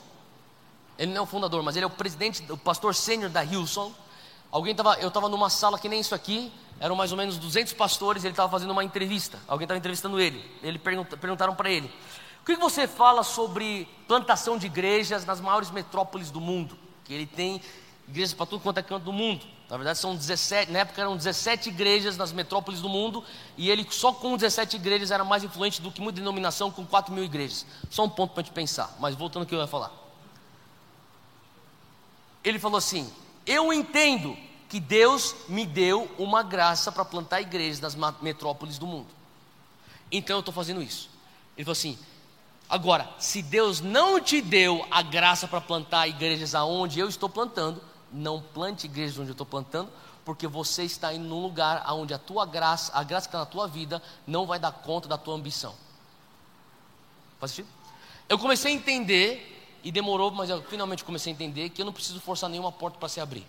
Ele 0.98 1.12
não 1.12 1.20
é 1.20 1.22
o 1.22 1.26
fundador, 1.26 1.62
mas 1.64 1.76
ele 1.76 1.84
é 1.84 1.88
o 1.88 1.90
presidente, 1.90 2.50
o 2.50 2.58
pastor 2.58 2.96
sênior 2.96 3.30
da 3.30 3.44
Hillsong. 3.44 3.94
Alguém 4.50 4.74
tava, 4.74 4.96
eu 5.00 5.10
estava 5.10 5.28
numa 5.28 5.50
sala 5.50 5.78
que 5.78 5.90
nem 5.90 6.00
isso 6.00 6.16
aqui, 6.16 6.50
eram 6.84 6.98
mais 6.98 7.14
ou 7.14 7.18
menos 7.18 7.38
200 7.38 7.72
pastores, 7.72 8.26
ele 8.26 8.34
estava 8.34 8.52
fazendo 8.52 8.72
uma 8.72 8.84
entrevista. 8.84 9.40
Alguém 9.48 9.64
estava 9.64 9.78
entrevistando 9.78 10.20
ele. 10.20 10.44
Ele 10.62 10.78
pergunta, 10.78 11.16
perguntaram 11.16 11.56
para 11.56 11.72
ele: 11.72 11.90
"O 12.42 12.46
que 12.46 12.58
você 12.58 12.90
fala 12.90 13.24
sobre 13.24 13.88
plantação 14.06 14.58
de 14.58 14.66
igrejas 14.66 15.24
nas 15.24 15.40
maiores 15.40 15.72
metrópoles 15.72 16.30
do 16.30 16.42
mundo?" 16.42 16.78
Que 17.06 17.14
ele 17.14 17.26
tem 17.26 17.62
igrejas 18.06 18.34
para 18.34 18.46
tudo 18.46 18.62
quanto 18.62 18.80
é 18.80 18.84
canto 18.84 19.06
do 19.06 19.14
mundo. 19.14 19.46
Na 19.70 19.78
verdade, 19.78 19.98
são 19.98 20.14
17, 20.14 20.74
na 20.74 20.80
época 20.80 21.00
eram 21.00 21.16
17 21.16 21.70
igrejas 21.70 22.18
nas 22.18 22.34
metrópoles 22.34 22.82
do 22.82 22.90
mundo, 22.90 23.24
e 23.58 23.70
ele 23.70 23.88
só 23.90 24.12
com 24.12 24.36
17 24.36 24.76
igrejas 24.76 25.10
era 25.10 25.24
mais 25.24 25.42
influente 25.42 25.82
do 25.82 25.90
que 25.90 26.02
muita 26.02 26.20
denominação 26.20 26.70
com 26.70 26.86
4 26.86 27.14
mil 27.14 27.24
igrejas. 27.24 27.66
Só 27.90 28.04
um 28.04 28.10
ponto 28.10 28.34
para 28.34 28.42
a 28.42 28.44
gente 28.44 28.54
pensar, 28.54 28.94
mas 29.00 29.16
voltando 29.16 29.44
ao 29.44 29.48
que 29.48 29.56
eu 29.56 29.60
ia 29.60 29.68
falar. 29.68 29.90
Ele 32.44 32.60
falou 32.60 32.78
assim: 32.78 33.10
Eu 33.46 33.72
entendo 33.72 34.38
que 34.74 34.80
Deus 34.80 35.36
me 35.48 35.68
deu 35.68 36.10
uma 36.18 36.42
graça 36.42 36.92
para 36.92 37.06
plantar 37.06 37.40
igrejas 37.42 37.80
nas 37.80 37.96
metrópoles 38.24 38.80
do 38.80 38.88
mundo. 38.88 39.06
Então 40.12 40.38
eu 40.38 40.40
estou 40.40 40.52
fazendo 40.52 40.82
isso. 40.82 41.12
Ele 41.56 41.64
falou 41.64 41.74
assim: 41.74 41.96
Agora, 42.68 43.08
se 43.20 43.44
Deus 43.44 43.82
não 43.82 44.20
te 44.20 44.42
deu 44.42 44.84
a 44.90 45.04
graça 45.04 45.48
para 45.48 45.62
plantar 45.62 46.08
igrejas 46.08 46.56
aonde 46.56 47.00
eu 47.00 47.08
estou 47.08 47.30
plantando, 47.30 47.84
não 48.12 48.42
plante 48.42 48.88
igrejas 48.88 49.20
onde 49.20 49.30
eu 49.30 49.34
estou 49.34 49.46
plantando, 49.46 49.92
porque 50.26 50.48
você 50.48 50.82
está 50.82 51.14
indo 51.14 51.26
num 51.26 51.44
lugar 51.44 51.86
onde 51.94 52.12
a 52.12 52.18
tua 52.18 52.44
graça, 52.44 52.92
a 52.96 53.04
graça 53.04 53.28
que 53.28 53.36
está 53.36 53.42
na 53.42 53.46
tua 53.46 53.68
vida, 53.68 54.02
não 54.26 54.48
vai 54.48 54.58
dar 54.58 54.72
conta 54.72 55.08
da 55.08 55.20
tua 55.20 55.36
ambição. 55.36 55.76
Faz 57.40 57.52
sentido? 57.52 57.68
Eu 58.28 58.40
comecei 58.40 58.72
a 58.72 58.76
entender, 58.76 59.78
e 59.84 59.92
demorou, 59.92 60.32
mas 60.32 60.50
eu 60.50 60.64
finalmente 60.64 61.04
comecei 61.04 61.32
a 61.32 61.36
entender 61.36 61.70
que 61.70 61.80
eu 61.80 61.86
não 61.86 61.94
preciso 61.94 62.20
forçar 62.20 62.50
nenhuma 62.50 62.72
porta 62.72 62.98
para 62.98 63.08
se 63.08 63.22
abrir. 63.22 63.46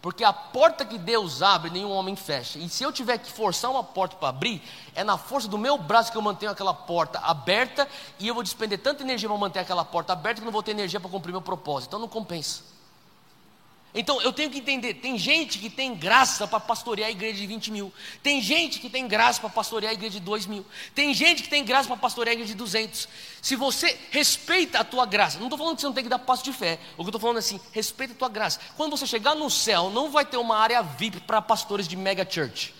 Porque 0.00 0.22
a 0.22 0.32
porta 0.32 0.84
que 0.84 0.96
Deus 0.96 1.42
abre, 1.42 1.70
nenhum 1.70 1.90
homem 1.90 2.14
fecha. 2.14 2.58
E 2.58 2.68
se 2.68 2.84
eu 2.84 2.92
tiver 2.92 3.18
que 3.18 3.30
forçar 3.30 3.70
uma 3.70 3.82
porta 3.82 4.14
para 4.16 4.28
abrir, 4.28 4.62
é 4.94 5.02
na 5.02 5.18
força 5.18 5.48
do 5.48 5.58
meu 5.58 5.76
braço 5.76 6.12
que 6.12 6.16
eu 6.16 6.22
mantenho 6.22 6.52
aquela 6.52 6.72
porta 6.72 7.18
aberta, 7.18 7.88
e 8.18 8.28
eu 8.28 8.34
vou 8.34 8.42
despender 8.42 8.78
tanta 8.78 9.02
energia 9.02 9.28
para 9.28 9.36
manter 9.36 9.58
aquela 9.58 9.84
porta 9.84 10.12
aberta 10.12 10.40
que 10.40 10.44
não 10.44 10.52
vou 10.52 10.62
ter 10.62 10.70
energia 10.70 11.00
para 11.00 11.10
cumprir 11.10 11.32
meu 11.32 11.42
propósito. 11.42 11.88
Então 11.88 11.98
não 11.98 12.08
compensa. 12.08 12.77
Então 13.98 14.22
eu 14.22 14.32
tenho 14.32 14.48
que 14.48 14.58
entender: 14.58 14.94
tem 14.94 15.18
gente 15.18 15.58
que 15.58 15.68
tem 15.68 15.92
graça 15.92 16.46
para 16.46 16.60
pastorear 16.60 17.08
a 17.08 17.10
igreja 17.10 17.40
de 17.40 17.46
20 17.48 17.72
mil, 17.72 17.92
tem 18.22 18.40
gente 18.40 18.78
que 18.78 18.88
tem 18.88 19.08
graça 19.08 19.40
para 19.40 19.50
pastorear 19.50 19.90
a 19.90 19.92
igreja 19.92 20.20
de 20.20 20.20
2 20.20 20.46
mil, 20.46 20.64
tem 20.94 21.12
gente 21.12 21.42
que 21.42 21.48
tem 21.48 21.64
graça 21.64 21.88
para 21.88 21.96
pastorear 21.96 22.30
a 22.30 22.34
igreja 22.34 22.52
de 22.52 22.58
200. 22.58 23.08
Se 23.42 23.56
você 23.56 23.98
respeita 24.12 24.78
a 24.78 24.84
tua 24.84 25.04
graça, 25.04 25.38
não 25.38 25.46
estou 25.46 25.58
falando 25.58 25.74
que 25.74 25.80
você 25.80 25.88
não 25.88 25.94
tem 25.94 26.04
que 26.04 26.10
dar 26.10 26.20
passo 26.20 26.44
de 26.44 26.52
fé, 26.52 26.78
o 26.96 26.98
que 26.98 27.02
eu 27.02 27.08
estou 27.08 27.20
falando 27.20 27.38
é 27.38 27.40
assim: 27.40 27.60
respeita 27.72 28.14
a 28.14 28.16
tua 28.16 28.28
graça. 28.28 28.60
Quando 28.76 28.96
você 28.96 29.04
chegar 29.04 29.34
no 29.34 29.50
céu, 29.50 29.90
não 29.90 30.12
vai 30.12 30.24
ter 30.24 30.36
uma 30.36 30.56
área 30.56 30.80
VIP 30.80 31.18
para 31.18 31.42
pastores 31.42 31.88
de 31.88 31.96
mega 31.96 32.24
church, 32.24 32.72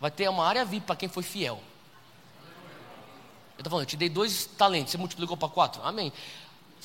vai 0.00 0.10
ter 0.10 0.30
uma 0.30 0.46
área 0.46 0.64
VIP 0.64 0.86
para 0.86 0.96
quem 0.96 1.10
foi 1.10 1.22
fiel. 1.22 1.62
Eu 3.58 3.60
estou 3.60 3.70
falando, 3.70 3.82
eu 3.82 3.90
te 3.90 3.98
dei 3.98 4.08
dois 4.08 4.46
talentos, 4.46 4.92
você 4.92 4.96
multiplicou 4.96 5.36
para 5.36 5.50
quatro? 5.50 5.82
Amém. 5.84 6.10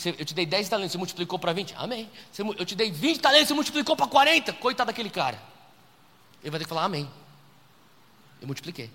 Eu 0.03 0.25
te 0.25 0.33
dei 0.33 0.45
10 0.45 0.67
talentos, 0.67 0.91
você 0.91 0.97
multiplicou 0.97 1.39
para 1.39 1.53
20? 1.53 1.73
Amém. 1.77 2.09
Eu 2.57 2.65
te 2.65 2.75
dei 2.75 2.91
20 2.91 3.19
talentos, 3.19 3.47
você 3.47 3.53
multiplicou 3.53 3.95
para 3.95 4.07
40? 4.07 4.53
Coitado 4.53 4.87
daquele 4.87 5.09
cara. 5.09 5.41
Ele 6.41 6.51
vai 6.51 6.59
ter 6.59 6.65
que 6.65 6.69
falar 6.69 6.83
amém. 6.83 7.09
Eu 8.41 8.47
multipliquei. 8.47 8.91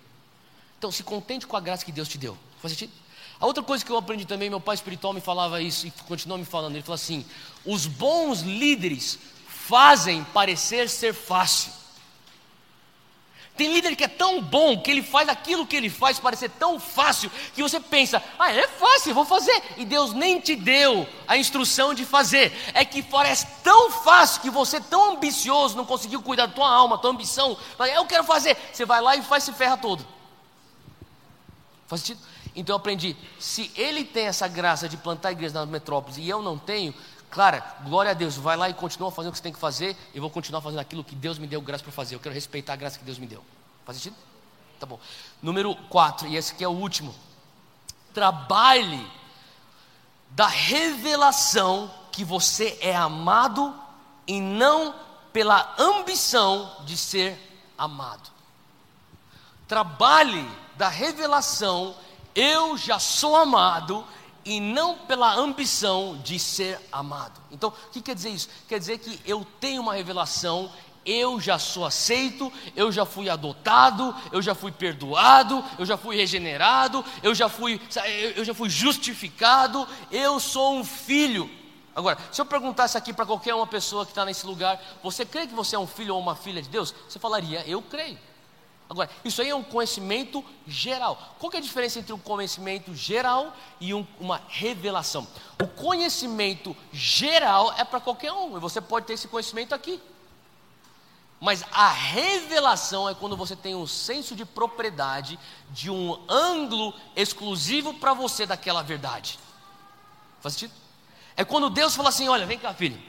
Então, 0.79 0.93
se 0.93 1.03
contente 1.03 1.47
com 1.47 1.57
a 1.57 1.61
graça 1.61 1.85
que 1.85 1.93
Deus 1.93 2.09
te 2.09 2.19
deu. 2.19 2.37
Faz 2.61 2.73
sentido? 2.73 2.93
A 3.41 3.47
outra 3.47 3.63
coisa 3.63 3.85
que 3.85 3.91
eu 3.91 3.97
aprendi 3.97 4.27
também, 4.27 4.51
meu 4.51 4.61
pai 4.61 4.75
espiritual 4.75 5.15
me 5.15 5.21
falava 5.21 5.63
isso 5.63 5.87
e 5.87 5.91
continuou 6.07 6.39
me 6.39 6.45
falando. 6.45 6.75
Ele 6.75 6.83
falou 6.83 6.97
assim: 6.97 7.25
os 7.65 7.87
bons 7.87 8.41
líderes 8.41 9.19
fazem 9.49 10.23
parecer 10.25 10.89
ser 10.91 11.15
fácil. 11.15 11.73
Tem 13.61 13.71
líder 13.71 13.95
que 13.95 14.05
é 14.05 14.09
tão 14.09 14.41
bom 14.41 14.81
que 14.81 14.91
ele 14.91 15.03
faz 15.03 15.29
aquilo 15.29 15.67
que 15.67 15.77
ele 15.77 15.91
faz 15.91 16.19
parecer 16.19 16.49
tão 16.49 16.81
fácil 16.81 17.31
que 17.55 17.63
você 17.63 17.79
pensa, 17.79 18.23
ah, 18.39 18.51
é 18.51 18.67
fácil, 18.67 19.13
vou 19.13 19.27
fazer. 19.27 19.63
E 19.77 19.85
Deus 19.85 20.15
nem 20.15 20.41
te 20.41 20.57
deu 20.57 21.07
a 21.29 21.37
instrução 21.37 21.93
de 21.93 22.07
fazer. 22.07 22.55
É 22.73 22.87
que 22.87 23.03
parece 23.03 23.47
tão 23.63 23.91
fácil 23.91 24.41
que 24.41 24.49
você, 24.49 24.81
tão 24.81 25.13
ambicioso, 25.13 25.77
não 25.77 25.85
conseguiu 25.85 26.23
cuidar 26.23 26.47
da 26.47 26.55
tua 26.55 26.71
alma, 26.71 26.97
tua 26.97 27.11
ambição. 27.11 27.55
Eu 27.95 28.07
quero 28.07 28.25
fazer. 28.25 28.57
Você 28.73 28.87
vai 28.87 29.03
lá 29.03 29.15
e 29.15 29.21
faz 29.21 29.45
se 29.45 29.53
ferra 29.53 29.77
todo. 29.77 30.07
Faz 31.87 32.01
sentido? 32.01 32.27
Então 32.57 32.73
eu 32.73 32.79
aprendi, 32.79 33.15
se 33.39 33.71
ele 33.77 34.05
tem 34.05 34.27
essa 34.27 34.49
graça 34.49 34.89
de 34.89 34.97
plantar 34.97 35.33
igrejas 35.33 35.53
nas 35.53 35.69
metrópoles 35.69 36.17
e 36.17 36.27
eu 36.27 36.41
não 36.41 36.57
tenho, 36.57 36.95
Clara, 37.31 37.65
glória 37.85 38.11
a 38.11 38.15
Deus, 38.15 38.37
vai 38.37 38.57
lá 38.57 38.69
e 38.69 38.75
continua 38.75 39.11
fazendo 39.11 39.31
o 39.31 39.33
que 39.33 39.39
você 39.39 39.43
tem 39.43 39.53
que 39.53 39.59
fazer, 39.59 39.97
eu 40.13 40.21
vou 40.21 40.31
continuar 40.31 40.61
fazendo 40.61 40.81
aquilo 40.81 41.05
que 41.05 41.15
Deus 41.15 41.39
me 41.39 41.47
deu 41.47 41.61
graça 41.63 41.85
para 41.85 41.93
fazer. 41.93 42.17
Eu 42.17 42.21
quero 42.21 42.35
respeitar 42.35 42.73
a 42.73 42.77
graça 42.77 42.99
que 42.99 43.05
Deus 43.05 43.19
me 43.19 43.27
deu. 43.27 43.45
Faz 43.85 43.99
sentido? 43.99 44.17
Tá 44.81 44.87
bom. 44.87 44.99
Número 45.41 45.77
4, 45.89 46.27
e 46.27 46.37
esse 46.37 46.53
aqui 46.53 46.65
é 46.65 46.69
o 46.69 46.73
último. 46.73 47.15
Trabalhe 48.13 49.07
da 50.31 50.49
revelação 50.49 51.91
que 52.11 52.25
você 52.25 52.77
é 52.81 52.97
amado 52.97 53.75
e 54.27 54.41
não 54.41 54.95
pela 55.33 55.75
ambição 55.79 56.79
de 56.85 56.97
ser 56.97 57.39
amado. 57.79 58.29
Trabalhe 59.69 60.51
da 60.77 60.89
revelação, 60.89 61.95
eu 62.35 62.77
já 62.77 62.99
sou 62.99 63.37
amado 63.37 64.05
e 64.45 64.61
não 64.61 64.97
pela 64.99 65.35
ambição 65.35 66.19
de 66.23 66.39
ser 66.39 66.81
amado. 66.91 67.41
Então, 67.51 67.71
o 67.71 67.91
que 67.91 68.01
quer 68.01 68.15
dizer 68.15 68.31
isso? 68.31 68.49
Quer 68.69 68.79
dizer 68.79 68.99
que 68.99 69.21
eu 69.25 69.47
tenho 69.61 69.83
uma 69.83 69.95
revelação, 69.95 70.71
eu 71.05 71.41
já 71.41 71.59
sou 71.59 71.85
aceito, 71.85 72.53
eu 72.77 72.93
já 72.93 73.05
fui 73.05 73.29
adotado, 73.29 74.15
eu 74.33 74.41
já 74.43 74.55
fui 74.55 74.71
perdoado, 74.71 75.65
eu 75.79 75.87
já 75.87 75.97
fui 75.97 76.17
regenerado, 76.17 77.05
eu 77.23 77.35
já 77.35 77.49
fui, 77.49 77.81
eu 78.37 78.45
já 78.45 78.55
fui 78.55 78.69
justificado, 78.69 79.87
eu 80.11 80.39
sou 80.39 80.77
um 80.77 80.85
filho. 80.85 81.51
Agora, 81.95 82.19
se 82.31 82.41
eu 82.41 82.47
perguntasse 82.47 82.97
aqui 82.97 83.13
para 83.13 83.27
qualquer 83.27 83.55
uma 83.55 83.67
pessoa 83.67 84.05
que 84.05 84.13
está 84.13 84.25
nesse 84.25 84.47
lugar, 84.47 84.81
você 85.03 85.25
crê 85.27 85.47
que 85.47 85.55
você 85.55 85.75
é 85.75 85.79
um 85.79 85.87
filho 85.87 86.15
ou 86.15 86.21
uma 86.21 86.37
filha 86.37 86.63
de 86.63 86.69
Deus? 86.69 86.95
Você 87.09 87.19
falaria, 87.19 87.65
eu 87.67 87.83
creio. 87.83 88.19
Agora, 88.91 89.09
isso 89.25 89.41
aí 89.41 89.49
é 89.49 89.55
um 89.55 89.63
conhecimento 89.63 90.45
geral. 90.67 91.37
Qual 91.39 91.53
é 91.53 91.59
a 91.59 91.61
diferença 91.61 92.01
entre 92.01 92.13
um 92.13 92.19
conhecimento 92.19 92.93
geral 92.93 93.57
e 93.81 93.95
um, 93.95 94.05
uma 94.19 94.43
revelação? 94.49 95.29
O 95.63 95.69
conhecimento 95.69 96.77
geral 96.93 97.73
é 97.79 97.85
para 97.85 98.01
qualquer 98.01 98.33
um, 98.33 98.57
e 98.57 98.61
você 98.61 98.81
pode 98.81 99.07
ter 99.07 99.13
esse 99.13 99.29
conhecimento 99.29 99.77
aqui. 99.77 100.03
Mas 101.39 101.65
a 101.71 101.89
revelação 101.89 103.09
é 103.09 103.15
quando 103.15 103.37
você 103.37 103.55
tem 103.55 103.77
um 103.77 103.87
senso 103.87 104.35
de 104.35 104.45
propriedade 104.45 105.39
de 105.71 105.89
um 105.89 106.21
ângulo 106.29 106.93
exclusivo 107.15 107.95
para 107.95 108.13
você 108.13 108.45
daquela 108.45 108.83
verdade. 108.83 109.39
Faz 110.41 110.55
sentido? 110.55 110.75
É 111.37 111.45
quando 111.45 111.71
Deus 111.71 111.95
fala 111.95 112.09
assim: 112.09 112.29
olha, 112.29 112.45
vem 112.45 112.59
cá, 112.59 112.75
filho. 112.75 113.01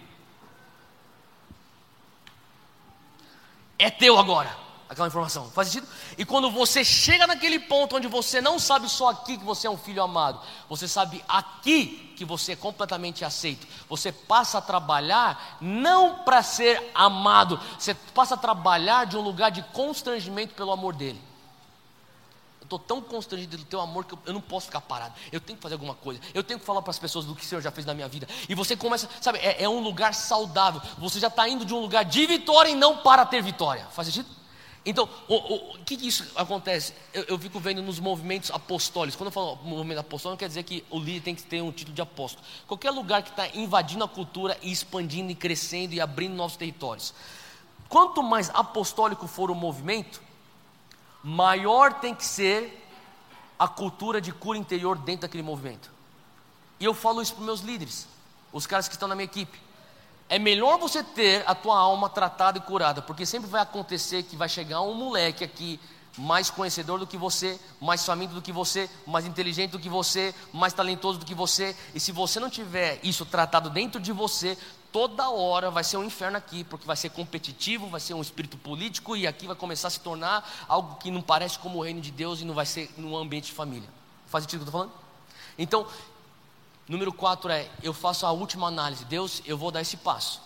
É 3.80 3.90
teu 3.90 4.20
agora 4.20 4.61
aquela 4.92 5.08
informação. 5.08 5.50
Faz 5.52 5.70
sentido? 5.70 5.88
E 6.18 6.26
quando 6.26 6.52
você 6.52 6.84
chega 6.84 7.26
naquele 7.26 7.60
ponto 7.60 7.96
onde 7.96 8.10
você 8.10 8.42
não 8.42 8.60
sabe 8.60 8.90
só 8.90 9.10
aqui 9.10 9.38
que 9.38 9.46
você 9.46 9.66
é 9.66 9.70
um 9.70 9.78
filho 9.78 10.04
amado, 10.04 10.42
você 10.68 10.86
sabe 10.86 11.24
aqui 11.30 12.14
que 12.18 12.26
você 12.26 12.52
é 12.52 12.56
completamente 12.58 13.24
aceito. 13.24 13.66
Você 13.88 14.12
passa 14.12 14.58
a 14.58 14.62
trabalhar 14.62 15.58
não 15.62 16.20
para 16.26 16.44
ser 16.44 16.92
amado, 16.94 17.58
você 17.80 17.94
passa 17.94 18.34
a 18.34 18.38
trabalhar 18.38 19.06
de 19.06 19.16
um 19.16 19.22
lugar 19.22 19.50
de 19.50 19.64
constrangimento 19.72 20.54
pelo 20.56 20.74
amor 20.74 20.94
dele. 20.94 21.22
Eu 22.60 22.66
estou 22.66 22.78
tão 22.78 23.02
constrangido 23.02 23.58
do 23.58 23.64
teu 23.64 23.80
amor 23.80 24.04
que 24.04 24.14
eu, 24.14 24.20
eu, 24.26 24.34
não 24.34 24.42
posso 24.42 24.66
ficar 24.66 24.82
parado. 24.82 25.14
Eu 25.32 25.40
tenho 25.40 25.56
que 25.56 25.64
fazer 25.64 25.76
alguma 25.76 25.96
coisa. 25.96 26.20
Eu 26.34 26.44
tenho 26.44 26.60
que 26.60 26.66
falar 26.66 26.82
para 26.82 26.92
as 26.92 27.00
pessoas 27.00 27.24
do 27.24 27.34
que 27.34 27.46
o 27.46 27.48
Senhor 27.48 27.62
já 27.62 27.72
fez 27.72 27.86
na 27.88 27.94
minha 27.94 28.10
vida. 28.10 28.28
E 28.50 28.54
você 28.54 28.76
começa, 28.76 29.10
sabe, 29.22 29.40
é, 29.40 29.64
é 29.64 29.70
um 29.70 29.80
lugar 29.80 30.14
saudável. 30.14 30.82
Você 30.98 31.18
já 31.18 31.28
está 31.28 31.48
indo 31.48 31.64
de 31.64 31.74
um 31.74 31.80
lugar 31.80 32.04
de 32.04 32.26
vitória 32.26 32.70
e 32.70 32.76
não 32.76 32.98
para 32.98 33.26
ter 33.26 33.42
vitória. 33.42 33.88
Faz 33.92 34.10
sentido? 34.10 34.41
Então, 34.84 35.08
o, 35.28 35.36
o, 35.36 35.76
o 35.76 35.84
que, 35.86 35.96
que, 35.96 36.08
isso 36.08 36.32
acontece? 36.36 36.94
Eu, 37.14 37.24
eu, 37.24 37.40
fico 37.40 37.60
vendo 37.60 37.84
nos 37.84 38.00
movimentos 38.00 38.50
apostólicos. 38.50 39.16
Quando 39.16 39.28
eu 39.28 39.32
falo 39.32 39.56
movimento 39.58 40.00
apostólico, 40.00 40.32
não 40.32 40.38
quer 40.38 40.48
dizer 40.48 40.64
que 40.64 40.84
o 40.90 41.00
líder 41.00 41.22
tem 41.22 41.36
que 41.36 41.44
ter 41.44 41.62
um 41.62 41.72
título 41.72 41.94
de 41.94 42.02
apóstolo. 42.02 42.44
Qualquer 42.68 42.90
lugar 42.90 43.22
que 43.22 43.30
está 43.30 43.48
invadindo 43.50 44.04
a 44.04 44.08
cultura 44.08 44.58
e 44.62 44.72
expandindo 44.72 45.32
e 45.32 45.36
crescendo 45.36 45.94
e 45.94 46.02
abrindo 46.02 46.34
novos 46.34 46.56
territórios. 46.56 47.14
Quanto 47.88 48.24
mais 48.24 48.50
apostólico 48.50 49.28
for 49.28 49.52
o 49.52 49.56
movimento, 49.56 50.20
maior 51.24 52.00
tem 52.00 52.16
que 52.16 52.26
ser 52.26 52.82
a 53.60 53.68
cultura 53.68 54.20
de 54.20 54.32
cura 54.32 54.58
interior 54.58 54.98
dentro 54.98 55.22
daquele 55.22 55.44
movimento. 55.44 55.92
E 56.80 56.86
eu 56.86 56.96
falo 56.96 57.22
isso 57.22 57.34
para 57.34 57.42
os 57.42 57.46
meus 57.46 57.62
líderes, 57.62 58.08
os 58.52 58.66
caras 58.66 58.88
que 58.88 58.96
estão 58.96 59.08
na 59.08 59.14
minha 59.14 59.26
equipe. 59.26 59.60
É 60.32 60.40
melhor 60.40 60.80
você 60.80 61.04
ter 61.04 61.44
a 61.46 61.54
tua 61.54 61.78
alma 61.78 62.08
tratada 62.08 62.58
e 62.58 62.62
curada, 62.62 63.02
porque 63.02 63.26
sempre 63.26 63.50
vai 63.50 63.62
acontecer 63.62 64.24
que 64.24 64.38
vai 64.38 64.48
chegar 64.48 64.80
um 64.80 64.94
moleque 64.94 65.44
aqui 65.44 65.78
mais 66.18 66.50
conhecedor 66.50 66.98
do 66.98 67.06
que 67.06 67.18
você, 67.18 67.60
mais 67.82 68.06
faminto 68.06 68.34
do 68.34 68.42
que 68.42 68.54
você, 68.54 68.90
mais 69.06 69.26
inteligente 69.26 69.72
do 69.72 69.80
que 69.80 69.90
você, 69.90 70.34
mais 70.54 70.72
talentoso 70.72 71.20
do 71.20 71.26
que 71.26 71.36
você. 71.36 71.76
E 71.94 72.00
se 72.00 72.14
você 72.14 72.40
não 72.40 72.50
tiver 72.50 72.98
isso 73.04 73.26
tratado 73.26 73.70
dentro 73.70 74.00
de 74.00 74.14
você, 74.14 74.58
toda 74.90 75.30
hora 75.30 75.70
vai 75.70 75.84
ser 75.84 75.98
um 75.98 76.04
inferno 76.06 76.38
aqui, 76.38 76.64
porque 76.64 76.88
vai 76.88 76.96
ser 76.96 77.10
competitivo, 77.10 77.90
vai 77.90 78.00
ser 78.00 78.14
um 78.14 78.22
espírito 78.22 78.58
político 78.58 79.18
e 79.18 79.28
aqui 79.28 79.46
vai 79.46 79.56
começar 79.58 79.90
a 79.90 79.92
se 79.92 80.00
tornar 80.00 80.50
algo 80.66 80.96
que 80.96 81.12
não 81.12 81.22
parece 81.22 81.60
como 81.60 81.80
o 81.80 81.82
reino 81.82 82.00
de 82.00 82.10
Deus 82.10 82.40
e 82.40 82.46
não 82.46 82.54
vai 82.54 82.66
ser 82.66 82.90
num 82.96 83.18
ambiente 83.18 83.48
de 83.48 83.54
família. 83.54 83.90
Faz 84.28 84.46
sentido 84.46 84.62
o 84.62 84.64
que 84.64 84.70
eu 84.70 84.80
estou 84.80 84.82
falando? 84.82 85.02
Então, 85.58 85.86
número 86.92 87.14
4 87.14 87.50
é: 87.52 87.70
eu 87.82 87.94
faço 87.94 88.26
a 88.26 88.32
última 88.32 88.68
análise. 88.68 89.06
Deus, 89.06 89.42
eu 89.46 89.58
vou 89.58 89.72
dar 89.72 89.82
esse 89.82 89.98
passo. 89.98 90.42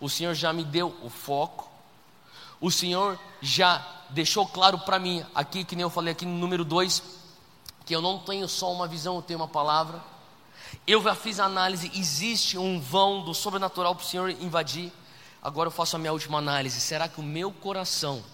O 0.00 0.08
Senhor 0.08 0.34
já 0.34 0.52
me 0.52 0.64
deu 0.64 0.96
o 1.02 1.08
foco, 1.08 1.70
o 2.60 2.70
Senhor 2.70 3.18
já 3.40 3.86
deixou 4.10 4.46
claro 4.46 4.78
para 4.78 4.98
mim, 4.98 5.24
aqui, 5.34 5.64
que 5.64 5.76
nem 5.76 5.82
eu 5.82 5.90
falei 5.90 6.12
aqui 6.12 6.26
no 6.26 6.36
número 6.36 6.64
2, 6.64 7.02
que 7.84 7.94
eu 7.94 8.00
não 8.00 8.18
tenho 8.18 8.48
só 8.48 8.72
uma 8.72 8.88
visão, 8.88 9.16
eu 9.16 9.22
tenho 9.22 9.38
uma 9.38 9.48
palavra. 9.48 10.02
Eu 10.86 11.02
já 11.02 11.14
fiz 11.14 11.38
a 11.38 11.44
análise, 11.44 11.92
existe 11.94 12.58
um 12.58 12.80
vão 12.80 13.22
do 13.22 13.34
sobrenatural 13.34 13.94
para 13.94 14.04
o 14.04 14.06
Senhor 14.06 14.30
invadir. 14.30 14.90
Agora 15.42 15.68
eu 15.68 15.72
faço 15.72 15.96
a 15.96 15.98
minha 15.98 16.12
última 16.12 16.38
análise. 16.38 16.80
Será 16.80 17.06
que 17.08 17.20
o 17.20 17.22
meu 17.22 17.52
coração 17.52 18.24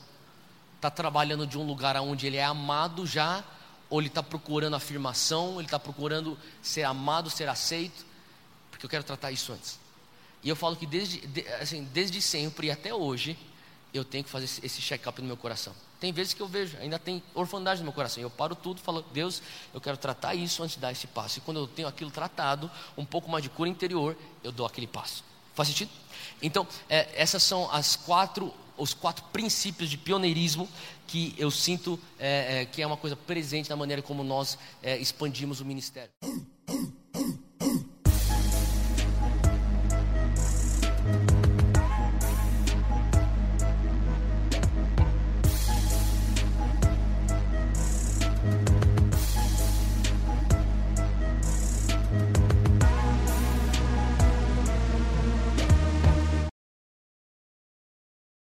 está 0.77 0.91
trabalhando 0.91 1.47
de 1.47 1.59
um 1.59 1.67
lugar 1.67 1.97
onde 1.97 2.27
ele 2.27 2.37
é 2.37 2.45
amado 2.45 3.05
já? 3.05 3.43
Ou 3.91 4.01
ele 4.01 4.09
está 4.09 4.23
procurando 4.23 4.77
afirmação? 4.77 5.55
Ele 5.55 5.67
está 5.67 5.79
procurando 5.79 6.39
ser 6.63 6.83
amado, 6.83 7.31
ser 7.31 7.49
aceito? 7.49 8.05
Porque 8.71 8.85
eu 8.85 8.91
quero 8.91 9.05
tratar 9.05 9.31
isso 9.31 9.53
antes. 9.53 9.79
E 10.43 10.49
eu 10.49 10.57
falo 10.57 10.77
que 10.77 10.87
desde, 10.87 11.23
assim, 11.61 11.85
desde 11.85 12.21
sempre 12.23 12.69
e 12.69 12.71
até 12.71 12.95
hoje, 12.95 13.37
eu 13.93 14.05
tenho 14.05 14.25
que 14.25 14.31
fazer 14.31 14.45
esse 14.45 14.81
check-up 14.81 15.21
no 15.21 15.27
meu 15.27 15.37
coração. 15.37 15.75
Tem 15.99 16.13
vezes 16.13 16.33
que 16.33 16.41
eu 16.41 16.47
vejo, 16.47 16.77
ainda 16.79 16.99
tem 16.99 17.23
orfandade 17.35 17.81
no 17.81 17.85
meu 17.85 17.93
coração. 17.93 18.23
Eu 18.23 18.31
paro 18.31 18.55
tudo 18.55 18.79
e 18.79 18.81
falo, 18.81 19.03
Deus, 19.13 19.43
eu 19.75 19.81
quero 19.81 19.97
tratar 19.97 20.35
isso 20.35 20.63
antes 20.63 20.77
de 20.77 20.81
dar 20.81 20.93
esse 20.93 21.09
passo. 21.09 21.39
E 21.39 21.41
quando 21.41 21.59
eu 21.59 21.67
tenho 21.67 21.89
aquilo 21.89 22.11
tratado, 22.11 22.71
um 22.97 23.05
pouco 23.05 23.29
mais 23.29 23.43
de 23.43 23.51
cura 23.51 23.69
interior, 23.69 24.17
eu 24.45 24.53
dou 24.53 24.65
aquele 24.65 24.87
passo. 24.87 25.25
Faz 25.55 25.69
sentido? 25.69 25.91
Então, 26.41 26.67
é, 26.89 27.09
essas 27.21 27.43
são 27.43 27.69
as 27.73 27.97
quatro, 27.97 28.55
os 28.79 28.95
quatro 28.95 29.25
princípios 29.33 29.91
de 29.91 29.99
pioneirismo 29.99 30.69
que 31.07 31.35
eu 31.37 31.51
sinto 31.51 31.99
é, 32.19 32.63
é, 32.63 32.65
que 32.65 32.81
é 32.81 32.87
uma 32.87 32.97
coisa 32.97 33.17
presente 33.17 33.69
na 33.69 33.77
maneira 33.77 34.01
como 34.01 34.23
nós 34.23 34.59
é, 34.83 34.97
expandimos 34.97 35.61
o 35.61 35.65
ministério. 35.65 36.11